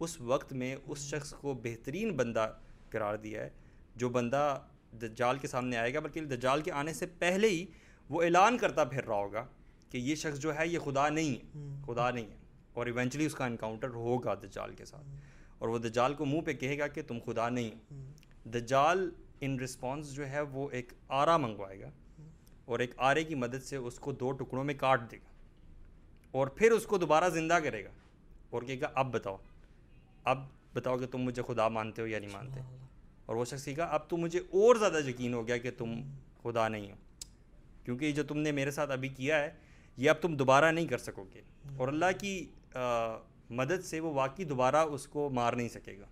اس 0.00 0.20
وقت 0.20 0.52
میں 0.52 0.76
اس 0.86 0.98
شخص 0.98 1.32
کو 1.32 1.54
بہترین 1.62 2.16
بندہ 2.16 2.52
قرار 2.90 3.16
دیا 3.16 3.42
ہے 3.42 3.50
جو 3.96 4.08
بندہ 4.08 4.60
دجال 4.92 5.38
کے 5.38 5.48
سامنے 5.48 5.76
آئے 5.76 5.94
گا 5.94 6.00
بلکہ 6.00 6.20
دجال 6.20 6.62
کے 6.62 6.72
آنے 6.72 6.92
سے 6.92 7.06
پہلے 7.06 7.48
ہی 7.48 7.66
وہ 8.08 8.22
اعلان 8.22 8.58
کرتا 8.58 8.84
پھر 8.84 9.04
رہا 9.04 9.14
ہوگا 9.14 9.46
کہ 9.90 9.98
یہ 9.98 10.14
شخص 10.14 10.38
جو 10.38 10.58
ہے 10.58 10.68
یہ 10.68 10.78
خدا 10.78 11.08
نہیں 11.08 11.34
ہے۔ 11.34 11.58
خدا 11.86 12.10
نہیں 12.10 12.24
ہے۔ 12.24 12.36
اور 12.72 12.86
ایونچولی 12.86 13.26
اس 13.26 13.34
کا 13.34 13.46
انکاؤنٹر 13.46 13.88
ہوگا 13.88 14.34
دجال 14.34 14.74
کے 14.74 14.84
ساتھ۔ 14.84 15.06
اور 15.58 15.68
وہ 15.68 15.78
دجال 15.78 16.14
کو 16.14 16.24
منہ 16.24 16.40
پہ 16.40 16.52
کہے 16.52 16.78
گا 16.78 16.86
کہ 16.86 17.02
تم 17.02 17.18
خدا 17.26 17.48
نہیں 17.48 17.70
ہو۔ 17.70 17.96
دجال 18.44 19.10
ان 19.40 19.60
رسپانس 19.60 20.12
جو 20.12 20.28
ہے 20.28 20.40
وہ 20.40 20.70
ایک 20.70 20.92
آرا 21.08 21.36
منگوائے 21.36 21.80
گا۔ 21.80 21.90
اور 22.70 22.78
ایک 22.78 22.90
آرے 22.96 23.24
کی 23.24 23.34
مدد 23.34 23.64
سے 23.64 23.76
اس 23.76 23.98
کو 23.98 24.12
دو 24.12 24.32
ٹکڑوں 24.32 24.64
میں 24.64 24.74
کاٹ 24.74 25.10
دے 25.10 25.16
گا 25.16 25.28
اور 26.30 26.46
پھر 26.46 26.72
اس 26.72 26.86
کو 26.86 26.98
دوبارہ 26.98 27.28
زندہ 27.28 27.58
کرے 27.64 27.84
گا 27.84 27.90
اور 28.50 28.62
کہے 28.62 28.80
گا 28.80 28.88
اب 28.94 29.12
بتاؤ 29.12 29.36
اب 30.24 30.38
بتاؤ 30.74 30.98
کہ 30.98 31.06
تم 31.06 31.18
مجھے 31.18 31.42
خدا 31.46 31.68
مانتے 31.68 32.02
ہو 32.02 32.06
یا 32.06 32.18
نہیں 32.18 32.32
مانتے۔ 32.32 32.60
اور 33.26 33.36
وہ 33.36 33.44
شخص 33.44 33.68
کہا 33.76 33.84
اب 33.84 34.08
تو 34.08 34.16
مجھے 34.16 34.38
اور 34.38 34.76
زیادہ 34.76 35.08
یقین 35.08 35.34
ہو 35.34 35.46
گیا 35.46 35.56
کہ 35.56 35.70
تم 35.78 36.02
خدا 36.42 36.68
نہیں 36.68 36.90
ہو۔ 36.90 36.96
کیونکہ 37.84 38.04
یہ 38.04 38.12
جو 38.12 38.22
تم 38.22 38.38
نے 38.38 38.52
میرے 38.52 38.70
ساتھ 38.70 38.90
ابھی 38.90 39.08
کیا 39.08 39.40
ہے 39.40 39.50
یہ 39.96 40.10
اب 40.10 40.16
تم 40.20 40.36
دوبارہ 40.36 40.72
نہیں 40.72 40.86
کر 40.86 40.98
سکو 40.98 41.24
گے۔ 41.34 41.40
اور 41.76 41.88
اللہ 41.88 42.04
کی 42.20 42.46
مدد 43.50 43.84
سے 43.84 44.00
وہ 44.00 44.14
واقعی 44.14 44.44
دوبارہ 44.44 44.76
اس 44.76 45.06
کو 45.06 45.30
مار 45.30 45.52
نہیں 45.52 45.68
سکے 45.68 45.98
گا۔ 45.98 46.06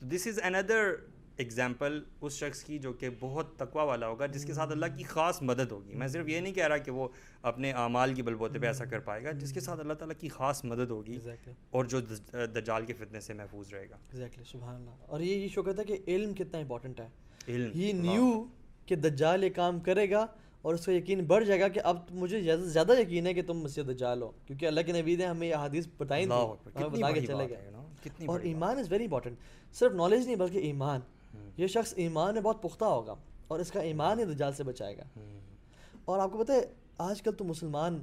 تو 0.00 0.06
دس 0.06 0.26
از 0.26 0.40
اندر 0.42 0.94
ایگزامپل 1.36 2.02
اس 2.20 2.32
شخص 2.32 2.64
کی 2.64 2.78
جو 2.78 2.92
کہ 2.92 3.08
بہت 3.20 3.56
تقوا 3.56 3.82
والا 3.82 4.06
ہوگا 4.06 4.26
جس 4.26 4.44
کے 4.44 4.52
ساتھ 4.52 4.72
اللہ 4.72 4.86
کی 4.96 5.04
خاص 5.04 5.42
مدد 5.42 5.72
ہوگی۔ 5.72 5.94
میں 5.94 6.08
صرف 6.08 6.28
یہ 6.28 6.40
نہیں 6.40 6.52
کہہ 6.52 6.66
رہا 6.66 6.76
کہ 6.76 6.90
وہ 6.90 7.08
اپنے 7.42 7.72
اعمال 7.72 8.14
کی 8.14 8.22
بلبوتے 8.22 8.58
پہ 8.58 8.66
ایسا 8.66 8.84
کر 8.84 8.98
پائے 8.98 9.24
گا 9.24 9.30
جس 9.30 9.52
کے 9.52 9.60
ساتھ 9.60 9.80
اللہ 9.80 9.92
تعالیٰ 9.92 10.20
کی 10.20 10.28
خاص 10.28 10.64
مدد 10.64 10.90
ہوگی 10.90 11.18
اور 11.70 11.84
جو 11.84 12.00
دجال 12.46 12.84
کے 12.84 12.92
فتنے 12.92 13.20
سے 13.20 13.32
محفوظ 13.32 13.74
رہے 13.74 13.90
گا۔ 13.90 13.94
ایگزیکٹلی 13.94 14.44
سبحان 14.44 14.74
اللہ۔ 14.74 14.90
اور 15.06 15.20
یہ 15.20 15.48
شو 15.48 15.62
کہتا 15.62 15.82
ہے 15.82 15.86
کہ 15.86 15.96
علم 16.06 16.34
کتنا 16.34 16.58
امپورٹنٹ 16.58 17.00
ہے۔ 17.00 17.08
علم 17.48 17.70
ہی 17.74 17.92
نیو 17.92 18.44
کہ 18.86 18.96
دجال 18.96 19.44
یہ 19.44 19.50
کام 19.50 19.80
کرے 19.80 20.10
گا 20.10 20.26
اور 20.62 20.74
اس 20.74 20.84
کا 20.86 20.92
یقین 20.92 21.20
بڑھ 21.20 21.44
جائے 21.44 21.60
گا 21.60 21.68
کہ 21.68 21.80
اب 21.84 21.96
مجھے 22.10 22.56
زیادہ 22.56 23.00
یقین 23.00 23.26
ہے 23.26 23.34
کہ 23.34 23.42
تم 23.42 23.58
مسیح 23.58 23.82
دجال 23.82 24.22
ہو۔ 24.22 24.32
کیونکہ 24.46 24.66
اللہ 24.66 24.80
کے 24.80 25.02
نبی 25.02 25.16
نے 25.16 25.26
ہمیں 25.26 25.48
یہ 25.48 25.54
حدیث 25.54 25.86
بتائی 25.98 26.24
تھی۔ 26.24 26.32
بتا 26.90 27.10
کے 27.10 27.20
چلے 27.26 27.48
گئے۔ 27.48 27.70
اور 28.26 28.40
ایمان 28.40 28.78
از 28.78 28.92
ویری 28.92 29.04
امپورٹنٹ 29.04 29.36
صرف 29.72 29.92
نالج 29.92 30.26
نہیں 30.26 30.36
بلکہ 30.36 30.58
ایمان۔ 30.58 31.00
یہ 31.56 31.66
شخص 31.66 31.92
ایمان 31.96 32.34
میں 32.34 32.42
بہت 32.42 32.62
پختہ 32.62 32.84
ہوگا 32.84 33.14
اور 33.48 33.58
اس 33.58 33.70
کا 33.72 33.80
ایمان 33.80 34.18
ہی 34.18 34.24
دجال 34.24 34.52
سے 34.52 34.62
بچائے 34.64 34.98
گا۔ 34.98 35.02
اور 36.04 36.18
آپ 36.18 36.32
کو 36.32 36.44
پتہ 36.44 36.52
ہے 36.52 36.64
آج 36.98 37.22
کل 37.22 37.32
تو 37.32 37.44
مسلمان 37.44 38.02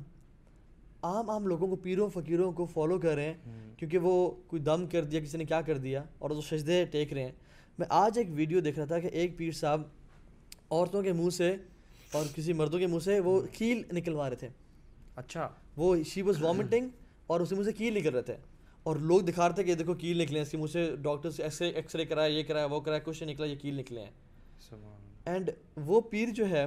عام 1.01 1.29
عام 1.29 1.47
لوگوں 1.47 1.67
کو 1.67 1.75
پیروں 1.75 2.09
فقیروں 2.09 2.51
کو 2.51 2.65
فالو 2.65 2.99
کر 2.99 3.15
رہے 3.15 3.25
ہیں 3.25 3.33
کیونکہ 3.77 3.97
وہ 3.97 4.31
کوئی 4.47 4.61
دم 4.61 4.87
کر 4.87 5.03
دیا 5.03 5.19
کسی 5.19 5.37
نے 5.37 5.45
کیا 5.45 5.61
کر 5.61 5.77
دیا 5.77 6.03
اور 6.19 6.29
وہ 6.29 6.41
سجدے 6.41 6.85
ٹیک 6.85 7.13
رہے 7.13 7.23
ہیں۔ 7.23 7.31
میں 7.79 7.87
آج 7.89 8.17
ایک 8.17 8.27
ویڈیو 8.29 8.59
دیکھ 8.59 8.77
رہا 8.79 8.85
تھا 8.85 8.99
کہ 8.99 9.07
ایک 9.07 9.37
پیر 9.37 9.51
صاحب 9.51 9.81
عورتوں 10.69 11.03
کے 11.03 11.13
منہ 11.13 11.29
سے 11.29 11.55
اور 12.11 12.25
کسی 12.35 12.53
مردوں 12.53 12.79
کے 12.79 12.87
منہ 12.87 12.99
سے 12.99 13.19
وہ 13.19 13.41
کیل 13.53 13.81
نکلوا 13.93 14.29
رہے 14.29 14.35
تھے۔ 14.35 14.49
اچھا۔ 15.15 15.49
وہ 15.77 15.95
شی 16.05 16.21
واز 16.21 16.43
وامٹنگ 16.43 16.87
اور 17.27 17.39
اسی 17.39 17.55
منہ 17.55 17.63
سے 17.63 17.71
کیل 17.73 17.97
نکل 17.97 18.09
رہے 18.09 18.21
تھے۔ 18.21 18.37
اور 18.83 18.95
لوگ 18.95 19.21
دکھا 19.21 19.47
رہے 19.47 19.55
تھے 19.55 19.63
کہ 19.63 19.75
دیکھو 19.75 19.93
کیل 19.93 20.21
نکلے 20.21 20.39
ہیں 20.39 20.45
اس 20.45 20.51
کی 20.51 20.57
منہ 20.57 20.67
سے 20.67 20.95
ڈاکٹر 20.95 21.29
سے 21.29 21.43
ایسے 21.43 21.69
ایکس 21.69 21.95
رے 21.95 22.05
کرایا 22.05 22.27
یہ 22.27 22.43
کرایا 22.43 22.65
وہ 22.65 22.79
کرایا 22.79 22.99
کچھ 23.03 23.23
نہیں 23.23 23.33
نکلا 23.33 23.45
یہ 23.45 23.55
کیل 23.55 23.75
نکلے 23.75 24.01
ہیں۔ 24.01 24.11
اینڈ 25.25 25.49
وہ 25.85 26.01
پیر 26.01 26.29
جو 26.29 26.49
ہے 26.49 26.65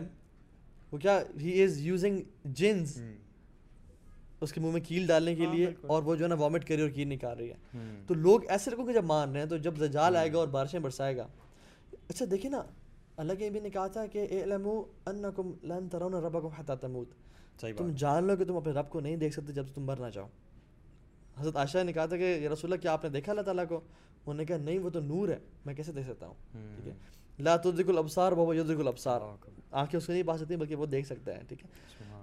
وہ 0.92 0.98
کیا 0.98 1.22
ہی 1.40 1.62
از 1.62 1.78
یوزنگ 1.80 2.20
جنس 2.44 2.98
اس 4.40 4.52
کے 4.52 4.60
منہ 4.60 4.70
میں 4.70 4.80
کیل 4.80 5.06
ڈالنے 5.06 5.34
کے 5.34 5.46
لیے 5.46 5.66
اور 5.86 6.02
وہ 6.02 6.16
جو 6.16 6.24
ہے 6.24 6.28
نا 6.28 6.34
وامٹ 6.34 6.64
کری 6.64 6.80
اور 6.82 6.90
کیل 6.90 7.08
نکال 7.08 7.38
رہی 7.38 7.50
ہے۔ 7.50 7.78
تو 8.06 8.14
لوگ 8.14 8.40
ایسے 8.48 8.70
لوگوں 8.70 8.86
کے 8.86 8.92
جب 8.92 9.04
مان 9.04 9.32
رہے 9.32 9.40
ہیں 9.40 9.46
تو 9.46 9.56
جب 9.56 9.76
زجال 9.76 10.16
آئے 10.16 10.32
گا 10.32 10.38
اور 10.38 10.48
بارشیں 10.48 10.80
برسائے 10.80 11.16
گا 11.16 11.26
اچھا 12.08 12.24
دیکھیں 12.30 12.50
نا 12.50 12.62
اللہ 13.16 13.32
کے 13.38 13.50
بھی 13.50 13.60
نے 13.60 13.70
کہا 13.70 13.86
تھا 13.86 14.06
کہ 14.06 14.26
اعلموا 14.30 14.82
انکم 15.06 15.52
لن 15.62 15.88
ترون 15.88 16.14
ربکم 16.14 16.48
حتی 16.48 16.72
تموت۔ 16.80 17.08
تم 17.76 17.90
جان 17.96 18.24
لو 18.24 18.36
کہ 18.36 18.44
تم 18.44 18.56
اپنے 18.56 18.72
رب 18.72 18.90
کو 18.90 19.00
نہیں 19.00 19.16
دیکھ 19.16 19.34
سکتے 19.34 19.52
جب 19.52 19.64
تم 19.74 19.82
مر 19.82 20.00
نہ 20.00 20.06
جاؤ۔ 20.12 20.26
حضرت 21.40 21.56
عائشہ 21.56 21.78
نے 21.84 21.92
کہا 21.92 22.06
تھا 22.06 22.16
کہ 22.16 22.38
یا 22.42 22.50
رسول 22.50 22.72
اللہ 22.72 22.82
کیا 22.82 22.92
آپ 22.92 23.04
نے 23.04 23.10
دیکھا 23.10 23.32
اللہ 23.32 23.42
تعالیٰ 23.42 23.64
کو؟ 23.68 23.76
انہوں 23.76 24.34
نے 24.34 24.44
کہا 24.44 24.56
نہیں 24.56 24.78
وہ 24.78 24.90
تو 24.90 25.00
نور 25.00 25.28
ہے 25.28 25.38
میں 25.66 25.74
کیسے 25.74 25.92
دیکھ 25.92 26.06
سکتا 26.06 26.26
ہوں؟ 26.26 26.34
ٹھیک 26.52 26.88
ہے۔ 26.88 26.92
لا 27.38 27.56
تدرک 27.56 27.88
الابصار 27.88 28.32
وہ 28.32 28.56
یدرک 28.56 28.80
الابصار۔ 28.80 29.20
آنکھیں 29.70 29.98
اس 29.98 30.06
کو 30.06 30.12
نہیں 30.12 30.22
پا 30.22 30.38
سکتی 30.38 30.56
بلکہ 30.56 30.76
وہ 30.76 30.86
دیکھ 30.86 31.06
سکتا 31.06 31.36
ہے 31.36 31.42
ٹھیک 31.48 31.64
ہے؟ 31.64 31.68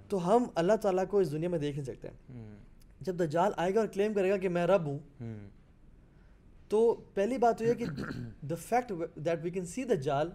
تو 0.09 0.35
ہم 0.35 0.43
اللہ 0.55 0.73
تعالیٰ 0.81 1.07
کو 1.07 1.19
اس 1.19 1.31
دنیا 1.31 1.49
میں 1.49 1.59
دیکھ 1.59 1.79
نہیں 1.79 1.85
سکتے۔ 1.85 2.07
جب 3.01 3.15
دجال 3.15 3.51
آئے 3.57 3.75
گا 3.75 3.79
اور 3.79 3.87
کلیم 3.87 4.13
کرے 4.13 4.29
گا 4.29 4.37
کہ 4.37 4.49
میں 4.49 4.67
رب 4.67 4.85
ہوں 4.85 4.99
تو 6.69 6.93
پہلی 7.13 7.37
بات 7.37 7.57
تو 7.57 7.65
یہ 7.65 7.73
کہ 7.73 7.85
the 8.41 8.55
fact 8.55 8.91
that 9.15 9.39
we 9.43 9.49
can 9.49 9.65
see 9.65 9.83
دجال 9.83 10.29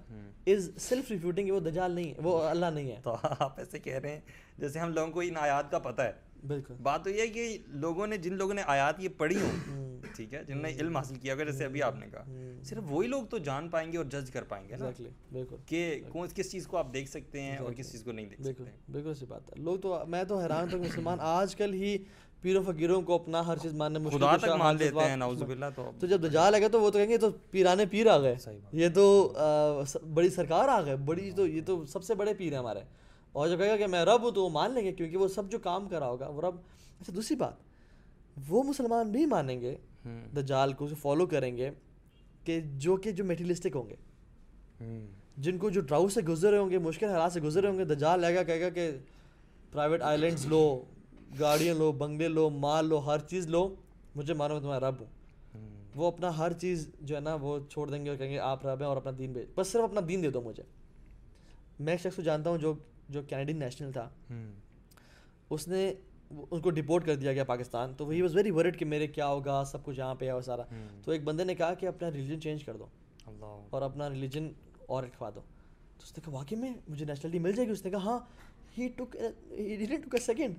از 0.46 0.70
سیلف 0.78 1.10
ریفیوٹنگ 1.10 1.50
وہ 1.50 1.60
دجال 1.60 1.92
نہیں 1.92 2.08
ہے 2.08 2.20
وہ 2.22 2.42
اللہ 2.42 2.66
نہیں 2.66 2.90
ہے۔ 2.90 3.00
تو 3.02 3.16
آپ 3.22 3.58
ایسے 3.58 3.78
کہہ 3.78 3.98
رہے 3.98 4.12
ہیں 4.12 4.20
جیسے 4.58 4.78
ہم 4.78 4.92
لوگوں 4.92 5.12
کو 5.12 5.20
ان 5.20 5.36
آیات 5.36 5.70
کا 5.70 5.78
پتہ 5.78 6.02
ہے۔ 6.02 6.12
بالکل۔ 6.46 6.74
بات 6.82 7.04
تو 7.04 7.10
یہ 7.10 7.20
ہے 7.20 7.28
کہ 7.28 7.58
لوگوں 7.66 8.06
نے 8.06 8.16
جن 8.16 8.34
لوگوں 8.34 8.54
نے 8.54 8.62
آیات 8.66 9.00
یہ 9.00 9.08
پڑھی 9.16 9.36
ہوں 9.36 9.98
ٹھیک 10.16 10.34
ہے 10.34 10.44
جنہوں 10.44 10.62
نے 10.62 10.68
علم 10.70 10.96
حاصل 10.96 11.14
کیا 11.14 11.34
ہوگا 11.34 11.44
جیسے 11.44 11.64
ابھی 11.64 11.82
آپ 11.82 11.94
نے 11.98 12.06
کہا۔ 12.12 12.24
صرف 12.64 12.82
وہی 12.88 13.08
لوگ 13.08 13.22
تو 13.24 13.38
جان 13.38 13.68
پائیں 13.68 13.92
گے 13.92 13.98
اور 13.98 14.04
جج 14.04 14.30
کر 14.30 14.42
پائیں 14.42 14.68
گے 14.68 14.76
نا۔ 14.76 14.90
بالکل۔ 15.32 15.56
کہ 15.66 16.00
کون 16.08 16.28
کس 16.34 16.50
چیز 16.52 16.66
کو 16.66 16.76
آپ 16.76 16.92
دیکھ 16.92 17.10
سکتے 17.10 17.40
ہیں 17.42 17.56
اور 17.56 17.72
کس 17.72 17.92
چیز 17.92 18.02
کو 18.02 18.12
نہیں 18.12 18.26
دیکھ 18.26 18.42
سکتے 18.42 18.64
بالکل 18.92 19.14
سی 19.14 19.26
بات 19.26 19.50
ہے۔ 19.50 19.62
لوگ 19.62 19.78
تو 19.78 20.02
میں 20.08 20.24
تو 20.24 20.38
حیران 20.38 20.68
ہوں 20.72 20.80
مسلمان 20.80 21.18
آج 21.20 21.56
کل 21.56 21.74
ہی 21.74 21.98
پیروں 22.40 22.62
فقیروں 22.62 23.02
کو 23.02 23.14
اپنا 23.14 23.46
ہر 23.46 23.56
چیز 23.56 23.74
ماننے 23.74 23.98
مشکل 23.98 24.18
خدا 24.18 24.36
تک 24.36 24.48
مان 24.58 24.76
لیتے 24.76 24.94
ہیں 25.00 25.16
نعوذ 25.16 25.42
باللہ 25.42 25.64
تو 25.76 25.90
تو 26.00 26.06
جب 26.06 26.22
دجال 26.22 26.54
آ 26.54 26.58
گیا 26.58 26.68
تو 26.68 26.80
وہ 26.80 26.90
تو 26.90 26.98
کہیں 26.98 27.08
گے 27.08 27.18
تو 27.18 27.30
پیرانے 27.50 27.86
پیر 27.86 28.06
آ 28.06 28.18
گئے۔ 28.18 28.34
یہ 28.72 28.88
تو 28.94 29.32
بڑی 30.14 30.30
سرکار 30.30 30.68
آ 30.68 30.80
گئے 30.82 30.96
بڑی 30.96 31.30
تو 31.30 31.46
یہ 31.46 31.60
تو 31.66 31.86
سب 31.86 32.02
سے 32.04 32.14
بڑے 32.14 32.34
پیر 32.34 32.52
ہیں 32.52 32.58
ہمارے۔ 32.58 32.80
اور 33.38 33.48
جب 33.48 33.58
کہے 33.58 33.68
گا 33.68 33.76
کہ 33.76 33.86
میں 33.86 34.04
رب 34.04 34.22
ہوں 34.22 34.30
تو 34.30 34.44
وہ 34.44 34.48
مان 34.48 34.72
لیں 34.72 34.84
گے 34.84 34.92
کیونکہ 34.92 35.16
وہ 35.16 35.28
سب 35.28 35.50
جو 35.50 35.58
کام 35.58 35.88
کرا 35.88 36.08
ہوگا 36.08 36.28
وہ 36.28 36.40
رب 36.40 36.54
اچھا 37.00 37.12
دوسری 37.16 37.36
بات 37.36 37.54
وہ 38.48 38.62
مسلمان 38.62 39.10
بھی 39.10 39.26
مانیں 39.26 39.60
گے 39.60 39.74
دجال 40.36 40.72
کو 40.72 40.86
فالو 41.00 41.26
کریں 41.26 41.56
گے 41.56 41.70
کہ 42.44 42.60
جو 42.76 42.96
کہ 42.96 43.12
جو 43.12 43.24
میٹیلسٹک 43.24 43.76
ہوں 43.76 43.88
گے۔ 43.90 43.94
جن 45.36 45.58
کو 45.58 45.70
جو 45.70 45.80
ڈراؤ 45.80 46.08
سے 46.08 46.20
گزرے 46.22 46.58
ہوں 46.58 46.70
گے 46.70 46.78
مشکل 46.78 47.08
حالات 47.08 47.32
سے 47.32 47.40
گزرے 47.40 47.68
ہوں 47.68 47.78
گے 47.78 47.84
دجال 47.84 48.20
لے 48.20 48.34
گا 48.34 48.42
کہے 48.42 48.60
گا 48.60 48.68
کہ 48.68 48.90
پرائیویٹ 49.72 50.02
آئیلینڈس 50.02 50.46
لو 50.46 50.62
گاڑیاں 51.38 51.74
لو 51.74 51.92
بنگلے 51.92 52.28
لو 52.28 52.50
مال 52.50 52.86
لو 52.86 52.98
ہر 52.98 53.18
چیز 53.18 53.46
لو 53.46 53.74
مجھے 54.14 54.34
مانو 54.34 54.54
میں 54.54 54.62
تمہارا 54.62 54.88
رب 54.88 55.00
ہوں۔ 55.00 55.06
وہ 55.94 56.06
اپنا 56.06 56.36
ہر 56.38 56.52
چیز 56.52 56.88
جو 57.00 57.14
ہے 57.16 57.20
نا 57.20 57.34
وہ 57.34 57.58
چھوڑ 57.70 57.90
دیں 57.90 58.04
گے 58.04 58.08
اور 58.08 58.16
کہیں 58.16 58.30
گے 58.30 58.38
آپ 58.38 58.66
رب 58.66 58.80
ہیں 58.80 58.86
اور 58.86 58.96
اپنا 58.96 59.12
دین 59.18 59.32
بھیج 59.32 59.46
بس 59.54 59.68
صرف 59.68 59.82
اپنا 59.82 60.00
دین 60.08 60.22
دے 60.22 60.30
دو 60.30 60.40
مجھے۔ 60.40 60.62
میں 61.80 61.92
ایک 61.92 62.00
شخص 62.00 62.16
کو 62.16 62.22
جانتا 62.22 62.50
ہوں 62.50 62.58
جو 62.58 62.74
جو 63.08 63.22
کینیڈین 63.22 63.58
نیشنل 63.58 63.92
تھا 63.92 64.08
اس 65.50 65.68
نے 65.68 65.92
ان 66.50 66.60
کو 66.60 66.70
ڈپورٹ 66.70 67.06
کر 67.06 67.14
دیا 67.16 67.32
گیا 67.32 67.44
پاکستان 67.44 67.94
تو 67.94 68.08
ہی 68.08 68.22
واز 68.22 68.36
ویری 68.36 68.50
ورڈ 68.50 68.78
کہ 68.78 68.84
میرے 68.84 69.06
کیا 69.06 69.28
ہوگا 69.28 69.64
سب 69.64 69.84
کچھ 69.84 69.98
یہاں 69.98 70.14
پہ 70.14 70.26
ہے 70.26 70.32
وہ 70.32 70.40
سارا۔ 70.40 70.62
تو 71.04 71.12
ایک 71.12 71.24
بندے 71.24 71.44
نے 71.44 71.54
کہا 71.54 71.74
کہ 71.74 71.86
اپنا 71.86 72.10
ریلیجن 72.10 72.40
چینج 72.40 72.64
کر 72.64 72.76
دو 72.76 72.86
اور 73.70 73.82
اپنا 73.82 74.10
ریلیجن 74.10 74.48
اور 74.86 75.04
لکھوا 75.04 75.30
دو۔ 75.30 75.40
تو 75.96 76.04
اس 76.04 76.18
نے 76.18 76.22
کہا 76.24 76.32
واقعی 76.32 76.56
میں 76.56 76.72
مجھے 76.88 77.04
نیشنلٹی 77.06 77.38
مل 77.38 77.52
جائے 77.52 77.66
گی؟ 77.66 77.72
اس 77.72 77.84
نے 77.84 77.90
کہا 77.90 77.98
ہاں۔ 77.98 78.18
ہی 78.78 78.88
ٹک 78.88 79.16
ٹک 80.02 80.14
اے 80.14 80.20
سیکنڈ 80.20 80.54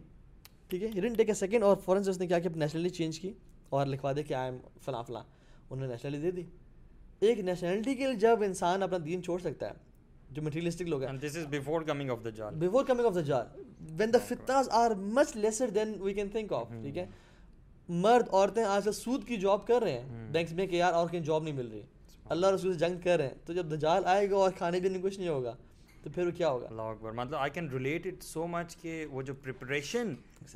ٹھیک 0.67 0.83
ہے؟ 0.83 0.87
ہڈن 0.87 1.13
ٹیک 1.13 1.29
اے 1.29 1.33
سیکنڈ 1.33 1.63
اور 1.63 1.77
فوراً 1.77 2.03
سے 2.03 2.09
اس 2.09 2.19
نے 2.19 2.27
کیا 2.27 2.39
کہ 2.39 2.49
نیشنلٹی 2.49 2.89
چینج 2.89 3.19
کی 3.19 3.33
اور 3.69 3.85
لکھوا 3.85 4.11
دے 4.15 4.23
کہ 4.23 4.33
آئی 4.33 4.51
ایم 4.51 4.59
فلاں 4.81 5.03
فلاں۔ 5.03 5.23
انہوں 5.69 5.87
نے 5.87 5.93
نیشنلٹی 5.93 6.21
دے 6.21 6.31
دی۔ 6.31 6.43
ایک 7.19 7.39
نیشنلٹی 7.39 7.95
کے 7.95 8.05
لیے 8.05 8.13
جب 8.13 8.43
انسان 8.43 8.83
اپنا 8.83 8.97
دین 9.05 9.23
چھوڑ 9.23 9.39
سکتا 9.39 9.67
ہے 9.67 9.88
جو 10.31 10.41
مٹیریلسٹک 10.41 10.87
لوگ 10.87 11.03
ہیں. 11.03 11.11
This 11.21 11.37
is 11.37 11.45
before 11.49 11.81
coming 11.81 12.09
of 12.09 12.23
دا 12.25 12.29
جال 12.29 12.55
بیفور 12.59 12.85
کمنگ 12.85 13.05
آف 13.05 13.15
دا 13.15 13.21
جال 13.21 13.45
when 13.99 14.13
the 14.13 14.19
فتناز 14.27 14.69
are 14.71 14.91
much 14.91 15.35
lesser 15.35 15.69
then 15.75 15.93
we 16.01 16.13
can 16.13 16.29
think 16.29 16.53
of 16.53 16.71
ٹھیک 16.81 16.97
ہے 16.97 17.05
مرد 17.89 18.27
عورتیں 18.31 18.63
آج 18.63 18.83
کل 18.85 18.91
سود 18.91 19.27
کی 19.27 19.37
جاب 19.37 19.65
کر 19.67 19.81
رہے 19.81 19.91
ہیں. 19.91 20.31
بینکس 20.31 20.53
میں 20.53 20.67
کہ 20.67 20.75
یار 20.75 20.93
اور 20.93 21.07
کہیں 21.09 21.21
جاب 21.21 21.43
نہیں 21.43 21.55
مل 21.55 21.71
رہی. 21.71 21.81
اللہ 22.25 22.47
رسول 22.53 22.73
سے 22.73 22.79
جنگ 22.79 22.99
کر 23.03 23.17
رہے 23.17 23.27
ہیں. 23.27 23.33
تو 23.45 23.53
جب 23.53 23.71
دجال 23.71 24.05
آئے 24.05 24.29
گا 24.31 24.35
اور 24.35 24.51
کھانے 24.57 24.79
پینے 24.79 24.99
کچھ 25.03 25.19
نہیں 25.19 25.29
ہوگا 25.29 25.55
تو 26.03 26.09
پھر 26.15 26.29
کیا 26.31 26.49
ہوگا؟ 26.49 26.67
اللہ 26.67 26.81
اکبر. 26.81 27.11
مطلب 27.11 27.35
I 27.35 27.51
can 27.53 27.69
relate 27.69 28.05
it 28.07 28.23
so 28.23 28.45
much 28.47 28.75
کہ 28.81 29.05
وہ 29.11 29.21
جو 29.21 29.33
پریپریشن 29.43 30.13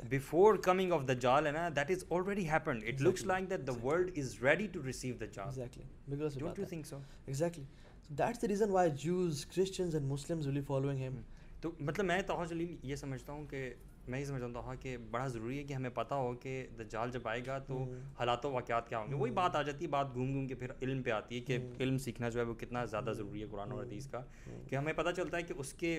بیفور 0.08 0.56
کمنگ 0.64 0.92
آف 0.92 1.00
دا 1.08 1.12
جال 1.20 1.46
ہے 1.46 1.52
نا 1.52 1.68
that 1.76 1.90
is 1.90 2.04
already 2.10 2.48
happened 2.50 2.84
it 2.88 3.02
looks 3.02 3.24
like 3.26 3.50
that 3.50 3.66
the 3.66 3.72
world 3.82 4.18
is 4.18 4.34
ready 4.42 4.66
to 4.72 4.84
receive 4.86 5.16
دا 5.20 5.26
جال 5.32 5.46
ایگزیکٹلی 5.46 5.84
بالکل 6.08 6.38
don't 6.38 6.58
you 6.58 6.64
think 6.68 6.86
so 6.86 6.98
exactly 7.26 7.64
that's 8.08 8.42
the 8.42 8.48
reason 8.48 8.70
why 8.70 8.90
Jews 8.90 9.46
Christians 9.46 9.94
and 9.94 10.06
Muslims 10.06 10.46
will 10.46 10.54
be 10.54 10.60
following 10.60 11.06
him 11.06 11.20
تو 11.60 11.70
مطلب 11.80 12.06
میں 12.06 12.20
توحہ 12.22 12.44
جلیل 12.44 12.76
یہ 12.82 12.96
سمجھتا 12.96 13.32
ہوں 13.32 13.44
کہ 13.46 13.72
میں 14.08 14.18
یہ 14.20 14.24
سمجھتا 14.24 14.60
ہوں 14.60 14.74
کہ 14.80 14.96
بڑا 15.10 15.26
ضروری 15.26 15.58
ہے 15.58 15.64
کہ 15.64 15.72
ہمیں 15.72 15.90
پتہ 15.90 16.14
ہو 16.14 16.34
کہ 16.34 16.66
دجال 16.78 17.10
جب 17.10 17.28
آئے 17.28 17.40
گا 17.46 17.58
تو 17.58 17.84
حالات 18.18 18.44
و 18.44 18.50
واقعات 18.52 18.88
کیا 18.88 18.98
ہوں 18.98 19.08
گے 19.08 19.14
وہی 19.14 19.30
بات 19.30 19.56
آ 19.56 19.62
جاتی 19.62 19.84
ہے 19.84 19.90
بات 19.90 20.14
گھوم 20.14 20.32
گھوم 20.32 20.46
کے 20.46 20.54
پھر 20.54 20.72
علم 20.82 21.02
پہ 21.02 21.10
آتی 21.10 21.36
ہے 21.36 21.40
کہ 21.40 21.58
علم 21.80 21.98
سیکھنا 21.98 22.28
جو 22.28 22.40
ہے 22.40 22.44
وہ 22.44 22.54
کتنا 22.54 22.84
زیادہ 22.84 23.12
ضروری 23.12 23.42
ہے 23.42 23.46
قرآن 23.50 23.72
و 23.72 23.80
حدیث 23.80 24.06
کا 24.06 24.20
کہ 24.68 24.76
ہمیں 24.76 24.92
پتہ 24.92 25.10
چلتا 25.10 25.36
ہے 25.36 25.42
کہ 25.42 25.54
اس 25.56 25.72
کے 25.72 25.98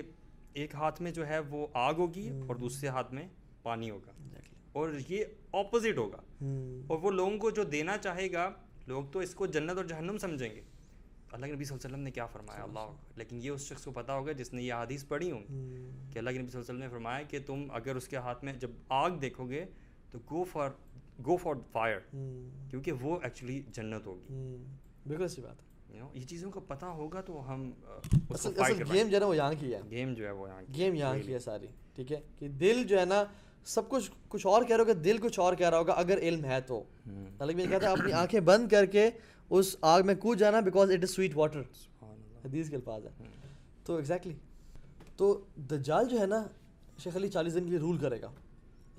ایک 0.52 0.74
ہاتھ 0.74 1.02
میں 1.02 1.10
جو 1.10 1.26
ہے 1.26 1.38
وہ 1.38 1.66
آگ 1.74 1.94
ہوگی 1.94 2.28
اور 2.48 2.56
دوسرے 2.56 2.88
ہاتھ 2.88 3.12
میں 3.14 3.26
پانی 3.62 3.90
ہوگا 3.90 4.12
اور 4.72 4.90
یہ 5.08 5.24
اپوزٹ 5.52 5.98
ہوگا 5.98 6.20
اور 6.86 6.98
وہ 6.98 7.10
لوگوں 7.10 7.38
کو 7.38 7.50
جو 7.50 7.64
دینا 7.64 7.98
چاہے 7.98 8.32
گا 8.32 8.50
لوگ 8.86 9.04
تو 9.12 9.18
اس 9.18 9.34
کو 9.34 9.46
جنت 9.46 9.76
اور 9.76 9.84
جہنم 9.84 10.18
سمجھیں 10.18 10.54
گے 10.56 10.60
اللہ 11.36 11.46
کے 11.46 11.52
نبی 11.52 11.64
صلی 11.64 11.74
اللہ 11.74 11.86
علیہ 11.86 11.94
وسلم 11.94 12.04
نے 12.04 12.10
کیا 12.10 12.26
فرمایا؟ 12.26 12.62
اللہ 12.62 12.92
لیکن 13.16 13.38
یہ 13.42 13.50
اس 13.50 13.60
شخص 13.60 13.84
کو 13.84 13.90
پتا 13.90 14.14
ہوگا 14.14 14.32
جس 14.32 14.52
نے 14.52 14.62
یہ 14.62 14.74
حدیث 14.74 15.06
پڑھی 15.08 15.30
ہوں۔ 15.30 15.40
کہ 15.48 16.18
اللہ 16.18 16.30
کے 16.30 16.38
نبی 16.38 16.50
صلی 16.50 16.60
اللہ 16.60 16.60
علیہ 16.60 16.60
وسلم 16.60 16.78
نے 16.78 16.88
فرمایا 16.88 17.22
کہ 17.22 17.38
تم 17.46 17.66
اگر 17.70 17.96
اس 17.96 18.08
کے 18.08 18.16
ہاتھ 18.16 18.44
میں 18.44 18.52
جب 18.52 18.70
آگ 18.88 19.10
دیکھو 19.10 19.48
گے 19.48 19.64
تو 20.10 20.18
go 20.30 20.44
for 20.44 20.70
go 21.26 21.36
for 21.36 21.54
fire 21.72 21.98
کیونکہ 22.70 22.92
وہ 22.92 23.18
ایکچولی 23.22 23.62
جنت 23.72 24.06
ہوگی۔ 24.06 24.56
بالکل 25.06 25.28
سی 25.28 25.42
بات 25.42 25.56
ہے۔ 25.60 25.66
یہ 26.14 26.24
چیزوں 26.26 26.50
کا 26.50 26.60
پتہ 26.60 26.84
ہوگا 26.84 27.20
تو 27.20 27.54
ہم 27.54 27.70
گیم 28.92 29.08
جو 29.08 29.14
ہے 29.14 29.20
نا 29.20 29.26
وہ 29.26 29.36
یہاں 29.36 29.52
کی 29.60 29.74
ہے۔ 29.74 29.80
گیم 29.90 30.14
جو 30.14 30.26
ہے 30.26 30.30
وہ 30.30 30.48
یہاں 30.48 30.62
گیم 30.76 30.94
یہاں 30.94 31.14
کی 31.26 31.34
ہے 31.34 31.38
ساری۔ 31.38 31.66
ٹھیک 31.94 32.12
ہے؟ 32.12 32.20
کہ 32.38 32.48
دل 32.48 32.84
جو 32.84 33.00
ہے 33.00 33.04
نا 33.04 33.24
سب 33.64 33.88
کچھ 33.88 34.10
کچھ 34.28 34.46
اور 34.46 34.62
کہہ 34.62 34.76
رہا 34.76 34.84
ہوگا 34.84 35.00
دل 35.04 35.18
کچھ 35.18 35.40
اور 35.40 35.54
کہہ 35.54 35.70
رہا 35.70 35.78
ہوگا 35.78 35.92
اگر 35.92 36.18
علم 36.18 36.44
ہے 36.44 36.60
تو۔ 36.60 36.82
اللہ 37.38 37.52
بھی 37.52 37.66
کہتا 37.66 37.86
ہے 37.86 37.92
اپنی 37.92 38.12
آنکھیں 38.12 38.40
بند 38.40 38.68
کر 38.68 38.86
کے 38.86 39.10
اس 39.50 39.76
آگ 39.80 40.02
میں 40.04 40.14
کود 40.14 40.38
جانا 40.38 40.60
because 40.60 40.90
it 40.90 41.02
is 41.02 41.10
sweet 41.10 41.36
water 41.36 41.60
حدیث 42.44 42.70
کے 42.70 42.76
الفاظ 42.76 43.04
ہے 43.04 43.10
تو 43.84 43.96
ایگزیکٹلی 43.96 44.34
تو 45.16 45.40
دجال 45.56 46.08
جو 46.08 46.20
ہے 46.20 46.26
نا 46.26 46.46
شیخ 47.02 47.16
علی 47.16 47.28
چالیس 47.28 47.54
دن 47.54 47.64
کے 47.64 47.70
لیے 47.70 47.78
رول 47.78 47.98
کرے 47.98 48.20
گا۔ 48.20 48.30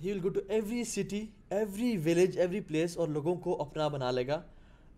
He 0.04 0.12
will 0.12 0.20
go 0.24 0.30
to 0.30 0.40
every 0.50 0.84
city 0.84 1.26
every 1.50 1.98
village 1.98 2.40
every 2.40 2.62
place 2.62 2.98
اور 2.98 3.08
لوگوں 3.08 3.36
کو 3.36 3.62
اپنا 3.62 3.88
بنا 3.88 4.12
لے 4.12 4.28
گا۔ 4.28 4.42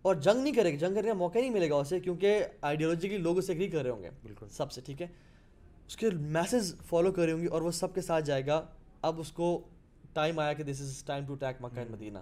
اور 0.02 0.14
جنگ 0.14 0.42
نہیں 0.42 0.54
کرے 0.54 0.72
گا 0.72 0.76
جنگ 0.76 0.94
کرنے 0.94 1.08
کا 1.08 1.14
موقع 1.14 1.38
نہیں 1.38 1.50
ملے 1.50 1.70
گا 1.70 1.76
اسے 1.76 2.00
کیونکہ 2.00 2.44
آئیڈیالوجیکلی 2.62 3.18
لوگ 3.18 3.38
اسے 3.38 3.52
اگری 3.52 3.68
کر 3.68 3.82
رہے 3.82 3.90
ہوں 3.90 4.02
گے۔ 4.02 4.10
بالکل۔ 4.22 4.46
سب 4.48 4.72
سے 4.72 4.80
ٹھیک 4.80 5.02
ہے؟ 5.02 5.06
اس 5.86 5.96
کے 5.96 6.10
میسز 6.10 6.74
فالو 6.86 7.12
کر 7.12 7.24
رہی 7.24 7.32
ہوں 7.32 7.40
گی 7.40 7.46
اور 7.46 7.62
وہ 7.62 7.70
سب 7.70 7.94
کے 7.94 8.00
ساتھ 8.00 8.24
جائے 8.24 8.46
گا۔ 8.46 8.66
اب 9.02 9.20
اس 9.20 9.32
کو 9.32 9.68
ٹائم 10.12 10.38
آیا 10.38 10.52
کہ 10.52 10.64
this 10.64 10.80
is 10.80 11.02
time 11.06 11.26
to 11.26 11.32
attack 11.32 11.56
Mecca 11.60 11.78
and 11.78 11.90
Medina 11.90 12.18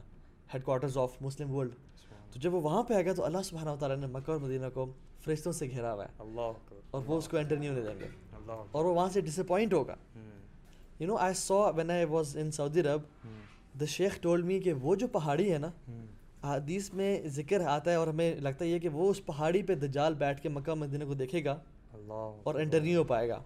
headquarters 0.65 0.99
of 0.99 1.13
Muslim 1.21 1.51
world 1.51 1.73
تو 2.33 2.41
جب 2.41 2.55
وہ 2.55 2.61
وہاں 2.61 2.83
پہ 2.83 2.95
آئے 2.95 3.07
گا 3.07 3.13
تو 3.13 3.25
اللہ 3.25 3.43
سبحانہ 3.45 3.71
تعالیٰ 3.81 3.97
نے 3.99 4.07
مکہ 4.07 4.31
اور 4.31 4.41
مدینہ 4.41 4.67
کو 4.75 4.87
فرشتوں 5.25 5.53
سے 5.53 5.67
گھیرا 5.67 5.95
ہوا 5.95 6.05
ہے۔ 6.05 6.09
اللہ 6.19 6.53
اور 6.91 7.03
وہ 7.07 7.19
اس 7.19 7.29
کو 7.29 7.37
انٹر 7.37 7.57
نہیں 7.57 7.69
ہونے 7.69 7.81
دیں 7.81 8.01
گے۔ 8.01 8.07
اور 8.73 8.85
وہ 8.85 8.95
وہاں 8.95 9.09
سے 9.09 9.21
ڈس 9.21 9.39
اپوائنٹ 9.39 9.73
ہوگا 9.73 9.95
you 11.01 11.07
know 11.07 11.17
I 11.17 11.35
so 11.35 11.71
when 11.77 11.91
I 11.91 12.05
was 12.05 12.37
in 12.37 12.51
Saudi 12.51 12.81
Arab 12.81 13.01
the 13.81 13.85
Sheikh 13.85 14.21
told 14.21 14.45
می 14.45 14.61
کہ 14.61 14.73
وہ 14.73 14.95
جو 14.95 15.07
پہاڑی 15.07 15.53
ہے 15.53 15.59
نا 15.59 15.71
حدیث 16.45 16.93
میں 16.95 17.23
ذکر 17.29 17.61
آتا 17.61 17.91
ہے 17.91 17.97
اور 17.97 18.09
ہمیں 18.09 18.35
لگتا 18.35 18.65
ہے 18.65 18.71
یہ 18.71 18.79
کہ 18.79 18.89
وہ 18.89 19.11
اس 19.11 19.27
پہاڑی 19.27 19.63
پہ 19.63 19.75
دجال 19.75 20.15
بیٹھ 20.15 20.43
کے 20.43 20.49
مکہ 20.49 20.75
مدینہ 20.75 21.05
کو 21.05 21.15
دیکھے 21.15 21.45
گا 21.45 21.57
اور 22.43 22.55
انٹر 22.55 22.81
نہیں 22.81 22.97
ہو 22.97 23.05
پائے 23.05 23.29
گا۔ 23.29 23.43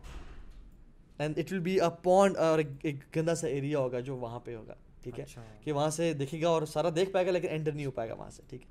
And 1.18 1.38
it 1.38 1.52
will 1.52 1.58
be 1.58 1.80
a 1.80 1.88
pond 2.02 2.36
اور 2.36 2.58
ایک 2.82 2.96
گندا 3.16 3.34
سا 3.34 3.46
ایریا 3.46 3.78
ہوگا 3.78 4.00
جو 4.00 4.16
وہاں 4.16 4.40
پہ 4.40 4.56
ہوگا۔ 4.56 4.74
ٹھیک 5.02 5.18
ہے؟ 5.18 5.24
اچھا۔ 5.24 5.42
کہ 5.60 5.72
وہاں 5.72 5.90
سے 5.90 6.12
دیکھے 6.12 6.42
گا 6.42 6.48
اور 6.48 6.62
سارا 6.62 6.88
دیکھ 6.96 7.10
پائے 7.10 7.26
گا 7.26 7.30
لیکن 7.30 7.48
انٹر 7.50 7.72
نہیں 7.72 7.86
ہو 7.86 7.90
پائے 7.90 8.08
گا 8.08 8.14
وہاں 8.14 8.30
سے 8.30 8.42
ٹھیک 8.48 8.62
ہے؟ 8.62 8.66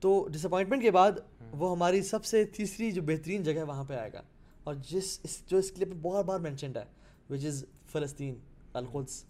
تو 0.00 0.28
ڈس 0.32 0.44
اپوائنٹمنٹ 0.46 0.82
کے 0.82 0.90
بعد 0.90 1.12
وہ 1.52 1.70
ہماری 1.70 2.02
سب 2.02 2.24
سے 2.24 2.44
تیسری 2.44 2.92
جو 2.92 3.02
بہترین 3.02 3.42
جگہ 3.42 3.54
ہے 3.54 3.62
وہاں 3.62 3.84
پہ 3.84 3.94
آئے 3.94 4.10
گا۔ 4.12 4.22
اور 4.64 4.74
جس 4.74 5.20
اس 5.22 5.42
جو 5.46 5.58
اس 5.58 5.70
کلپ 5.70 5.88
میں 5.88 5.96
بہت 6.02 6.24
بار 6.24 6.40
مینشنڈ 6.40 6.76
ہے 6.76 6.84
وچ 7.30 7.44
از 7.44 7.64
فلسطین 7.92 8.34
القدس۔ 8.72 9.24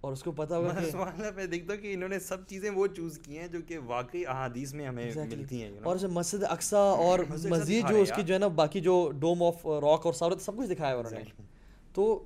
اور 0.00 0.12
اس 0.12 0.22
کو 0.22 0.32
پتہ 0.32 0.54
ہوگا 0.54 1.30
میں 1.34 1.46
دیکھتا 1.46 1.74
ہوں 1.74 1.82
کہ 1.82 1.94
انہوں 1.94 2.08
نے 2.08 2.18
سب 2.18 2.46
چیزیں 2.46 2.70
وہ 2.70 2.86
چوز 2.86 3.18
کی 3.18 3.38
ہیں 3.38 3.48
جو 3.48 3.58
کہ 3.66 3.78
واقعی 3.78 4.26
احادیث 4.26 4.74
میں 4.74 4.86
ہمیں 4.86 5.12
ملتی 5.14 5.62
ہیں. 5.62 5.72
اور 5.82 5.96
اسے 5.96 6.06
مسجد 6.06 6.44
اقسا 6.44 6.78
اور 6.78 7.18
مزید 7.48 7.88
جو 7.88 8.02
اس 8.02 8.12
کی۔ 8.16 8.22
جو 8.22 8.34
ہے 8.34 8.38
نا 8.38 8.48
باقی 8.48 8.80
جو 8.80 9.10
ڈوم 9.18 9.42
آف 9.42 9.66
راک 9.66 10.06
اور 10.06 10.12
ساورت 10.12 10.40
سب 10.40 10.56
کچھ 10.56 10.70
دکھایا 10.70 10.92
ہے 10.92 10.98
انہوں 10.98 11.12
نے۔ 11.12 11.42
تو 11.94 12.24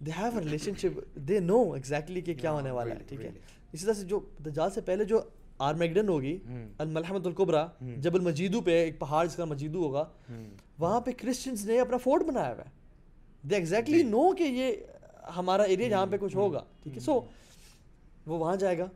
they 0.00 0.10
have 0.16 0.30
a 0.34 0.44
relationship 0.78 0.98
they 1.28 1.38
know 1.40 1.60
exactly 1.72 2.20
کہ 2.20 2.34
کیا 2.34 2.52
ہونے 2.52 2.70
والا 2.70 2.94
ہے 2.94 3.02
ٹھیک 3.08 3.20
ہے 3.20 3.30
اسی 3.72 3.84
طرح 3.84 3.94
سے 3.94 4.04
جو 4.04 4.20
دجال 4.44 4.70
سے 4.70 4.80
پہلے 4.80 5.04
جو 5.04 5.20
آرمیگڈن 5.58 6.08
ہوگی 6.08 6.36
الملحمت 6.78 7.26
القبرا 7.26 7.66
جبل 7.80 8.20
مجیدو 8.20 8.60
پہ 8.60 8.70
ایک 8.74 8.98
پہاڑ 8.98 9.24
جس 9.26 9.36
کا 9.36 9.44
مجیدو 9.44 9.84
ہوگا 9.84 10.04
وہاں 10.78 11.00
پہ 11.00 11.10
کرسچنس 11.18 11.64
نے 11.66 11.80
اپنا 11.80 11.96
فورٹ 11.96 12.24
بنایا 12.24 12.52
ہوا 12.52 12.64
ہے 12.64 13.48
دے 13.48 13.54
ایگزیکٹلی 13.54 14.02
نو 14.02 14.30
کہ 14.32 14.42
یہ 14.42 14.72
ہمارا 15.36 15.62
ایریا 15.62 15.88
جہاں 15.88 16.06
پہ 16.06 16.16
کچھ 16.20 16.36
ہوگا 16.36 16.62
ٹھیک 16.82 16.94
ہے 16.94 17.00
سو 17.00 17.20
وہ 18.26 18.38
وہاں 18.38 18.56
جائے 18.56 18.78
گا 18.78 18.86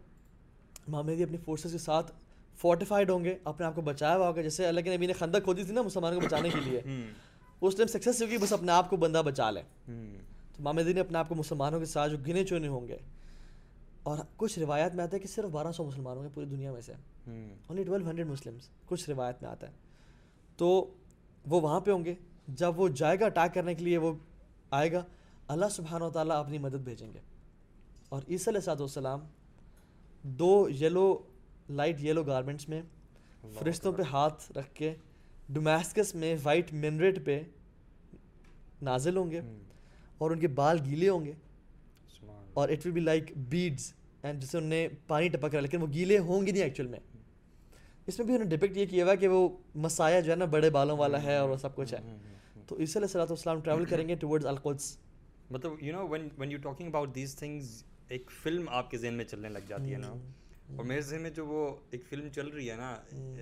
محمدی 0.88 1.22
اپنی 1.22 1.38
فورسز 1.44 1.72
کے 1.72 1.78
ساتھ 1.78 2.12
فورٹیفائڈ 2.59 3.11
ہوں 3.11 3.24
گے 3.24 3.34
اپنے 3.44 3.66
آپ 3.66 3.74
کو 3.74 3.82
بچایا 3.82 4.16
ہوا 4.16 4.26
ہوگا 4.28 4.42
جیسے 4.42 4.66
اللہ 4.66 4.80
کے 4.80 4.96
نبی 4.96 5.07
نے 5.07 5.12
خندق 5.12 5.44
کھودی 5.44 5.64
تھی 5.64 5.74
نا 5.74 5.82
مسلمانوں 5.82 6.20
کو 6.20 6.26
بچانے 6.26 6.48
کے 6.48 6.61
لیے 6.61 6.80
اس 7.62 7.76
ٹائم 7.76 7.88
سکسیس 7.88 8.22
ہوگی 8.22 8.36
بس 8.36 8.53
اپنے 8.53 8.72
آپ 8.72 8.90
کو 8.90 8.96
بندہ 8.96 9.22
بچا 9.24 9.51
لے 9.51 9.62
تو 10.61 10.64
محمدی 10.64 10.92
نے 10.92 11.00
اپنے 11.00 11.18
آپ 11.18 11.28
کو 11.28 11.34
مسلمانوں 11.34 11.78
کے 11.78 11.84
ساتھ 11.84 12.12
جو 12.12 12.18
گنے 12.28 12.44
چونے 12.44 12.68
ہوں 12.68 12.88
گے 12.88 12.96
اور 14.02 14.18
کچھ 14.36 14.58
روایت 14.58 14.94
میں 14.94 15.04
آتا 15.04 15.14
ہے 15.14 15.18
کہ 15.18 15.28
صرف 15.28 15.50
بارہ 15.50 15.72
سو 15.72 15.84
مسلمان 15.84 16.16
ہوں 16.16 16.24
گے 16.24 16.28
پوری 16.34 16.46
دنیا 16.46 16.72
میں 16.72 16.80
سے۔ 16.80 16.92
اونلی 17.66 17.84
ٹویلو 17.84 18.08
ہنڈریڈ 18.08 18.26
مسلمس 18.26 18.68
کچھ 18.86 19.11
روایت 19.11 19.42
میں 19.42 19.50
آتا 19.50 19.68
ہے۔ 19.68 19.72
تو 20.56 20.94
وہ 21.46 21.61
وہاں 21.61 21.80
پہ 21.80 21.90
ہوں 21.90 22.04
گے 22.04 22.14
جب 22.48 22.80
وہ 22.80 22.88
جائے 22.88 23.20
گا 23.20 23.26
اٹیک 23.26 23.54
کرنے 23.54 23.74
کے 23.74 23.84
لیے 23.84 23.98
وہ 23.98 24.12
آئے 24.70 24.92
گا 24.92 25.04
اللہ 25.48 25.66
سبحانہ 25.70 26.04
و 26.04 26.11
تعالیٰ 26.11 26.36
اپنی 26.36 26.58
مدد 26.58 26.82
بھیجیں 26.84 27.12
گے۔ 27.14 27.18
اور 28.08 28.22
عیسی 28.28 28.50
علیہ 28.50 28.61
صاحب 28.61 28.80
والسلام 28.80 29.20
دو 30.22 30.68
یلو 30.80 31.18
لائٹ 31.70 32.00
یلو 32.00 32.22
گارمنٹس 32.22 32.68
میں 32.68 32.82
فرشتوں 33.58 33.92
پہ 33.92 34.02
ہاتھ 34.02 34.52
رکھ 34.52 34.74
کے 34.74 34.94
ڈومیسکس 35.48 36.14
میں 36.14 36.36
وائٹ 36.42 36.72
منریٹ 36.72 37.26
پہ 37.26 37.42
نازل 38.82 39.16
ہوں 39.16 39.30
گے۔ 39.30 39.40
اور 40.20 40.30
ان 40.30 40.40
کے 40.40 40.48
بال 40.48 40.78
گیلے 40.84 41.08
ہوں 41.08 41.24
گے 41.24 41.32
اور 42.52 42.68
it 42.68 42.86
will 42.86 42.92
be 42.92 43.00
like 43.00 43.32
beads 43.36 43.92
and 44.22 44.42
جسے 44.42 44.58
انہوں 44.58 44.70
نے 44.70 44.88
پانی 45.06 45.28
ٹپک 45.28 45.54
رہا 45.54 45.60
لیکن 45.60 45.82
وہ 45.82 45.86
گیلے 45.92 46.18
ہوں 46.18 46.46
گے 46.46 46.52
نہیں 46.52 46.62
ایکچوئل 46.62 46.88
میں۔ 46.88 46.98
اس 48.06 48.18
میں 48.18 48.26
بھی 48.26 48.34
انہوں 48.34 48.48
نے 48.48 48.56
ڈپکٹ 48.56 48.76
یہ 48.76 48.86
کیا 48.86 49.04
ہوا 49.04 49.14
کہ 49.14 49.28
وہ 49.28 49.48
مسایا 49.74 50.20
جو 50.20 50.30
ہے 50.32 50.36
نا 50.36 50.44
بڑے 50.44 50.70
بالوں 50.70 50.96
والا 50.96 51.22
ہے 51.22 51.36
اور 51.36 51.48
وہ 51.48 51.56
سب 51.56 51.76
کچھ 51.76 51.94
ہے۔ 51.94 52.16
تو 52.68 52.76
عیسی 52.78 52.98
علیہ 52.98 53.06
السلام 53.06 53.26
والسلام 53.28 53.60
ٹریول 53.60 53.84
کریں 53.90 54.08
گے 54.08 54.14
ٹورڈز 54.14 54.46
القدس 54.46 54.98
مطلب 55.50 55.72
you 55.80 55.92
know 55.92 56.08
when 56.08 56.28
when 56.38 56.52
you 56.52 56.58
talking 56.58 56.86
about 56.86 57.14
these 57.14 57.34
things 57.36 57.84
ایک 58.08 58.30
فلم 58.42 58.64
آپ 58.68 58.90
کے 58.90 58.98
ذہن 58.98 59.14
میں 59.14 59.24
چلنے 59.24 59.48
لگ 59.48 59.58
جاتی 59.68 59.92
ہے 59.92 59.98
نا۔ 59.98 60.14
اور 60.76 60.84
میرے 60.84 61.00
ذہن 61.00 61.22
میں 61.22 61.30
جو 61.30 61.46
وہ 61.46 61.76
ایک 61.90 62.04
فلم 62.08 62.28
چل 62.28 62.48
رہی 62.48 62.70
ہے 62.70 62.76
نا 62.76 62.96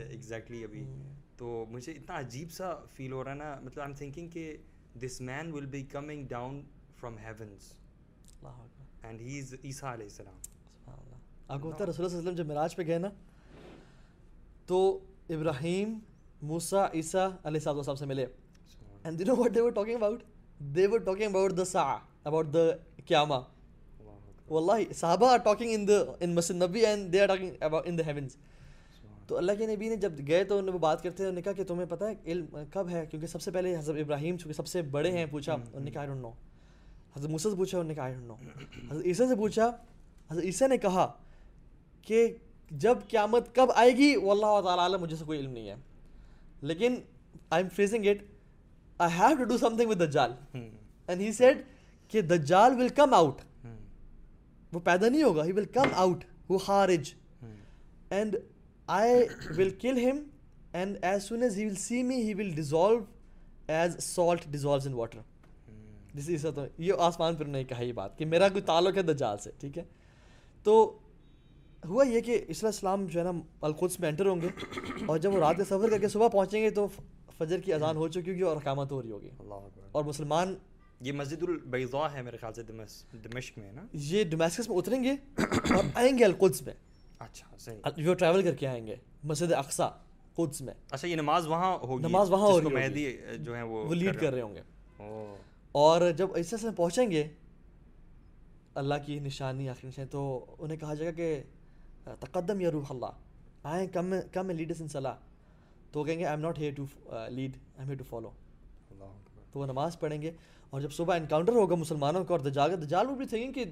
ایگزیکٹلی 0.08 0.64
ابھی۔ 0.64 0.84
تو 1.36 1.64
مجھے 1.70 1.92
اتنا 1.92 2.18
عجیب 2.18 2.50
سا 2.50 2.74
فیل 2.94 3.12
ہو 3.12 3.24
رہا 3.24 3.30
ہے 3.30 3.36
نا۔ 3.36 3.56
مطلب 3.62 3.80
آئی 3.80 3.90
ایم 3.90 3.96
تھنکنگ 3.96 4.28
کہ 4.28 4.56
this 5.00 5.20
man 5.22 5.52
will 5.52 5.66
be 5.68 5.82
coming 5.86 6.26
down 6.28 6.60
from 6.96 7.16
heavens 7.18 7.72
and 9.02 9.20
he 9.20 9.38
is 9.38 9.54
عیسیٰ 9.54 9.92
علیہ 9.92 10.06
السلام 10.06 10.38
آپ 11.48 11.60
کو 11.60 11.70
پتہ 11.70 11.82
ہے 11.82 11.88
رسول 11.88 12.04
اللہ 12.04 12.08
صلی 12.08 12.18
اللہ 12.18 12.18
علیہ 12.18 12.18
وسلم 12.20 12.34
جب 12.36 12.46
معراج 12.46 12.76
پہ 12.76 12.82
گئے 12.86 12.98
نا 12.98 13.08
تو 14.66 14.78
ابراہیم 15.30 15.98
موسا 16.42 16.86
عیسیٰ 16.94 17.28
علیہ 17.44 17.60
صاحب 17.60 17.82
صاحب 17.82 17.98
سے 17.98 18.06
ملے 18.06 18.26
and 19.04 19.20
know 19.20 19.36
what 19.36 19.54
they 19.54 19.60
were 19.60 19.70
talking 19.72 19.94
about 19.94 20.22
they 20.74 20.86
were 20.86 20.98
talking 21.04 21.26
about 21.26 21.56
the 21.56 21.64
سا 21.66 21.82
اباؤٹ 22.24 22.52
دا 22.54 22.66
قیامہ 23.06 23.40
واللہ 24.48 24.92
صحابہ 24.92 25.30
are 25.30 25.38
talking 25.44 25.72
in 25.72 25.88
the 25.88 25.98
in 26.20 26.34
مسجد 26.34 26.62
نبی 26.62 26.84
and 26.86 27.12
they 27.12 27.20
are 27.20 27.26
talking 27.26 27.50
about 27.60 27.88
in 27.88 27.98
the 27.98 28.06
heavens 28.06 28.36
تو 29.28 29.36
اللہ 29.36 29.52
کے 29.58 29.66
نبی 29.66 29.88
نے 29.88 29.96
جب 29.96 30.12
گئے 30.26 30.44
تو 30.44 30.54
انہوں 30.54 30.66
نے 30.66 30.72
وہ 30.72 30.78
بات 30.78 31.02
کرتے 31.02 31.22
ہیں 31.22 31.28
انہوں 31.28 31.34
نے 31.34 31.42
کہا 31.42 31.52
کہ 31.52 31.64
تمہیں 31.64 31.86
پتہ 31.86 32.04
ہے 32.04 32.14
علم 32.26 32.46
کب 32.72 32.88
ہے؟ 32.90 33.06
کیونکہ 33.06 33.26
سب 33.26 33.42
سے 33.42 33.50
پہلے 33.50 33.78
حضرت 33.78 33.96
ابراہیم 33.98 34.36
چونکہ 34.36 34.52
سب 34.52 34.66
سے 34.66 34.82
بڑے 34.82 35.10
ہیں 35.10 35.26
پوچھا 35.30 35.54
انہوں 35.54 35.80
نے 35.80 35.90
کہا 35.90 36.00
آئی 36.00 36.08
ڈونٹ 36.08 36.22
نو 36.22 36.30
حضرت 37.16 37.30
موسیٰ 37.30 37.50
سے 37.52 37.56
پوچھا 37.56 37.78
انہوں 37.78 37.88
نے 37.88 37.94
کہا 37.94 38.04
آئی 38.04 38.14
ڈونٹ 38.14 38.26
نو 38.26 38.34
حضرت 38.90 39.06
عیسیٰ 39.06 39.28
سے 39.28 39.34
پوچھا 39.34 39.70
حضرت 40.30 40.44
عیسیٰ 40.44 40.68
نے 40.68 40.78
کہا 40.78 41.12
کہ 42.02 42.36
جب 42.70 42.98
قیامت 43.08 43.54
کب 43.54 43.66
آئے 43.74 43.90
گی؟ 43.90 44.16
وہ 44.16 44.30
اللہ 44.30 44.60
تعالیٰ 44.64 44.78
عالم 44.78 45.00
مجھے 45.00 45.16
سے 45.16 45.24
کوئی 45.24 45.38
علم 45.38 45.50
نہیں 45.50 45.68
ہے۔ 45.68 45.74
لیکن 46.62 46.94
I 47.50 47.62
am 47.64 47.68
facing 47.68 48.04
it 48.06 48.16
I 48.98 49.18
have 49.18 49.36
to 49.36 49.44
do 49.44 49.58
something 49.76 49.88
with 49.88 50.00
دجال 50.00 50.32
اینڈ 51.06 51.20
ہی 51.20 51.32
سیڈ 51.32 51.62
کہ 52.08 52.20
دجال 52.20 52.74
ول 52.76 52.88
کم 52.88 53.14
آؤٹ 53.14 53.66
وہ 54.72 54.80
پیدا 54.84 55.08
نہیں 55.08 55.22
ہوگا 55.22 55.44
ہی 55.44 55.52
ول 55.52 55.64
کم 55.64 55.88
آؤٹ 55.92 56.24
وہ 56.48 56.58
خارج۔ 56.58 57.14
And 58.10 58.36
I 58.88 59.22
will 59.56 59.70
kill 59.70 60.10
him 60.10 60.18
and 60.72 60.96
as 61.02 61.24
soon 61.24 61.42
as 61.42 61.58
he 61.58 61.66
will 61.66 61.74
see 61.74 62.02
me 62.02 62.16
he 62.16 62.34
will 62.34 62.50
dissolve 62.50 62.98
as 63.68 63.96
salt 64.04 64.46
dissolves 64.50 64.86
in 64.86 64.94
water 64.94 65.18
جس 66.14 66.28
عیسیٰ 66.28 66.50
تو 66.54 66.64
یہ 66.78 66.92
آسمان 66.98 67.36
پر 67.36 67.44
نہیں 67.44 67.64
کہا 67.64 67.82
یہ 67.82 67.92
بات 67.92 68.18
کہ 68.18 68.24
میرا 68.24 68.48
کوئی 68.48 68.62
تعلق 68.62 68.96
ہے 68.96 69.02
دجال 69.02 69.38
سے 69.38 69.50
ٹھیک 69.60 69.78
ہے؟ 69.78 69.84
تو 70.62 70.98
ہوا 71.84 72.06
یہ 72.06 72.20
کہ 72.20 72.44
عیسی 72.48 72.66
السلام 72.66 73.04
جو 73.04 73.20
ہے 73.20 73.24
نا 73.24 73.30
القدس 73.60 74.00
میں 74.00 74.08
انٹر 74.08 74.26
ہوں 74.26 74.40
گے 74.40 74.48
اور 75.06 75.18
جب 75.18 75.34
وہ 75.34 75.38
رات 75.38 75.56
کا 75.56 75.64
سفر 75.64 75.90
کر 75.90 75.98
کے 75.98 76.08
صبح 76.08 76.28
پہنچیں 76.28 76.62
گے 76.62 76.70
تو 76.70 76.86
فجر 77.38 77.60
کی 77.60 77.72
اذان 77.72 77.96
ہو 77.96 78.08
چکی 78.08 78.30
ہوگی 78.30 78.40
اور 78.40 78.56
احکامات 78.56 78.92
ہو 78.92 79.02
رہی 79.02 79.10
ہوگی۔ 79.10 79.30
اللہ 79.38 79.54
اور 79.92 80.04
مسلمان 80.04 80.54
یہ 81.00 81.12
مسجد 81.12 81.42
البیضاء 81.42 82.06
ہے 82.14 82.22
میرے 82.22 82.36
خیال 82.36 82.54
سے 82.54 82.62
دمشق 82.62 83.58
میں 83.58 83.72
نا؟ 83.72 83.86
یہ 83.92 84.24
ڈومیسکس 84.24 84.68
میں 84.68 84.76
اتریں 84.76 85.04
گے 85.04 85.12
اور 85.74 85.84
آئیں 85.94 86.18
گے 86.18 86.24
القدس 86.24 86.62
میں۔ 86.62 86.74
اچھا 87.18 87.56
صحیح۔ 87.58 88.02
جو 88.02 88.14
ٹریول 88.14 88.42
کر 88.42 88.54
کے 88.54 88.66
آئیں 88.66 88.86
گے 88.86 88.96
مسجد 89.24 89.52
اقصا 89.52 89.88
قدس 90.34 90.60
میں۔ 90.60 90.74
اچھا 90.90 91.08
یہ 91.08 91.16
نماز 91.16 91.46
وہاں 91.46 91.78
ہوگی 91.78 92.02
نماز 92.02 92.30
وہاں 92.30 92.46
ہو 92.46 92.70
مہدی 92.70 93.16
جو 93.38 93.54
ہیں 93.54 93.62
وہ 93.62 93.94
لیڈ 93.94 94.20
کر 94.20 94.32
رہے 94.32 94.40
ہوں 94.40 94.54
گے۔ 94.54 94.62
او 94.96 95.36
اور 95.72 96.10
جب 96.10 96.36
عیسیٰ 96.36 96.58
سے 96.58 96.68
پہنچیں 96.76 97.10
گے 97.10 97.26
اللہ 98.74 98.94
کی 99.06 99.18
نشانی 99.18 99.68
آخری 99.68 99.88
نشانی 99.88 100.08
تو 100.10 100.44
انہیں 100.58 100.78
کہا 100.78 100.94
جائے 100.94 101.10
گا 101.10 101.16
کہ 101.16 101.42
تقدم 102.20 102.60
یا 102.60 102.70
روح 102.72 102.84
اللہ 102.90 103.12
آئیں 103.62 103.86
کم 103.86 104.14
کم 104.32 104.50
لیڈرس 104.50 104.80
ان 104.80 104.88
صلاح 104.88 105.14
تو 105.92 106.04
کہیں 106.04 106.18
گے 106.18 106.24
I 106.24 106.32
am 106.32 106.40
not 106.40 106.58
here 106.58 106.72
to 106.76 106.84
lead 107.28 107.50
I 107.54 107.78
am 107.78 107.86
here 107.86 107.96
to 107.96 108.04
follow 108.04 108.30
تو 109.52 109.60
وہ 109.60 109.66
نماز 109.66 109.98
پڑھیں 109.98 110.22
گے 110.22 110.30
اور 110.70 110.80
جب 110.80 110.92
صبح 110.92 111.16
انکاؤنٹر 111.16 111.52
ہوگا 111.52 111.74
مسلمانوں 111.74 112.24
کا 112.24 112.34
اور 112.34 112.40
دجال 112.40 112.82
دجال 112.82 113.10
وہ 113.10 113.14
بھی 113.14 113.26
تھنگیں 113.26 113.52
کہ 113.52 113.64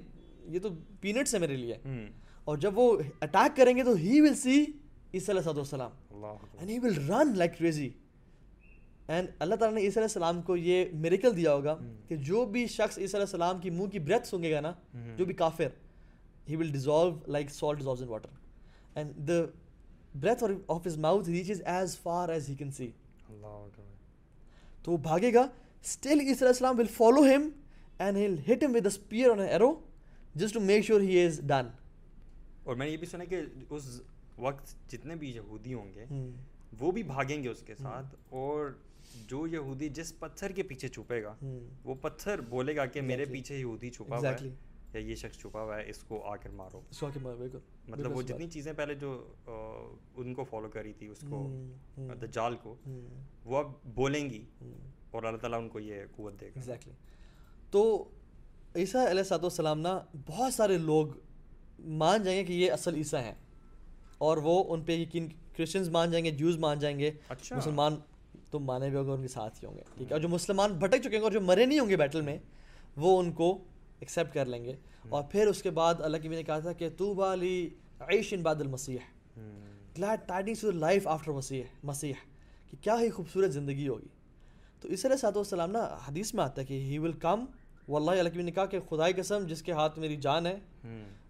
یہ 0.45 0.59
تو 0.59 0.69
پینٹس 1.01 1.33
ہے 1.33 1.39
میرے 1.39 1.55
لیے۔ 1.55 1.75
اور 2.47 2.57
جب 2.57 2.77
وہ 2.77 2.91
اٹیک 3.21 3.55
کریں 3.57 3.75
گے 3.77 3.83
تو 3.83 3.93
ہی 3.95 4.19
ول 4.21 4.35
سی 4.37 4.59
عیسیٰ 5.13 5.35
علیہ 5.35 5.49
اللہ 5.49 6.25
اکبر 6.25 6.57
and 6.57 6.69
he 6.69 6.77
will 6.79 6.93
run 7.07 7.37
like 7.37 7.57
crazy 7.57 7.89
and 9.07 9.29
اللہ 9.39 9.55
تعالیٰ 9.55 9.75
نے 9.75 9.81
عیسیٰ 9.81 9.97
علیہ 9.97 10.03
السلام 10.05 10.41
کو 10.41 10.55
یہ 10.57 10.85
میریکل 10.95 11.35
دیا 11.35 11.53
ہوگا 11.53 11.75
کہ 12.07 12.15
جو 12.21 12.45
بھی 12.45 12.65
شخص 12.67 12.97
عیسیٰ 12.97 13.15
علیہ 13.15 13.25
السلام 13.25 13.59
کی 13.61 13.69
منہ 13.69 13.87
کی 13.87 13.99
بریتھ 13.99 14.27
سونگے 14.27 14.51
گا 14.53 14.59
نا 14.59 14.71
جو 15.17 15.25
بھی 15.25 15.33
کافر 15.33 15.67
he 16.49 16.55
will 16.55 16.71
dissolve 16.71 17.11
like 17.27 17.49
salt 17.49 17.77
dissolves 17.77 18.01
in 18.01 18.09
water 18.09 18.29
and 18.95 19.27
the 19.27 19.41
breath 20.15 20.43
of 20.67 20.87
his 20.87 20.97
mouth 20.97 21.29
reaches 21.29 21.61
as 21.65 21.97
far 21.99 22.29
as 22.29 22.49
he 22.49 22.55
can 22.55 22.71
see 22.71 22.89
تو 24.83 24.91
وہ 24.91 24.97
بھاگے 24.99 25.33
گا 25.33 25.47
اسٹل 25.85 26.19
عیسیٰ 26.19 26.37
علیہ 26.37 26.47
السلام 26.47 26.79
ول 26.79 26.93
فالو 26.93 27.23
ہم 27.25 27.49
and 27.99 28.17
he'll 28.17 28.37
hit 28.47 28.63
him 28.63 28.75
with 28.75 28.85
a 28.85 28.95
spear 28.95 29.29
on 29.29 29.39
arrow 29.39 29.73
just 30.35 30.53
to 30.53 30.59
make 30.61 30.85
sure 30.85 31.01
he 31.01 31.25
is 31.25 31.39
done 31.43 31.67
اور 32.67 32.75
میں 32.75 32.85
نے 32.85 32.91
یہ 32.91 32.97
بھی 32.97 33.07
سنا 33.07 33.23
کہ 33.23 33.41
اس 33.69 34.01
وقت 34.37 34.91
جتنے 34.91 35.15
بھی 35.15 35.29
یہودی 35.35 35.73
ہوں 35.73 35.93
گے 35.95 36.05
وہ 36.79 36.91
بھی 36.91 37.03
بھاگیں 37.03 37.43
گے 37.43 37.49
اس 37.49 37.61
کے 37.65 37.75
ساتھ 37.75 38.15
اور 38.29 38.65
جو 39.27 39.47
یہودی 39.47 39.89
جس 39.89 40.19
پتھر 40.19 40.51
کے 40.51 40.63
پیچھے 40.63 40.87
چھپے 40.87 41.23
گا 41.23 41.35
وہ 41.83 41.95
پتھر 42.01 42.41
بولے 42.41 42.75
گا 42.75 42.85
کہ 42.85 43.01
میرے 43.01 43.25
پیچھے 43.25 43.57
یہودی 43.59 43.89
چھپا 43.89 44.17
ہوا 44.17 44.29
ہے. 44.29 44.49
یا 44.93 44.99
یہ 44.99 45.15
شخص 45.15 45.37
چھپا 45.37 45.61
ہوا 45.61 45.77
ہے 45.77 45.89
اس 45.89 45.97
کو 45.97 46.23
آ 46.23 46.35
کر 46.35 46.49
مارو۔ 46.49 46.81
اس 46.89 46.99
کو 46.99 47.07
بالکل۔ 47.37 47.59
مطلب 47.87 48.17
وہ 48.17 48.21
جتنی 48.21 48.47
چیزیں 48.49 48.73
پہلے 48.73 48.95
جو 48.95 49.33
ان 50.15 50.33
کو 50.33 50.43
فالو 50.43 50.69
کری 50.69 50.93
تھی 50.93 51.07
اس 51.07 51.17
کو 51.29 51.47
دجال 52.21 52.55
کو 52.63 52.75
وہ 53.45 53.57
اب 53.57 53.71
بولیں 53.95 54.29
گی 54.29 54.43
اور 55.11 55.23
اللہ 55.23 55.37
تعالیٰ 55.37 55.59
ان 55.59 55.69
کو 55.69 55.79
یہ 55.79 56.03
قوت 56.15 56.39
دے 56.41 56.45
گا۔ 56.45 56.51
ایگزیکٹلی 56.55 56.93
تو 57.71 58.09
عیسیٰ 58.75 59.07
علیہ 59.07 59.23
صاحب 59.23 59.43
والسلام 59.43 59.79
نا 59.79 59.99
بہت 60.25 60.53
سارے 60.53 60.77
لوگ 60.77 61.07
مان 61.79 62.23
جائیں 62.23 62.39
گے 62.39 62.43
کہ 62.43 62.53
یہ 62.53 62.71
اصل 62.71 62.95
عیسیٰ 62.95 63.21
ہیں 63.21 63.35
اور 64.17 64.37
وہ 64.37 64.63
ان 64.67 64.81
پہ 64.81 64.91
یقین 64.91 65.27
کرسچنز 65.55 65.89
مان 65.89 66.11
جائیں 66.11 66.25
گے 66.25 66.31
جوز 66.31 66.57
مان 66.57 66.79
جائیں 66.79 66.99
گے 66.99 67.11
اچھا۔ 67.29 67.57
مسلمان 67.57 67.95
تو 68.51 68.59
مانے 68.59 68.89
بھی 68.89 68.97
ہوں 68.97 69.05
گے 69.05 69.11
ان 69.11 69.21
کے 69.21 69.27
ساتھ 69.27 69.63
ہی 69.63 69.67
ہوں 69.67 69.75
گے 69.75 69.81
ٹھیک 69.97 70.07
ہے؟ 70.07 70.13
اور 70.13 70.21
جو 70.21 70.29
مسلمان 70.29 70.73
بھٹک 70.73 71.01
چکے 71.03 71.15
ہیں 71.15 71.23
اور 71.23 71.31
جو 71.31 71.41
مرے 71.41 71.65
نہیں 71.65 71.79
ہوں 71.79 71.89
گے 71.89 71.95
بیٹل 71.95 72.21
میں 72.21 72.37
وہ 72.97 73.19
ان 73.19 73.31
کو 73.31 73.63
ایکسیپٹ 73.99 74.33
کر 74.33 74.45
لیں 74.45 74.65
گے۔ 74.65 74.73
اور 75.09 75.23
پھر 75.23 75.47
اس 75.47 75.63
کے 75.63 75.69
بعد 75.69 75.95
اللہ 75.99 76.17
کی 76.17 76.27
نے 76.27 76.43
کہا 76.43 76.59
تھا 76.59 76.73
کہ 76.73 76.89
تو 76.97 77.13
بالی 77.13 77.69
عیش 77.99 78.33
ان 78.33 78.41
بعد 78.41 78.55
المسیح۔ 78.55 78.97
Glad 79.97 80.27
tidings 80.27 80.61
to 80.61 80.71
life 80.71 81.07
after 81.07 81.31
مسیح 81.31 81.63
مسیح 81.83 82.13
کہ 82.71 82.77
کیا 82.81 82.95
ہی 83.01 83.09
خوبصورت 83.09 83.53
زندگی 83.53 83.87
ہوگی۔ 83.87 84.07
تو 84.81 84.87
اس 84.87 85.05
علیہ 85.05 85.17
صاحب 85.17 85.37
والسلام 85.37 85.71
نا 85.71 85.97
حدیث 86.07 86.33
میں 86.33 86.43
آتا 86.43 86.61
ہے 86.61 86.65
کہ 86.65 86.73
ہی 86.73 86.97
ول 86.97 87.11
کم 87.11 87.45
واللہ 87.87 88.11
اللہ 88.11 88.29
کی 88.29 88.35
بھی 88.35 88.43
نے 88.43 88.51
کہا 88.51 88.65
کہ 88.65 88.79
خدائی 88.89 89.13
قسم 89.13 89.45
جس 89.47 89.61
کے 89.61 89.71
ہاتھ 89.71 89.99
میری 89.99 90.15
جان 90.15 90.45
ہے 90.45 90.55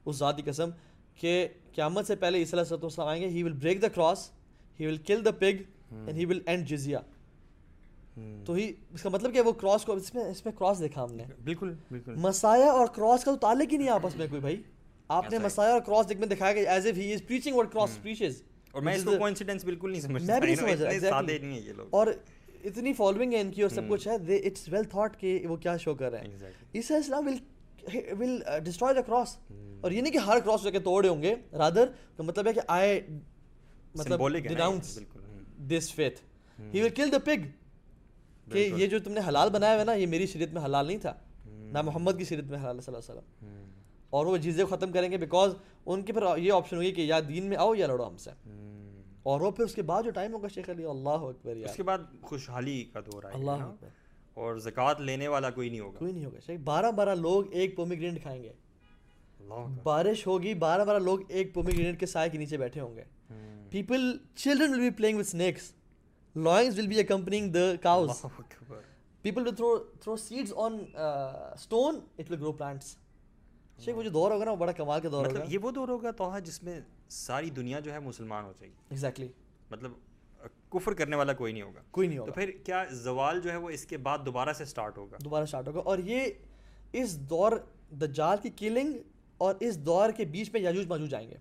اس 0.08 0.16
ذاتی 0.16 0.42
قسم 0.46 0.70
کہ 1.16 1.48
قیامت 1.74 2.08
سے 2.08 2.16
پہلے 2.16 2.38
عیسی 2.38 2.58
علیہ 2.58 2.74
والسلام 2.74 3.08
آئیں 3.08 3.22
گے 3.22 3.28
ہی 3.28 3.44
ول 3.44 3.54
بریک 3.54 3.82
دا 3.82 3.88
کراس 3.88 4.32
ہی 4.80 4.88
ول 4.88 4.98
کل 4.98 5.26
دا 5.26 5.32
پگ 5.32 5.62
اینڈ 5.92 6.18
ہی 6.18 6.26
ول 6.26 6.40
اینڈ 6.46 6.68
جزیا 6.68 7.00
تو 8.46 8.54
ہی 8.54 8.74
اس 8.94 9.02
کا 9.04 9.10
مطلب 9.10 9.34
کہ 9.34 9.42
وہ 9.42 9.52
کراس 9.52 9.86
کو 9.86 9.94
اس 9.94 10.16
میں 10.16 10.24
اس 10.24 10.46
میں 10.46 10.54
کراس 10.60 10.80
دیکھا 10.80 11.04
ہم 11.04 11.14
نے۔ 11.14 11.24
بالکل 11.44 11.74
بالکل۔ 11.92 12.16
مسایا 12.16 12.66
اور 12.66 12.88
کراس 12.88 13.24
کا 13.24 13.32
تو 13.32 13.38
تعلق 13.38 13.74
ہی 13.74 13.78
نہیں 13.78 13.90
آپس 13.90 14.16
میں 14.16 14.28
کوئی 14.30 14.42
بھائی۔ 14.42 14.62
آپ 15.08 15.32
نے۔ 15.32 15.40
مسایا 15.40 15.74
اور 15.74 15.82
کراس 15.82 16.10
دیکھ 16.10 16.20
میں 16.20 16.28
دکھایا 16.28 16.54
کہ 16.54 16.68
as 16.68 16.88
if 16.88 16.98
he 16.98 17.14
is 17.14 17.22
preaching 17.28 17.56
اور 17.56 17.66
کراس 17.66 18.02
پریچز 18.02 18.42
اور 18.72 18.82
میں 18.82 18.96
اس 18.96 19.04
کو 19.04 19.12
کوئنسیڈنس 19.20 19.66
بالکل 19.66 19.92
نہیں 19.92 20.02
سمجھتا 20.02 20.34
میں 20.34 20.40
بھی 20.40 20.48
نہیں 20.48 20.56
سمجھ 20.56 20.82
رہا 20.82 21.10
سادے. 21.10 21.38
نہیں 21.38 21.60
ہیں 21.60 21.68
یہ 21.68 21.74
لوگ۔ 21.74 21.88
اور 21.90 22.08
اتنی 22.64 22.94
فالوئنگ 22.94 23.34
ہے 23.34 23.42
ان 23.42 23.52
کی 23.52 23.62
اور 23.62 23.70
سب 23.70 23.82
کچھ 23.90 24.08
ہے 24.08 24.36
اٹس 24.36 24.70
ویل 24.70 24.84
تھاٹ 24.84 25.20
کہ 25.20 25.48
وہ 25.50 25.56
کیا 25.56 25.78
شو 25.78 25.96
کر 25.96 26.12
رہے 26.12 26.20
ہیں. 26.20 26.28
عیسیٰ 26.28 26.48
علیہ 26.74 26.96
السلام 26.96 27.28
ول 27.28 27.36
ول 27.96 28.42
ڈسٹروائے 28.64 28.96
دا 28.96 29.02
کراس 29.02 29.38
اور 29.82 29.92
یہ 29.92 30.02
نہیں 30.02 30.14
کہ 30.14 30.18
ہر 30.18 30.40
کراس 30.46 30.64
جا 30.64 30.70
کے 30.70 30.80
توڑے 30.80 31.10
ہوں 31.10 31.22
گے. 31.22 31.36
رادر 31.54 31.86
کا 32.18 32.24
مطلب 32.24 32.48
ہے 32.48 32.54
کہ 32.54 32.62
آئی 32.68 33.02
مطلب 33.96 34.28
ڈیناؤنس۔ 34.38 35.00
دس 35.58 35.94
فیتھ 35.94 36.22
ہی 36.74 36.82
ول 36.82 36.90
کل 36.90 37.12
دا 37.12 37.20
پگ 37.20 37.48
کہ 38.52 38.70
یہ 38.76 38.88
جو 38.88 39.00
تم 39.00 39.12
نے 39.12 39.20
حلال 39.28 39.50
بنایا 39.50 39.72
ہوا 39.72 39.80
ہے 39.80 39.86
نا 39.86 39.94
یہ 39.94 40.08
میری 40.08 40.28
شریعت 40.28 40.54
میں 40.54 40.62
حلال 40.66 40.88
نہیں 40.88 40.98
تھا۔ 40.98 41.14
نہ 41.48 41.82
محمد 41.82 42.12
کی 42.18 42.24
شریعت 42.24 42.44
میں 42.44 42.60
حلال 42.60 42.82
صلی 42.82 42.96
اللہ 42.96 43.12
علیہ 43.12 43.22
وسلم 43.22 43.66
اور 44.10 44.26
وہ 44.26 44.38
چیزیں 44.38 44.66
ختم 44.66 44.92
کریں 44.92 45.12
گے 45.12 45.18
بیکاز 45.18 45.54
ان 45.86 46.02
کے 46.02 46.14
پھر 46.14 46.38
یہ 46.38 46.54
آپشن 46.54 46.76
ہوگی 46.76 46.92
کہ 46.92 47.02
یا 47.02 47.20
دین 47.20 47.44
میں 47.44 47.58
آؤ 47.58 47.76
یا 47.76 47.88
لڑو 47.88 48.08
ہم 48.08 48.18
سے۔ 48.18 48.30
اور 49.24 49.42
وہ 49.42 49.52
پھر 49.52 49.64
اس 49.66 49.76
کے 49.76 49.82
بعد 49.82 50.04
جو 50.04 50.12
ٹائم 50.12 50.34
ہوگا 50.34 50.48
شیخ 50.48 50.70
علی 50.70 50.86
اللہ 50.86 51.10
اکبر 51.10 51.56
اس 51.56 51.76
کے 51.76 51.84
بعد 51.84 51.98
خوشحالی 52.22 52.86
کا 52.94 53.00
دور 53.00 53.24
آئے 53.24 53.34
اللہ؟ 53.36 53.52
اکبر۔ 53.52 53.88
اور 54.38 54.58
زکوٰۃ 54.58 55.00
لینے 55.00 55.28
والا 55.28 55.50
کوئی 55.50 55.70
نہیں 55.70 55.80
ہوگا۔ 55.80 56.00
کوئی 56.00 56.12
نہیں 56.14 56.26
ہوگا 56.26 56.40
شیخ 56.46 56.60
بارہ 56.64 56.92
بارہ 56.92 57.16
لوگ 57.16 57.54
ایک 57.54 57.76
پومیگرینٹ 57.76 58.22
کھائیں 58.22 58.42
گے۔ 58.44 58.52
بارش 59.84 60.26
ہوگی 60.28 60.54
بارہ 60.54 60.86
بارہ 60.86 61.00
لوگ 61.00 61.20
ایک 61.28 61.54
پومیگرینٹ 61.54 62.00
کے 62.00 62.06
سائے 62.06 62.30
کے 62.30 62.38
نیچے 62.38 62.58
بیٹھے 62.58 62.82
ہوں 62.82 62.96
گے۔ 62.96 63.04
People 63.70 64.12
children 64.36 64.72
will 64.72 64.80
be 64.80 64.90
playing 64.90 65.18
with 65.18 65.28
snakes 65.28 65.72
lions 66.36 66.78
will 66.78 66.88
be 66.88 67.00
accompanying 67.00 67.52
the 67.52 67.66
cows. 67.82 68.26
People 69.22 69.48
will 69.48 69.56
throw 69.56 69.78
throw 70.02 70.16
seeds 70.18 70.54
on 70.56 70.78
stone 70.94 72.00
it 72.18 72.32
will 72.32 72.40
grow 72.42 72.52
plants 72.52 72.96
شیخ 73.80 73.96
وہ 73.98 74.04
جو 74.04 74.10
دور 74.10 74.32
ہوگا 74.32 74.46
نا 74.46 74.52
وہ 74.52 74.56
بڑا 74.56 74.72
کمال 74.72 75.02
کا 75.02 75.10
دور 75.12 75.26
ہوگا۔ 75.26 75.38
مطلب 75.38 75.54
یہ 75.54 75.60
وہ 75.62 75.72
دور 75.72 75.88
ہوگا 75.88 76.12
توحا 76.12 76.40
جس 76.40 76.62
میں 76.64 76.80
ساری 77.10 77.50
دنیا 77.50 77.80
جو 77.80 77.92
ہے 77.94 78.00
مسلمان 78.00 78.46
ہو 78.46 78.54
جائے 78.60 78.70
گی۔ 78.70 78.76
ایگزیکٹلی 78.90 79.28
مطلب 79.72 79.92
کفر 80.70 80.94
کرنے 80.94 81.16
والا 81.16 81.34
کوئی 81.34 81.54
نہیں 81.54 81.64
ہوگا۔ 81.64 81.82
کوئی 81.92 82.08
نہیں 82.08 82.18
تو 82.18 82.24
ہوگا 82.24 82.32
پھر 82.32 82.52
کیا 82.64 82.84
زوال 82.92 83.42
جو 83.42 83.52
ہے 83.52 83.58
وہ 83.58 83.70
اس 83.70 83.86
کے 83.86 83.98
بعد 83.98 84.18
دوبارہ 84.26 84.54
سے 84.54 84.66
سٹارٹ 84.66 84.98
ہوگا؟ 84.98 85.18
دوبارہ 85.24 85.44
اسٹارٹ 85.44 85.68
ہوگا۔ 85.68 85.80
اور 85.80 85.98
یہ 85.98 86.26
اس 86.94 87.20
دور 87.20 87.52
دجال 87.92 88.38
کی 88.44 88.50
کلنگ 88.50 88.94
اور 89.38 89.56
اس 89.60 89.78
دور 89.78 90.10
کے 90.10 90.26
بیچ 90.26 90.50
میں 90.54 90.62
یاجوج 90.62 90.88
ماجوج 90.88 91.16
آئیں 91.16 91.30
گے۔ 91.30 91.36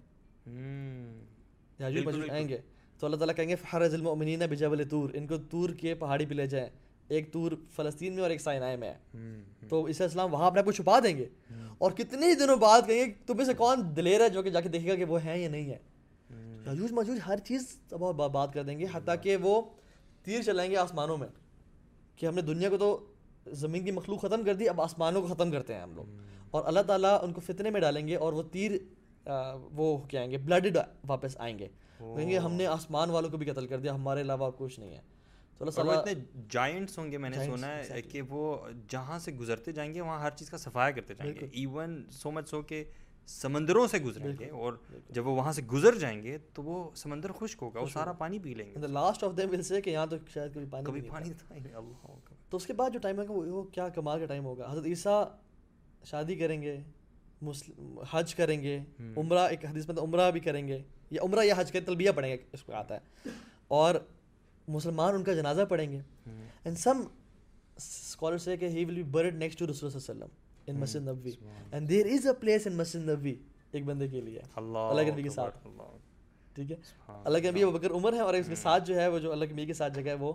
یاجوج 1.79 2.05
ماجوج 2.05 2.31
آئیں 2.31 2.49
گے۔ 2.49 2.59
تو 2.99 3.07
اللہ 3.07 3.17
تعالیٰ 3.17 3.35
کہیں 3.35 3.49
گے 3.49 3.57
فحرز 3.57 3.95
المؤمنین 3.95 4.39
بجبل 4.51 4.89
طور 4.89 5.11
ان 5.15 5.27
کو 5.27 5.37
طور 5.51 5.71
کے 5.71 5.95
پہاڑی 5.95 6.27
پہ 6.27 6.35
لے 6.35 6.47
جائیں۔ 6.47 6.69
ایک 7.09 7.33
طور 7.33 7.53
فلسطین 7.77 8.13
میں 8.13 8.23
اور 8.23 8.31
ایک 8.31 8.41
سائنائے 8.41 8.77
میں۔ 8.77 8.95
ہے 9.63 9.69
تو 9.69 9.87
عیسیٰ 9.87 10.07
السلام 10.07 10.33
وہاں 10.33 10.47
اپنے 10.47 10.59
آپ 10.59 10.65
کو 10.65 10.73
چھپا 10.73 10.99
دیں 11.01 11.17
گے۔ 11.17 11.27
اور 11.79 11.93
کتنے 11.93 12.27
ہی 12.27 12.35
دنوں 12.35 12.57
بعد 12.57 12.83
کہیں 12.87 13.07
گے 13.07 13.13
تم 13.27 13.37
میں 13.37 13.45
سے 13.45 13.55
کون 13.55 13.97
دلیر 13.97 14.21
ہے 14.21 14.29
جو 14.29 14.43
کہ 14.43 14.51
جا 14.51 14.61
کے 14.61 14.69
دیکھے 14.69 14.89
گا 14.89 14.95
کہ 14.95 15.05
وہ 15.05 15.25
ہیں 15.25 15.39
یا 15.39 15.49
نہیں 15.49 15.71
ہے 15.71 15.79
یاجوج 16.67 16.93
ماجوج 16.93 17.19
ہر 17.27 17.39
چیز 17.39 17.79
اب 17.91 18.33
بات 18.33 18.55
کر 18.55 18.63
دیں 18.63 18.79
گے 18.79 18.87
حتیٰ 18.93 19.15
کہ 19.23 19.37
وہ 19.37 19.63
تیر 20.23 20.43
چلائیں 20.43 20.71
گے 20.71 20.77
آسمانوں 20.77 21.17
میں 21.17 21.29
کہ 22.17 22.27
ہم 22.27 22.35
نے 22.35 22.41
دنیا 22.41 22.69
کو 22.69 22.77
تو 22.77 23.07
زمین 23.47 23.85
کی 23.85 23.91
مخلوق 23.91 24.21
ختم 24.21 24.43
کر 24.45 24.55
دی 24.55 24.69
اب 24.69 24.81
آسمانوں 24.81 25.23
کو 25.23 25.35
ختم 25.35 25.51
کرتے 25.51 25.75
ہیں 25.75 25.81
ہم 25.81 25.95
لوگ۔ 25.95 26.05
اور 26.51 26.63
اللہ 26.67 26.81
تعالیٰ 26.81 27.19
ان 27.23 27.33
کو 27.33 27.41
فتنے 27.41 27.71
میں 27.71 27.81
ڈالیں 27.81 28.09
گے 28.09 28.17
اور 28.17 28.33
وہ 28.33 28.43
تیر 28.43 28.73
وہ 29.73 29.99
کیا 29.99 30.21
آئیں 30.21 30.31
گے 30.31 30.39
بلڈڈ 30.39 30.77
واپس 31.09 31.37
آئیں 31.39 31.59
گے۔ 31.59 31.69
کہیں 32.17 32.31
گے 32.31 32.39
ہم 32.39 32.53
نے 32.53 32.67
آسمان 32.67 33.11
والوں 33.11 33.31
کو 33.31 33.37
بھی 33.37 33.47
قتل 33.47 33.67
کر 33.67 33.79
دیا 33.79 33.95
ہمارے 33.95 34.21
علاوہ 34.21 34.51
کچھ 34.59 34.81
نہیں 34.81 34.91
ہے۔ 34.91 35.01
تو 35.59 35.65
اللہ 35.65 35.71
تعالیٰ 35.71 35.95
اتنے 35.99 36.43
جائنٹس 36.51 36.99
ہوں 36.99 37.13
گے 37.13 37.19
میں 37.19 37.31
نے 37.31 37.37
سنا 37.57 37.77
ہے 37.77 38.03
کہ 38.03 38.23
وہ 38.23 38.57
جہاں 38.89 39.19
سے 39.19 39.33
گزرتے 39.33 39.73
جائیں 39.73 39.95
گے 39.95 40.01
وہاں 40.01 40.21
ہر 40.21 40.31
چیز 40.31 40.51
کا 40.51 40.57
صفایا 40.57 40.91
کرتے 40.91 41.15
جائیں 41.15 41.33
گے۔ 41.33 41.47
ایون 41.53 42.05
سو 42.11 42.31
مچ 42.31 42.49
سو 42.49 42.63
کہ 42.63 42.85
سمندروں 43.27 43.87
سے 43.87 43.99
گزریں 43.99 44.33
گے 44.41 44.51
اور 44.51 44.73
جب 45.11 45.27
وہ 45.27 45.37
وہاں 45.37 45.53
سے 45.53 45.63
گزر 45.63 45.99
جائیں 45.99 46.23
گے 46.23 46.39
تو 46.53 46.63
وہ 46.63 46.91
سمندر 46.95 47.33
خشک 47.33 47.63
ہوگا 47.63 47.81
وہ 47.81 47.87
سارا 47.93 48.13
پانی 48.13 48.39
پی 48.39 48.55
لیں 48.55 48.75
گے۔ 48.75 48.87
لاسٹ 48.87 49.25
آف 49.25 49.33
ول 49.37 49.63
سے 49.63 49.81
کہ 49.81 49.91
یہاں 49.91 50.07
تو 50.07 50.17
شاید 50.35 50.55
کبھی 50.55 50.67
پانی 50.71 50.85
کبھی 50.85 51.01
پانی 51.01 51.31
اللہ۔ 51.75 52.07
تو 52.51 52.57
اس 52.57 52.67
کے 52.67 52.73
بعد 52.73 52.91
جو 52.91 52.99
ٹائم 52.99 53.19
ہوگا 53.19 53.33
وہ 53.33 53.63
کیا 53.63 53.89
کمال 53.89 54.21
کا 54.21 54.27
ٹائم 54.27 54.45
ہوگا۔ 54.45 54.73
حضرت 54.73 54.87
عیسیٰ 54.87 55.25
شادی 56.05 56.37
کریں 56.37 56.63
گے 56.63 56.81
مسلم 57.43 58.01
حج 58.11 58.35
کریں 58.35 58.63
گے 58.63 58.81
عمرہ 59.17 59.39
ایک 59.39 59.65
حدیث 59.65 59.89
میں 59.89 60.03
عمرہ 60.03 60.31
بھی 60.31 60.41
کریں 60.41 60.69
گے 60.69 60.83
یا 61.11 61.23
عمرہ 61.23 61.45
یا 61.45 61.55
حج 61.57 61.73
کے 61.73 61.81
تلبیہ 61.81 62.11
پڑھیں 62.11 62.33
گے 62.33 62.37
اس 62.53 62.63
کو 62.63 62.73
آتا 62.73 62.95
ہے۔ 62.95 63.29
اور 63.69 63.95
مسلمان 64.69 65.15
ان 65.15 65.25
کا 65.25 65.35
جنازہ 65.35 65.63
پڑھیں 65.69 65.93
گے۔ 65.93 65.99
اینڈ 66.65 66.79
سم 66.79 67.03
اسکالر 67.77 68.39
سے 68.39 68.57
کہ 68.57 68.65
he 68.65 68.85
will 68.85 68.95
be 68.95 69.03
buried 69.03 69.35
next 69.35 69.59
to 69.59 69.65
رسول 69.65 69.91
صلی 69.91 70.01
اللہ 70.09 70.11
علیہ 70.11 70.25
وسلم۔ 70.25 70.46
ان 70.67 70.77
Masjid 70.77 71.09
Nabawi 71.09 71.31
and 71.73 71.89
there 71.89 72.07
is 72.07 72.27
a 72.27 72.33
place 72.41 72.67
in 72.67 72.77
Masjid 72.77 73.09
Nabawi 73.09 73.35
ایک 73.73 73.85
بندے 73.85 74.09
کے 74.09 74.21
لیے 74.21 74.41
اللہ 74.55 74.79
اللہ 74.79 75.03
کے 75.03 75.11
نبی 75.11 75.23
کے 75.23 75.31
ساتھ۔ 75.31 75.67
ٹھیک 76.55 76.71
ہے 76.73 76.77
اللہ 77.25 77.39
کے 77.39 77.51
نبی 77.51 77.65
بکر 77.65 77.91
عمر 77.91 78.13
ہے 78.13 78.21
اور 78.21 78.35
اس 78.35 78.49
کے 78.49 78.55
ساتھ 78.55 78.85
جو 78.87 79.01
ہے 79.01 79.09
وہ 79.09 79.19
جو 79.19 79.33
اللہ 79.33 79.45
کے 79.45 79.53
نبی 79.53 79.67
کے 79.67 79.73
ساتھ 79.73 79.93
جگہ 79.93 80.09
ہے 80.09 80.15
وہ 80.15 80.33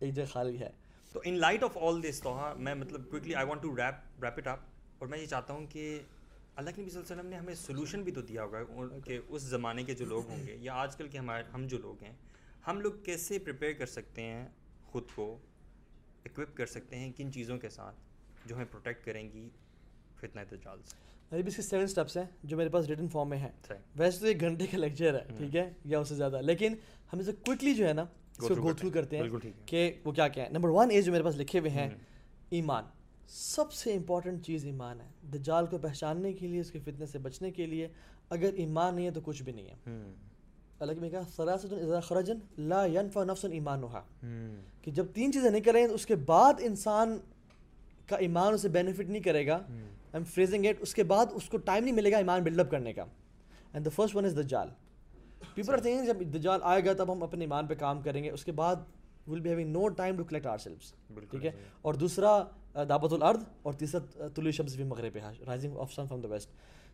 ایک 0.00 0.14
جگہ 0.14 0.24
خالی 0.32 0.58
ہے 0.60 0.70
تو 1.12 1.20
ان 1.24 1.34
لائٹ 1.34 1.62
آف 1.62 1.76
آل 1.76 2.02
دس 2.02 2.20
تو 2.22 2.36
ہاں 2.38 2.54
میں 2.54 2.74
مطلب 2.74 3.10
quickly 3.10 3.34
I 3.34 3.46
want 3.46 3.62
to 3.62 3.76
wrap 3.76 4.24
wrap 4.24 4.32
it 4.36 4.46
up 4.46 4.58
اور 4.98 5.08
میں 5.08 5.18
یہ 5.18 5.26
چاہتا 5.26 5.52
ہوں 5.54 5.66
کہ 5.66 6.00
اللہ 6.56 6.70
کے 6.70 6.82
نبی 6.82 6.90
صلی 6.90 7.00
اللہ 7.00 7.12
علیہ 7.12 7.20
وسلم 7.20 7.30
نے 7.30 7.36
ہمیں 7.36 7.54
سولوشن 7.54 8.02
بھی 8.02 8.12
تو 8.12 8.20
دیا 8.20 8.44
ہوگا 8.44 8.98
کہ 9.04 9.18
اس 9.28 9.42
زمانے 9.42 9.84
کے 9.84 9.94
جو 9.94 10.06
لوگ 10.06 10.28
ہوں 10.28 10.46
گے 10.46 10.56
یا 10.60 10.74
آج 10.74 10.96
کل 10.96 11.08
کے 11.08 11.18
ہمارے 11.18 11.42
ہم 11.54 11.66
جو 11.66 11.78
لوگ 11.78 12.02
ہیں 12.02 12.12
ہم 12.66 12.80
لوگ 12.80 12.92
کیسے 13.04 13.38
پریپیئر 13.38 13.72
کر 13.72 13.86
سکتے 13.86 14.22
ہیں 14.22 14.48
خود 14.82 15.02
کو 15.14 15.38
اکوپ 16.24 16.56
کر 16.56 16.66
سکتے 16.66 16.96
ہیں 16.96 17.12
کن 17.16 17.32
چیزوں 17.32 17.58
کے 17.58 17.68
ساتھ 17.68 17.96
جو 18.46 18.54
ہمیں 18.56 18.64
پروٹیکٹ 18.70 19.04
کریں 19.04 19.32
گی 19.32 19.48
فتنہ 20.20 20.40
دجال 20.50 20.78
سے 20.82 21.04
اس 21.48 21.56
کے 21.56 21.62
سیون 21.62 21.84
اسٹیپس 21.84 22.16
ہیں 22.16 22.24
جو 22.44 22.56
میرے 22.56 22.68
پاس 22.68 22.86
ریٹن 22.86 23.08
فارم 23.08 23.28
میں 23.28 23.38
ہیں۔ 23.38 23.48
ویسے 23.96 24.18
تو 24.18 24.26
ایک 24.26 24.40
گھنٹے 24.40 24.66
کا 24.66 24.78
لیکچر 24.78 25.14
ہے 25.14 25.24
ٹھیک 25.36 25.56
ہے؟ 25.56 25.72
یا 25.84 25.98
اس 25.98 26.08
سے 26.08 26.14
زیادہ۔ 26.14 26.40
لیکن 26.42 26.74
ہم 27.12 27.18
اسے 27.18 27.32
کوئکلی 27.32 27.74
جو 27.74 27.88
ہے 27.88 27.92
نا 27.92 28.02
اس 28.02 28.48
کو 28.48 28.54
گو 28.62 28.72
تھرو. 28.72 28.90
کرتے 28.90 29.16
ہیں. 29.18 29.24
کہ 29.66 29.92
وہ 30.04 30.12
کیا 30.12 30.28
کیا 30.28 30.44
ہے 30.44 30.48
نمبر 30.48 30.68
ون 30.68 30.90
ایج 30.90 31.04
جو 31.06 31.12
میرے 31.12 31.24
پاس 31.24 31.36
لکھے 31.36 31.58
ہوئے 31.58 31.70
ہیں 31.70 31.90
ایمان۔ 32.50 32.84
سب 33.28 33.72
سے 33.72 33.94
امپورٹنٹ 33.94 34.46
چیز 34.46 34.64
ایمان 34.64 35.00
ہے۔ 35.00 35.06
دجال 35.32 35.66
کو 35.66 35.78
پہچاننے 35.78 36.32
کے 36.32 36.46
لیے 36.46 36.60
اس 36.60 36.70
کے 36.70 36.78
فتنے 36.78 37.06
سے 37.06 37.18
بچنے 37.18 37.50
کے 37.50 37.66
لیے 37.66 37.88
اگر 38.30 38.52
ایمان 38.52 38.94
نہیں 38.94 39.06
ہے 39.06 39.10
تو 39.10 39.20
کچھ 39.24 39.42
بھی 39.42 39.52
نہیں 39.52 39.66
ہے۔ 39.66 39.74
اللہ 40.78 40.92
کی 40.92 41.00
میں 41.00 41.10
کہا 41.10 41.22
سراست 41.36 41.72
اذا 41.72 42.00
خرجن 42.00 42.38
لا 42.58 42.86
ينفع 42.86 43.24
نفس 43.24 43.44
ایمانها 43.44 44.00
کہ 44.82 44.90
جب 44.90 45.06
تین 45.14 45.32
چیزیں 45.32 45.50
نہیں 45.50 45.60
کریں 45.60 45.84
اس 45.84 46.06
کے 46.06 46.16
بعد 46.16 46.54
انسان 46.58 47.18
کا 48.06 48.16
ایمان 48.16 48.54
اسے 48.54 48.68
بینیفٹ 48.68 49.10
نہیں 49.10 49.22
کرے 49.22 49.46
گا 49.46 49.54
آئی 49.54 49.82
ایم 50.12 50.24
فریزنگ 50.24 50.66
اٹ 50.66 50.76
اس 50.80 50.94
کے 50.94 51.02
بعد 51.02 51.26
اس 51.34 51.48
کو 51.48 51.56
ٹائم 51.58 51.84
نہیں 51.84 51.94
ملے 51.94 52.12
گا 52.12 52.16
ایمان 52.16 52.42
بلڈ 52.42 52.60
اپ 52.60 52.70
کرنے 52.70 52.92
کا۔ 52.92 53.04
And 53.72 53.84
the 53.84 53.90
first 53.90 54.16
one 54.16 54.24
is 54.24 54.36
دجال 54.36 54.68
پیپل 55.54 55.72
آر 55.72 55.78
تھنکنگ 55.78 56.06
جب 56.06 56.20
دجال 56.34 56.60
آئے 56.62 56.84
گا 56.84 56.92
تب 56.92 57.12
ہم 57.12 57.22
اپنے 57.22 57.44
ایمان 57.44 57.66
پہ 57.66 57.74
کام 57.74 58.02
کریں 58.02 58.22
گے 58.24 58.30
اس 58.30 58.44
کے 58.44 58.52
بعد 58.52 58.76
will 59.26 59.40
be 59.40 59.50
having 59.50 59.72
no 59.72 59.88
time 59.88 60.16
to 60.16 60.24
collect 60.24 60.46
ourselves 60.58 60.92
ٹھیک 61.30 61.44
ہے؟ 61.46 61.50
اور 61.82 61.94
دوسرا 61.94 62.42
دعوت 62.88 63.12
الارض 63.12 63.44
اور 63.62 63.72
تیسرا 63.72 64.28
طلوع 64.34 64.50
شمس 64.50 64.74
بھی 64.76 64.84
مغرب 64.84 65.12
پہ 65.12 65.20
rising 65.46 65.76
of 65.76 65.92
sun 65.92 66.06
from 66.08 66.20
the 66.20 66.28
west 66.28 66.50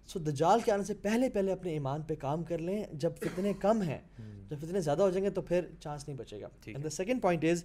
so 0.08 0.18
دجال 0.18 0.61
کے 0.64 0.72
آنے 0.72 0.84
سے 0.84 0.94
پہلے 1.02 1.28
پہلے 1.28 1.52
اپنے 1.52 1.72
ایمان 1.72 2.02
پہ 2.02 2.14
کام 2.20 2.42
کر 2.44 2.58
لیں 2.58 2.82
جب 2.92 3.12
فتنے 3.20 3.52
کم 3.61 3.82
ہیں۔ 3.82 3.98
جب 4.50 4.56
فتنے 4.61 4.80
زیادہ 4.80 5.02
ہو 5.02 5.11
جائیں 5.11 5.24
گے 5.24 5.30
تو 5.30 5.42
پھر 5.42 5.66
چانس 5.80 6.06
نہیں 6.08 6.18
بچے 6.18 6.40
گا۔ 6.40 6.48
And 6.66 6.84
the 6.84 6.90
second 6.90 7.22
point 7.22 7.44
is 7.44 7.64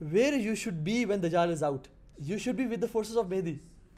where 0.00 0.32
you 0.32 0.54
should 0.54 0.74
be 0.84 1.04
when 1.04 1.22
دجال 1.22 1.50
is 1.50 1.62
out 1.64 1.86
you 2.18 2.38
should 2.38 2.54
be 2.54 2.66
with 2.66 2.82
the 2.82 2.86
forces 2.92 3.18
of 3.18 3.24
مہدی 3.24 3.54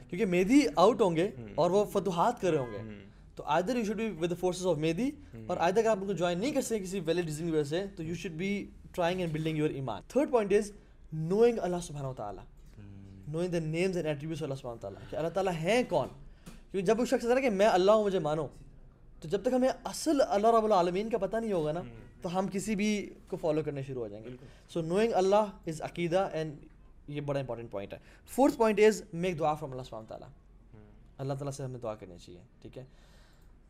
کیونکہ 0.09 0.25
مہدی 0.25 0.61
آؤٹ 0.75 1.01
ہوں 1.01 1.15
گے 1.15 1.29
اور 1.55 1.71
وہ 1.71 1.85
فتوحات 1.85 2.41
کر 2.41 2.51
رہے 2.51 2.59
ہوں 2.59 2.71
گے۔ 2.73 3.05
تو 3.35 3.43
either 3.45 3.75
you 3.75 3.83
should 3.83 3.97
be 3.97 4.09
with 4.19 4.29
the 4.29 4.35
forces 4.39 4.67
of 4.67 4.77
مہدی 4.77 5.09
اور 5.47 5.57
آئدر 5.57 5.79
اگر 5.79 5.89
آپ 5.89 5.97
ان 6.01 6.07
کو 6.07 6.13
جوائن 6.13 6.39
نہیں 6.39 6.51
کر 6.51 6.61
سکیں 6.61 6.79
کسی 6.79 6.99
ویلڈ 6.99 7.25
ریزن 7.25 7.45
کی 7.45 7.51
وجہ 7.51 7.63
سے 7.63 7.85
تو 7.95 8.03
you 8.03 8.15
should 8.15 8.31
be 8.31 8.65
trying 8.91 9.19
and 9.19 9.33
building 9.33 9.57
your 9.57 9.69
ایمان 9.69 10.01
تھرڈ 10.07 10.31
پوائنٹ 10.31 10.53
از 10.53 10.71
نوئنگ 11.13 11.57
اللہ 11.61 11.77
سبحانہ 11.83 12.07
و 12.07 12.13
تعالیٰ 12.13 12.43
knowing 13.27 13.51
the 13.51 13.59
names 13.59 13.97
and 13.97 14.07
attributes 14.07 14.43
اللہ 14.43 14.55
سبحانہ 14.55 14.79
تعالیٰ 14.79 15.01
کہ 15.09 15.15
اللہ 15.15 15.29
تعالیٰ 15.29 15.53
ہیں 15.53 15.83
کون؟ 15.89 16.07
کیونکہ 16.71 16.81
جب 16.81 16.99
وہ 16.99 17.05
شخص 17.05 17.21
کہتا 17.21 17.35
ہے 17.35 17.41
کہ 17.41 17.49
میں 17.49 17.67
اللہ 17.67 17.91
ہوں 17.91 18.03
مجھے 18.03 18.19
مانو 18.19 18.47
تو 19.21 19.27
جب 19.27 19.41
تک 19.41 19.53
ہمیں 19.53 19.69
اصل 19.83 20.21
اللہ 20.27 20.47
رب 20.47 20.65
العالمین 20.65 21.09
کا 21.09 21.17
پتہ 21.17 21.37
نہیں 21.37 21.53
ہوگا 21.53 21.71
نا 21.71 21.81
تو 22.21 22.39
ہم 22.39 22.47
کسی 22.51 22.75
بھی 22.75 23.09
کو 23.27 23.37
فالو 23.37 23.61
کرنے 23.65 23.81
شروع 23.83 24.01
ہو 24.01 24.07
جائیں 24.07 24.25
گے۔ 24.25 24.35
سو 24.69 24.81
نوئنگ 24.81 25.13
اللہ 25.13 25.51
از 25.67 25.81
عقیدہ 25.81 26.27
اینڈ 26.31 26.55
یہ 27.07 27.21
بڑا 27.21 27.39
امپورٹنٹ 27.39 27.71
پوائنٹ 27.71 27.93
ہے۔ 27.93 27.97
فورتھ 28.27 28.57
پوائنٹ 28.57 28.79
از 28.79 29.01
میک 29.13 29.39
دعا 29.39 29.53
فرام 29.53 29.71
اللہ 29.71 29.83
سبحانہ 29.83 30.07
تعالیٰ 30.07 30.27
اللہ 31.17 31.33
تعالیٰ 31.33 31.51
سے 31.51 31.63
ہمیں 31.63 31.79
دعا 31.79 31.95
کرنی 31.95 32.17
چاہیے 32.17 32.41
ٹھیک 32.61 32.77
ہے؟ 32.77 32.83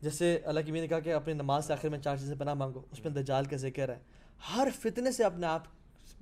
جیسے 0.02 0.38
اللہ 0.44 0.60
کی 0.60 0.72
میں 0.72 0.80
نے 0.80 0.88
کہا 0.88 1.00
کہ 1.00 1.14
اپنی 1.14 1.34
نماز 1.34 1.66
سے 1.66 1.72
آخر 1.72 1.88
میں 1.88 1.98
چار 1.98 2.16
چیزیں 2.16 2.36
پناہ 2.38 2.54
مانگو 2.54 2.80
اس 2.92 3.04
میں 3.04 3.12
دجال 3.12 3.44
کا 3.44 3.56
ذکر 3.56 3.88
ہے۔ 3.88 3.98
ہر 4.54 4.68
فتنے 4.80 5.12
سے 5.12 5.24
اپنے 5.24 5.46
آپ 5.46 5.62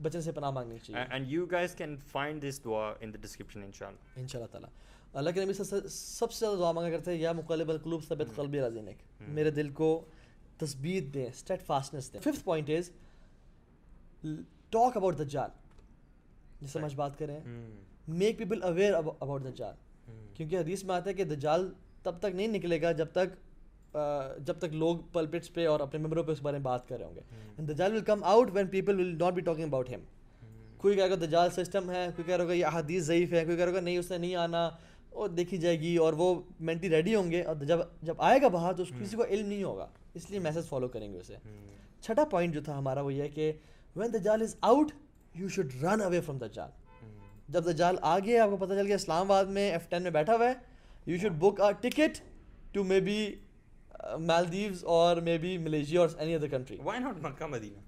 بچنے 0.02 0.20
سے 0.20 0.32
پناہ 0.32 0.50
مانگنی 0.50 0.78
چاہیے۔ 0.82 1.04
And 1.10 1.26
you 1.28 1.46
guys 1.46 1.74
can 1.74 1.96
find 2.12 2.42
this 2.42 2.64
دعا 2.64 2.92
ان 3.00 3.12
دا 3.14 3.18
ڈسکرپشن 3.20 3.62
ان 3.62 3.72
شاء 3.72 3.86
اللہ 3.86 4.20
ان 4.20 4.28
شاء 4.28 4.38
اللہ 4.38 4.52
تعالیٰ۔ 4.52 4.70
اللہ 5.12 5.30
کے 5.30 5.44
نبی 5.44 5.52
سے 5.52 5.64
سب 5.88 6.32
سے 6.32 6.46
زیادہ 6.46 6.58
دعا 6.58 6.72
مانگا 6.72 6.90
کرتے 6.90 7.10
ہیں 7.10 7.18
یا 7.18 7.32
مقلب 7.32 7.68
القلوب 7.68 8.02
ثبت 8.04 8.34
قلبی 8.36 8.60
رازینک 8.60 9.02
میرے 9.28 9.50
دل 9.50 9.68
کو 9.68 10.04
تثبیت 10.58 11.14
دیں 11.14 11.26
اسٹیٹ 11.26 11.62
فاسٹنس 11.62 12.12
دیں۔ 12.12 12.20
Fifth 12.20 12.44
point 12.44 12.70
is 12.70 12.90
talk 14.70 14.96
about 14.96 15.18
دجال 15.18 15.50
جس 16.62 16.76
ہم 16.76 16.84
آج 16.84 16.94
بات 16.94 17.18
کریں 17.18 17.40
میک 18.08 18.38
پیپل 18.38 18.62
اویئر 18.62 18.94
اباؤٹ 18.94 19.44
دجال 19.44 19.74
کیونکہ 20.34 20.58
حدیث 20.58 20.84
میں 20.84 20.94
آتا 20.94 21.10
ہے 21.10 21.14
کہ 21.14 21.24
دجال 21.24 21.72
تب 22.02 22.18
تک 22.18 22.34
نہیں 22.34 22.48
نکلے 22.48 22.82
گا 22.82 22.92
جب 22.92 23.06
تک 23.12 23.34
جب 24.46 24.54
تک 24.58 24.72
لوگ 24.72 24.96
پلپٹس 25.12 25.54
پہ 25.54 25.66
اور 25.66 25.80
اپنے 25.80 26.00
ممبروں 26.00 26.24
پہ 26.24 26.32
اس 26.32 26.42
بارے 26.42 26.56
میں 26.56 26.64
بات 26.64 26.88
کر 26.88 26.98
رہے 26.98 27.06
ہوں 27.06 27.14
گے۔ 27.14 27.20
اینڈ 27.56 27.70
دجال 27.70 27.92
will 27.92 28.00
come 28.00 28.24
out 28.24 28.50
when 28.52 28.66
people 28.66 29.00
will 29.00 29.18
not 29.18 29.32
be 29.32 29.40
talking 29.40 29.64
about 29.64 29.90
ہم 29.90 30.00
کوئی 30.76 30.96
کہے 30.96 31.10
گا 31.10 31.14
دجال 31.14 31.50
سسٹم 31.50 31.90
ہے 31.90 32.06
کوئی 32.16 32.24
کہہ 32.26 32.36
رہا 32.36 32.44
ہوگا 32.44 32.54
یہ 32.54 32.66
احادیث 32.66 33.02
ضعیف 33.02 33.32
ہے 33.32 33.44
کوئی 33.44 33.56
کہہ 33.56 33.64
رہا 33.64 33.72
ہوگا 33.72 33.80
نہیں 33.80 33.98
اس 33.98 34.10
نے 34.10 34.18
نہیں 34.18 34.34
آنا 34.34 34.70
اور 35.10 35.28
دیکھی 35.28 35.58
جائے 35.58 35.80
گی 35.80 35.96
اور 35.96 36.12
وہ 36.12 36.42
مینٹلی 36.60 36.90
ریڈی 36.90 37.14
ہوں 37.14 37.30
گے۔ 37.30 37.42
اور 37.42 37.54
جب 37.54 37.78
جب 38.02 38.14
آئے 38.18 38.42
گا 38.42 38.48
باہر 38.48 38.72
تو 38.72 38.82
اس 38.82 38.92
کسی 39.00 39.16
کو 39.16 39.24
علم 39.24 39.48
نہیں 39.48 39.62
ہوگا۔ 39.62 39.86
اس 40.14 40.30
لیے 40.30 40.38
میسج 40.38 40.68
فالو 40.68 40.88
کریں 40.88 41.12
گے 41.12 41.18
اسے۔ 41.18 41.36
چھٹا 42.00 42.24
پوائنٹ 42.24 42.54
جو 42.54 42.60
تھا 42.64 42.78
ہمارا 42.78 43.00
وہ 43.00 43.14
یہ 43.14 43.22
ہے 43.22 43.28
کہ 43.28 43.52
وین 43.96 44.14
دجال 44.14 44.42
is 44.42 44.56
out 44.60 44.92
you 45.38 45.48
should 45.48 45.72
run 45.82 46.00
away 46.00 46.20
from 46.20 46.38
دجال 46.38 46.70
جب 47.48 47.66
دجال 47.66 47.96
آ 48.02 48.18
گیا 48.18 48.44
آپ 48.44 48.50
کو 48.50 48.56
پتہ 48.56 48.74
چل 48.74 48.86
گیا 48.86 48.94
اسلام 48.94 49.30
آباد 49.30 49.44
میں 49.44 49.70
ایف 49.70 49.88
ٹین 49.88 50.02
میں 50.02 50.10
بیٹھا 50.10 50.34
ہوا 50.34 50.48
ہے۔ 50.48 50.54
You 51.06 51.16
should 51.18 51.32
book 51.32 51.60
a 51.60 51.70
ticket 51.70 52.20
to 52.72 52.84
maybe 53.00 53.34
Maldives 54.18 54.84
or 54.84 55.16
maybe 55.38 55.58
Malaysia 55.58 56.00
or 56.00 56.08
any 56.18 56.34
other 56.34 56.48
country 56.48 56.76
why 56.84 57.00
not 57.00 57.16
Mecca 57.22 57.46
Medina 57.46 57.78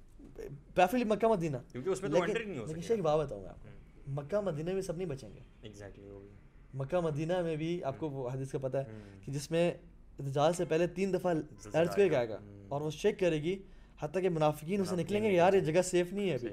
preferably 0.75 1.05
Mecca 1.05 1.27
Medina 1.27 1.57
کیونکہ 1.73 1.89
اس 1.89 2.03
میں 2.03 2.11
تو 2.11 2.23
انٹر 2.23 2.45
نہیں 2.45 2.59
ہو 2.59 2.67
سکتا 2.67 2.95
ایک 2.95 3.03
بات 3.03 3.27
بتاؤں 3.27 3.45
گا 3.45 3.49
آپ 3.49 3.63
کو۔ 3.63 3.69
مکہ 4.13 4.41
مدینہ 4.41 4.73
میں 4.73 4.83
سب 4.83 4.97
نہیں 4.97 5.09
بچیں 5.09 5.29
گے۔ 5.29 5.41
ایگزیکٹلی 5.63 6.09
وہ 6.09 6.21
بھی۔ 6.21 6.29
مکہ 6.75 7.01
مدینہ 7.01 7.41
میں 7.43 7.57
بھی 7.57 7.85
آپ 7.85 7.99
کو 7.99 8.11
وہ 8.11 8.29
حدیث 8.31 8.51
کا 8.51 8.59
پتہ 8.59 8.77
ہے 8.77 8.85
کہ 9.25 9.33
جس 9.33 9.51
میں 9.51 9.71
دجال 10.19 10.53
سے 10.53 10.65
پہلے 10.65 10.87
تین 10.87 11.15
دفعہ 11.15 11.35
ارتھ 11.75 11.95
کویک 11.97 12.15
آئے 12.15 12.29
گا 12.29 12.39
اور 12.69 12.81
وہ 12.81 12.91
چیک 12.91 13.19
کرے 13.19 13.43
گی 13.43 13.63
حتیٰ 14.01 14.23
کہ 14.23 14.29
منافقین 14.29 14.81
اسے 14.81 14.97
نکلیں 14.97 15.23
گے 15.23 15.33
یار 15.33 15.53
یہ 15.53 15.61
جگہ 15.61 15.83
سیف 15.83 16.13
نہیں 16.13 16.31
ہے 16.31 16.35
ابھی۔ 16.35 16.49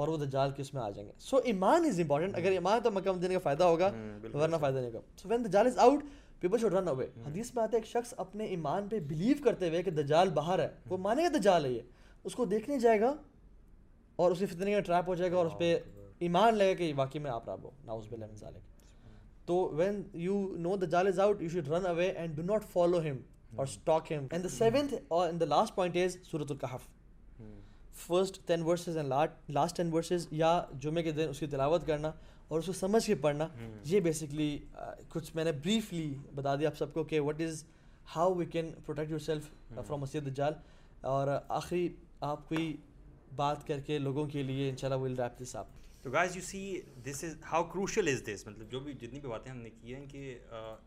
اور 0.00 0.08
وہ 0.08 0.16
دجال 0.16 0.50
کے 0.50 0.62
اس 0.62 0.74
میں 0.74 0.82
آ 0.82 0.90
جائیں 0.90 1.08
گے۔ 1.08 1.12
سو 1.18 1.36
ایمان 1.44 1.84
از 1.84 2.00
امپورٹنٹ 2.00 2.36
اگر 2.36 2.50
ایمان 2.50 2.80
تو 2.84 2.90
مکہ 2.90 3.12
مدینہ 3.12 3.32
کا 3.32 3.38
فائدہ 3.38 3.64
ہوگا 3.64 3.90
ورنہ 4.34 4.56
فائدہ 4.60 4.78
نہیں 4.78 4.86
ہوگا۔ 4.86 5.00
سو 5.16 5.28
وین 5.28 5.44
دجال 5.44 5.66
is 5.66 5.78
out 5.78 6.04
people 6.40 6.58
should 6.58 6.74
run 6.74 6.88
away 6.88 7.06
حدیث 7.26 7.54
میں 7.54 7.62
آتا 7.62 7.76
ہے 7.76 7.78
ایک 7.78 7.86
شخص 7.86 8.14
اپنے 8.16 8.44
ایمان 8.44 8.88
پہ 8.88 9.00
بلیو 9.00 9.36
کرتے 9.44 9.68
ہوئے 9.68 9.82
کہ 9.82 9.90
دجال 9.90 10.28
باہر 10.30 10.58
ہے 10.58 10.68
وہ 10.88 10.96
مانے 10.96 11.22
گا 11.22 11.28
دجال 11.38 11.64
ہے 11.64 11.70
یہ۔ 11.70 11.80
اس 12.24 12.34
کو 12.34 12.44
دیکھنے 12.44 12.78
جائے 12.78 13.00
گا 13.00 13.14
اور 14.16 14.30
اس 14.30 14.38
کے 14.38 14.46
فتنے 14.46 14.72
کا 14.74 14.80
ٹریپ 14.80 15.08
ہو 15.08 15.14
جائے 15.14 15.32
گا 15.32 15.36
اور 15.36 15.46
اس 15.46 15.58
پہ 15.58 15.78
ایمان 16.18 16.54
لگے 16.54 16.74
کہ 16.74 16.92
واقعی 16.96 17.20
میں 17.20 17.30
آپ 17.30 17.48
راب 17.48 17.64
ہو 17.64 17.70
ناؤز 17.84 18.12
من 18.12 18.34
ذالک۔ 18.34 18.62
تو 19.46 19.54
وین 19.74 20.02
یو 20.12 20.56
نو 20.58 20.76
دا 20.76 20.86
جال 20.86 21.06
is 21.06 21.20
out 21.20 21.42
you 21.42 21.48
should 21.48 21.68
run 21.68 21.86
away 21.86 22.06
and 22.06 22.36
do 22.36 22.42
not 22.42 22.64
follow 22.64 23.00
ہم۔ 23.00 23.16
اور 23.56 23.66
اسٹاک 23.66 24.12
ہم 24.12 24.26
اینڈ 24.30 24.44
دا 24.44 24.48
سیونتھ 24.48 24.94
اور 25.08 25.28
ان 25.28 25.40
دا 25.40 25.44
لاسٹ 25.44 25.74
پوائنٹ 25.74 25.96
از 25.96 26.16
صورت 26.30 26.50
الکحف 26.50 26.80
first 27.94 28.40
ten 28.46 28.62
verses 28.62 28.96
and 28.96 29.12
last 29.48 29.76
ten 29.76 29.92
verses 29.92 30.26
یا 30.32 30.60
جمعے 30.80 31.02
کے 31.02 31.10
دن 31.10 31.28
اس 31.28 31.40
کی 31.40 31.46
تلاوت 31.46 31.86
کرنا 31.86 32.10
اور 32.48 32.58
اس 32.58 32.66
کو 32.66 32.72
سمجھ 32.72 33.04
کے 33.06 33.14
پڑھنا 33.14 33.46
یہ 33.84 34.00
بیسکلی 34.00 34.58
کچھ 35.08 35.34
میں 35.36 35.44
نے 35.44 35.52
بریفلی 35.64 36.14
بتا 36.34 36.54
دیا 36.56 36.68
آپ 36.68 36.76
سب 36.76 36.92
کو 36.94 37.04
کہ 37.04 37.20
what 37.20 37.40
is 37.40 37.64
how 38.16 38.34
we 38.34 38.46
can 38.46 38.72
protect 38.86 39.10
yourself 39.18 39.50
from 39.76 40.00
مسجد 40.00 40.26
دجال 40.26 40.54
اور 41.06 41.28
آخری 41.48 41.88
آپ 42.20 42.48
کوئی 42.48 42.76
بات 43.36 43.66
کر 43.66 43.80
کے 43.80 43.98
لوگوں 43.98 44.26
کے 44.28 44.42
لیے 44.42 44.68
ان 44.70 44.76
شاء 44.76 44.88
اللہ 44.88 45.02
ول 45.02 45.14
ریپ 45.20 45.40
دس 45.42 45.54
آپ 45.56 45.66
تو 46.02 46.10
guys 46.10 46.36
you 46.36 46.42
see 46.42 46.80
this 47.04 47.24
is 47.24 47.36
how 47.52 47.64
crucial 47.64 48.08
is 48.08 48.22
this 48.26 48.46
مطلب 48.46 48.70
جو 48.70 48.80
بھی 48.80 48.92
جتنی 48.92 49.20
بھی 49.20 49.28
باتیں 49.28 49.50
ہم 49.52 49.58
نے 49.58 49.70
کی 49.70 49.94
ہیں 49.94 50.06
کہ 50.06 50.38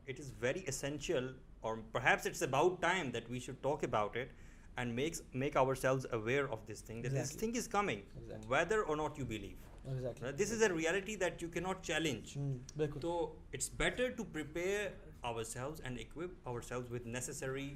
it 0.08 0.20
is 0.20 0.32
very 0.40 0.64
essential 0.68 1.28
or 1.62 1.78
perhaps 1.92 2.28
it's 2.28 2.44
about 2.44 2.82
time 2.82 3.10
that 3.12 3.30
we 3.30 3.40
should 3.40 3.56
talk 3.62 3.84
about 3.84 4.18
it 4.18 4.42
and 4.76 4.94
makes 4.94 5.22
make 5.34 5.58
ourselves 5.76 6.06
aware 6.12 6.46
of 6.52 6.68
this 6.68 6.84
thing 6.84 7.06
this 7.14 7.36
thing 7.38 7.58
is 7.58 7.68
coming 7.68 8.32
whether 8.50 8.78
or 8.78 8.98
not 8.98 9.20
you 9.20 9.26
believe 9.26 10.32
this 10.32 10.52
is 10.52 10.64
a 10.64 10.70
reality 10.70 11.16
that 11.16 11.44
you 11.44 11.50
can 11.50 11.60
not 11.60 11.84
challenge 11.86 12.38
بالکل 12.76 13.00
تو 13.00 13.16
it's 13.54 13.70
better 13.78 14.10
to 14.10 14.24
prepare 14.34 14.90
ourselves 15.46 15.82
and 15.82 16.00
equip 16.00 16.48
ourselves 16.62 16.92
with 16.92 17.06
necessary 17.08 17.74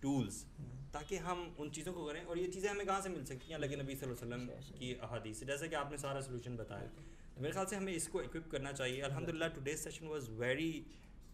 tools 0.00 0.44
تاکہ 0.92 1.18
ہم 1.18 1.48
ان 1.58 1.72
چیزوں 1.72 1.92
کو 1.92 2.06
کریں 2.06 2.24
اور 2.24 2.36
یہ 2.36 2.50
چیزیں 2.52 2.68
ہمیں 2.70 2.84
کہاں 2.84 3.00
سے 3.00 3.08
مل 3.08 3.24
سکتی 3.24 3.48
ہیں 3.48 3.54
اللہ 3.54 3.66
کے 3.66 3.76
نبی 3.76 3.94
صلی 3.94 4.10
اللہ 4.10 4.24
علیہ 4.24 4.44
وسلم 4.44 4.78
کی 4.78 4.94
احادیث 5.02 5.38
سے 5.38 5.46
جیسے 5.46 5.68
کہ 5.68 5.74
آپ 5.74 5.90
نے 5.90 5.96
سارا 5.96 6.20
سولوشن 6.20 6.56
بتایا 6.56 6.86
میرے 7.36 7.52
خیال 7.52 7.66
سے 7.66 7.76
ہمیں 7.76 7.92
اس 7.94 8.08
کو 8.08 8.20
اکوپ 8.20 8.50
کرنا 8.50 8.72
چاہیے 8.72 9.02
الحمد 9.02 9.28
للہ 9.28 9.44
today 9.54 9.76
session 9.76 10.06
was 10.06 10.28
very 10.36 10.82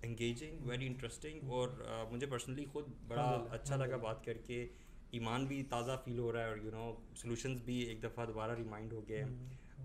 engaging 0.02 0.66
very 0.66 0.86
interesting 0.86 1.50
اور 1.50 1.68
مجھے 2.10 2.26
پرسنلی 2.26 2.64
خود 2.72 2.88
بڑا 3.08 3.22
اچھا 3.50 3.76
لگا 3.76 3.96
بات 3.96 4.24
کر 4.24 4.38
کے 4.46 4.66
ایمان 5.12 5.44
بھی 5.46 5.62
تازہ 5.68 5.96
فیل 6.04 6.18
ہو 6.18 6.32
رہا 6.32 6.40
ہے 6.40 6.48
اور 6.48 6.56
یو 6.56 6.70
نو 6.70 6.92
سولوشنز 7.16 7.60
بھی 7.64 7.80
ایک 7.82 8.02
دفعہ 8.02 8.26
دوبارہ 8.26 8.54
ریمائنڈ 8.56 8.92
ہو 8.92 9.08
گئے 9.08 9.24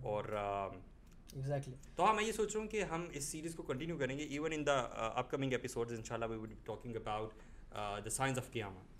اور 0.04 0.24
ایگزیکٹلی 0.34 1.76
تو 1.96 2.06
ہاں 2.06 2.14
میں 2.14 2.24
یہ 2.24 2.32
سوچ 2.32 2.54
رہا 2.54 2.62
ہوں 2.62 2.68
کہ 2.70 2.84
ہم 2.92 3.06
اس 3.12 3.24
سیریز 3.26 3.56
کو 3.56 3.64
کنٹینیو 3.64 3.98
کریں 3.98 4.18
گے. 4.18 4.24
Even 4.24 4.54
in 4.54 4.66
the 4.66 4.80
upcoming 5.32 5.52
episodes 5.52 5.94
ان 5.94 6.04
شاء 6.04 6.16
اللہ 6.16 6.26
we 6.26 6.38
would 6.38 6.54
talking 6.66 6.96
about 6.96 7.34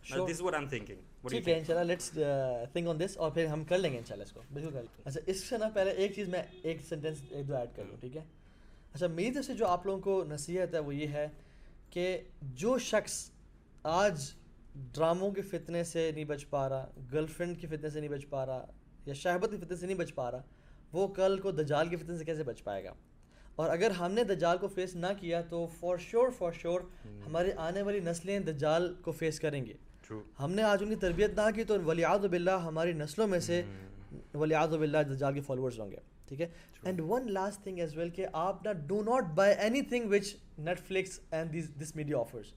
Sure. 0.04 0.26
this 0.28 0.38
is 0.38 0.42
what 0.42 0.56
I'm 0.56 0.68
thinking. 0.70 1.00
What 1.22 1.32
do 1.32 1.36
you 1.36 1.44
ٹھیک 1.44 1.48
ہے? 1.48 1.58
انشاءاللہ 1.60 1.86
لیٹس 1.86 2.10
تھنک 2.74 2.88
آن 2.88 3.00
دس 3.00 3.18
اور 3.18 3.32
پھر 3.32 3.46
ہم 3.46 3.64
کر 3.64 3.78
لیں 3.78 3.92
گے 3.94 3.98
انشاءاللہ 3.98 4.24
اس 4.24 4.32
کو. 4.32 4.42
بالکل 4.54 4.72
کر 4.72 4.82
لیں 4.82 5.04
اچھا 5.06 5.20
اس 5.26 5.44
سے 5.44 5.58
نا 5.58 5.70
پہلے 5.74 5.92
ایک 5.92 6.14
چیز 6.16 6.30
میں 6.30 6.42
ایک 6.64 6.82
سینٹینس 6.90 7.22
ایک 7.32 7.48
دو 7.48 7.56
ایڈ 7.56 7.76
کر 7.76 7.84
لوں 7.84 7.98
ٹھیک 8.00 8.16
ہے؟ 8.18 8.22
اچھا 8.94 9.08
میری 9.08 9.32
طرف 9.32 9.46
سے 9.46 9.54
جو 9.54 9.68
آپ 9.68 9.86
لوگوں 9.86 10.02
کو 10.02 10.24
نصیحت 10.30 10.74
ہے 10.74 10.80
وہ 10.80 10.96
یہ 10.96 11.08
ہے 11.08 11.28
کہ 11.90 12.18
جو 12.56 12.78
شخص 12.80 13.20
آج 13.84 14.32
ڈراموں 14.76 15.32
کے 15.32 15.42
فتنے 15.42 15.84
سے 15.84 16.12
نہیں 16.16 16.26
بچ 16.26 16.50
پا 16.50 16.70
رہا 16.70 16.88
گرل 17.14 17.26
فرینڈ 17.26 17.60
کے 17.62 17.68
فتنے 17.68 17.90
سے 17.90 18.00
نہیں 18.00 18.10
بچ 18.10 18.30
پا 18.30 18.46
رہا 18.46 18.66
یا 19.06 19.14
شہبت 19.14 19.52
کے 19.52 19.58
فتنے 19.58 19.76
سے 19.76 19.86
نہیں 19.86 19.98
بچ 19.98 20.14
پا 20.16 20.32
رہا 20.32 20.42
وہ 20.94 21.08
کل 21.08 21.40
کو 21.40 21.52
دجال 21.52 21.90
کے 21.90 21.96
فتنے 21.96 22.18
سے 22.18 22.26
کیسے 22.26 22.44
بچ 22.44 22.64
پائے 22.64 22.84
گا؟ 22.84 22.94
اور 23.56 23.70
اگر 23.70 23.92
ہم 23.92 24.12
نے 24.12 24.24
دجال 24.24 24.58
کو 24.58 24.68
فیس 24.68 24.96
نہ 24.96 25.08
کیا 25.20 25.42
تو 25.42 25.66
فار 25.80 25.98
شیور 25.98 26.30
فار 26.38 26.52
شیور 26.52 26.82
ہماری 27.26 27.52
آنے 27.58 27.82
والی 27.82 28.00
نسلیں 28.00 28.40
دجال 28.40 28.94
کو 29.02 29.12
فیس 29.12 29.40
کریں 29.40 29.66
گے 29.66 29.74
True. 30.08 30.22
ہم 30.40 30.52
نے 30.52 30.64
آج 30.64 30.84
ان 30.84 30.90
کی 30.90 30.96
تربیت 30.96 31.38
نہ 31.38 31.50
کی 31.56 31.64
تو 31.64 31.82
ولیعد 31.86 32.26
باللہ 32.26 32.58
ہماری 32.64 32.94
نسلوں 32.94 33.28
میں 33.28 33.40
سے 33.40 33.62
ولیعد 34.34 34.68
باللہ 34.68 34.98
دجال 35.10 35.34
کے 35.34 35.42
فالوورز 35.42 35.80
ہوں 35.80 35.92
گے۔ 35.92 35.98
ٹھیک 36.32 36.42
ہے؟ 36.42 36.48
And 36.84 37.02
one 37.02 37.32
last 37.32 37.64
thing 37.64 37.80
as 37.80 37.96
well 37.98 38.10
کہ 38.10 38.26
آپ 38.34 38.66
نا 38.66 38.72
do 38.88 39.02
not 39.04 39.24
buy 39.36 39.54
anything 39.82 40.10
which 40.10 40.36
Netflix 40.80 41.20
and 41.32 41.54
this 41.54 41.70
this 41.82 41.96
media 41.96 42.18
offers 42.18 42.54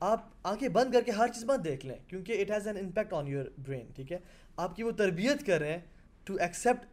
آپ 0.00 0.28
آنکھیں 0.42 0.68
بند 0.68 0.92
کر 0.92 1.02
کے 1.02 1.10
ہر 1.10 1.28
چیز 1.28 1.44
مت 1.44 1.64
دیکھ 1.64 1.86
لیں 1.86 1.96
کیونکہ 2.08 2.40
it 2.42 2.50
has 2.50 2.66
an 2.66 2.76
impact 2.76 3.12
on 3.12 3.28
your 3.28 3.44
brain 3.58 3.86
ٹھیک 3.94 4.12
ہے؟ 4.12 4.18
آپ 4.56 4.76
کی 4.76 4.82
وہ 4.82 4.90
تربیت 4.98 5.44
کر 5.46 5.58
رہے 5.60 5.72
ہیں 5.72 5.80
ٹو 6.24 6.34
ایکسیپٹ 6.40 6.86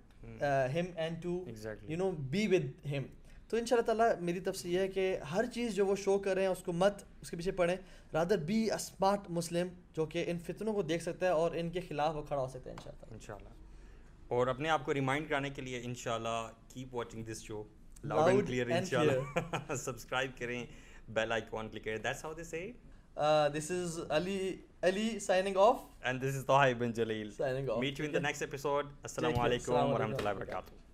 ہم 0.74 0.86
and 0.95 1.22
to. 1.24 1.43
You 1.88 1.97
know 1.97 2.09
be 2.32 2.47
with 2.47 2.86
ہم 2.91 3.03
تو 3.49 3.57
ان 3.57 3.65
شاء 3.65 3.76
اللہ 3.76 3.86
تعالیٰ 3.86 4.09
میری 4.22 4.39
طرف 4.39 4.57
سے 4.57 4.70
یہ 4.70 4.80
ہے 4.80 4.88
کہ 4.88 5.18
ہر 5.32 5.45
چیز 5.53 5.76
جو 5.76 5.86
وہ 5.86 5.95
شو 5.95 6.18
کر 6.20 6.34
رہے 6.36 6.41
ہیں 6.41 6.49
اس 6.49 6.63
کو 6.63 6.74
مت 6.74 7.03
اس 7.22 7.30
کے 7.30 7.38
پیچھے 7.38 7.51
پڑھیں۔ 7.51 7.76
رادر 8.13 8.38
بی 8.47 8.59
اسمارٹ 8.72 9.30
مسلم 9.30 9.68
جو 9.95 10.05
کہ 10.05 10.24
ان 10.28 10.39
فتنوں 10.45 10.74
کو 10.74 10.82
دیکھ 10.82 11.03
سکتا 11.03 11.26
ہے 11.26 11.32
اور 11.32 11.55
ان 11.55 11.70
کے 11.70 11.82
خلاف 11.88 12.15
وہ 12.15 12.24
کھڑا 12.24 12.41
ہو 12.41 12.47
سکتا 12.47 12.70
ہے 12.70 12.76
ان 12.76 12.84
شاء 12.84 12.91
اللہ۔ 12.91 13.13
انشاءاللہ۔ 13.13 13.57
اور 14.28 14.47
اپنے 14.47 14.69
آپ 14.69 14.86
کو 14.86 14.93
ریمائنڈ 14.93 15.30
کرانے 15.30 15.49
کے 15.49 15.61
لیے 15.61 15.82
انشاءاللہ 15.84 16.49
keep 16.73 16.93
watching 16.95 17.23
this 17.23 17.43
show 17.43 17.63
loud 18.03 18.28
and 18.30 18.47
clear 18.47 18.69
انشاءاللہ. 18.78 19.75
سبسکرائب 19.75 20.32
کریں 20.39 20.65
بیل 21.09 21.32
آئیکن 21.32 21.69
کلک 21.69 21.84
کریں. 21.84 21.97
That's 21.97 22.23
how 22.25 22.34
they 22.34 22.43
say 22.43 22.71
this 23.53 23.69
is 23.71 23.99
Ali 24.09 24.39
Ali 24.88 25.07
signing 25.19 25.57
off 25.57 25.80
and 26.01 26.21
this 26.21 26.36
is 26.38 26.45
Tahir 26.47 26.73
bin 26.80 26.91
Jalil 26.93 27.30
Signing 27.41 27.69
off. 27.69 27.80
Meet 27.80 27.99
you 27.99 28.05
in 28.05 28.13
the 28.13 28.19
next 28.19 28.41
episode 28.41 28.88
السلام. 29.03 29.39
علیکم 29.41 29.73
ورحمۃ 29.93 30.15
اللہ 30.17 30.30
وبرکاتہ 30.30 30.86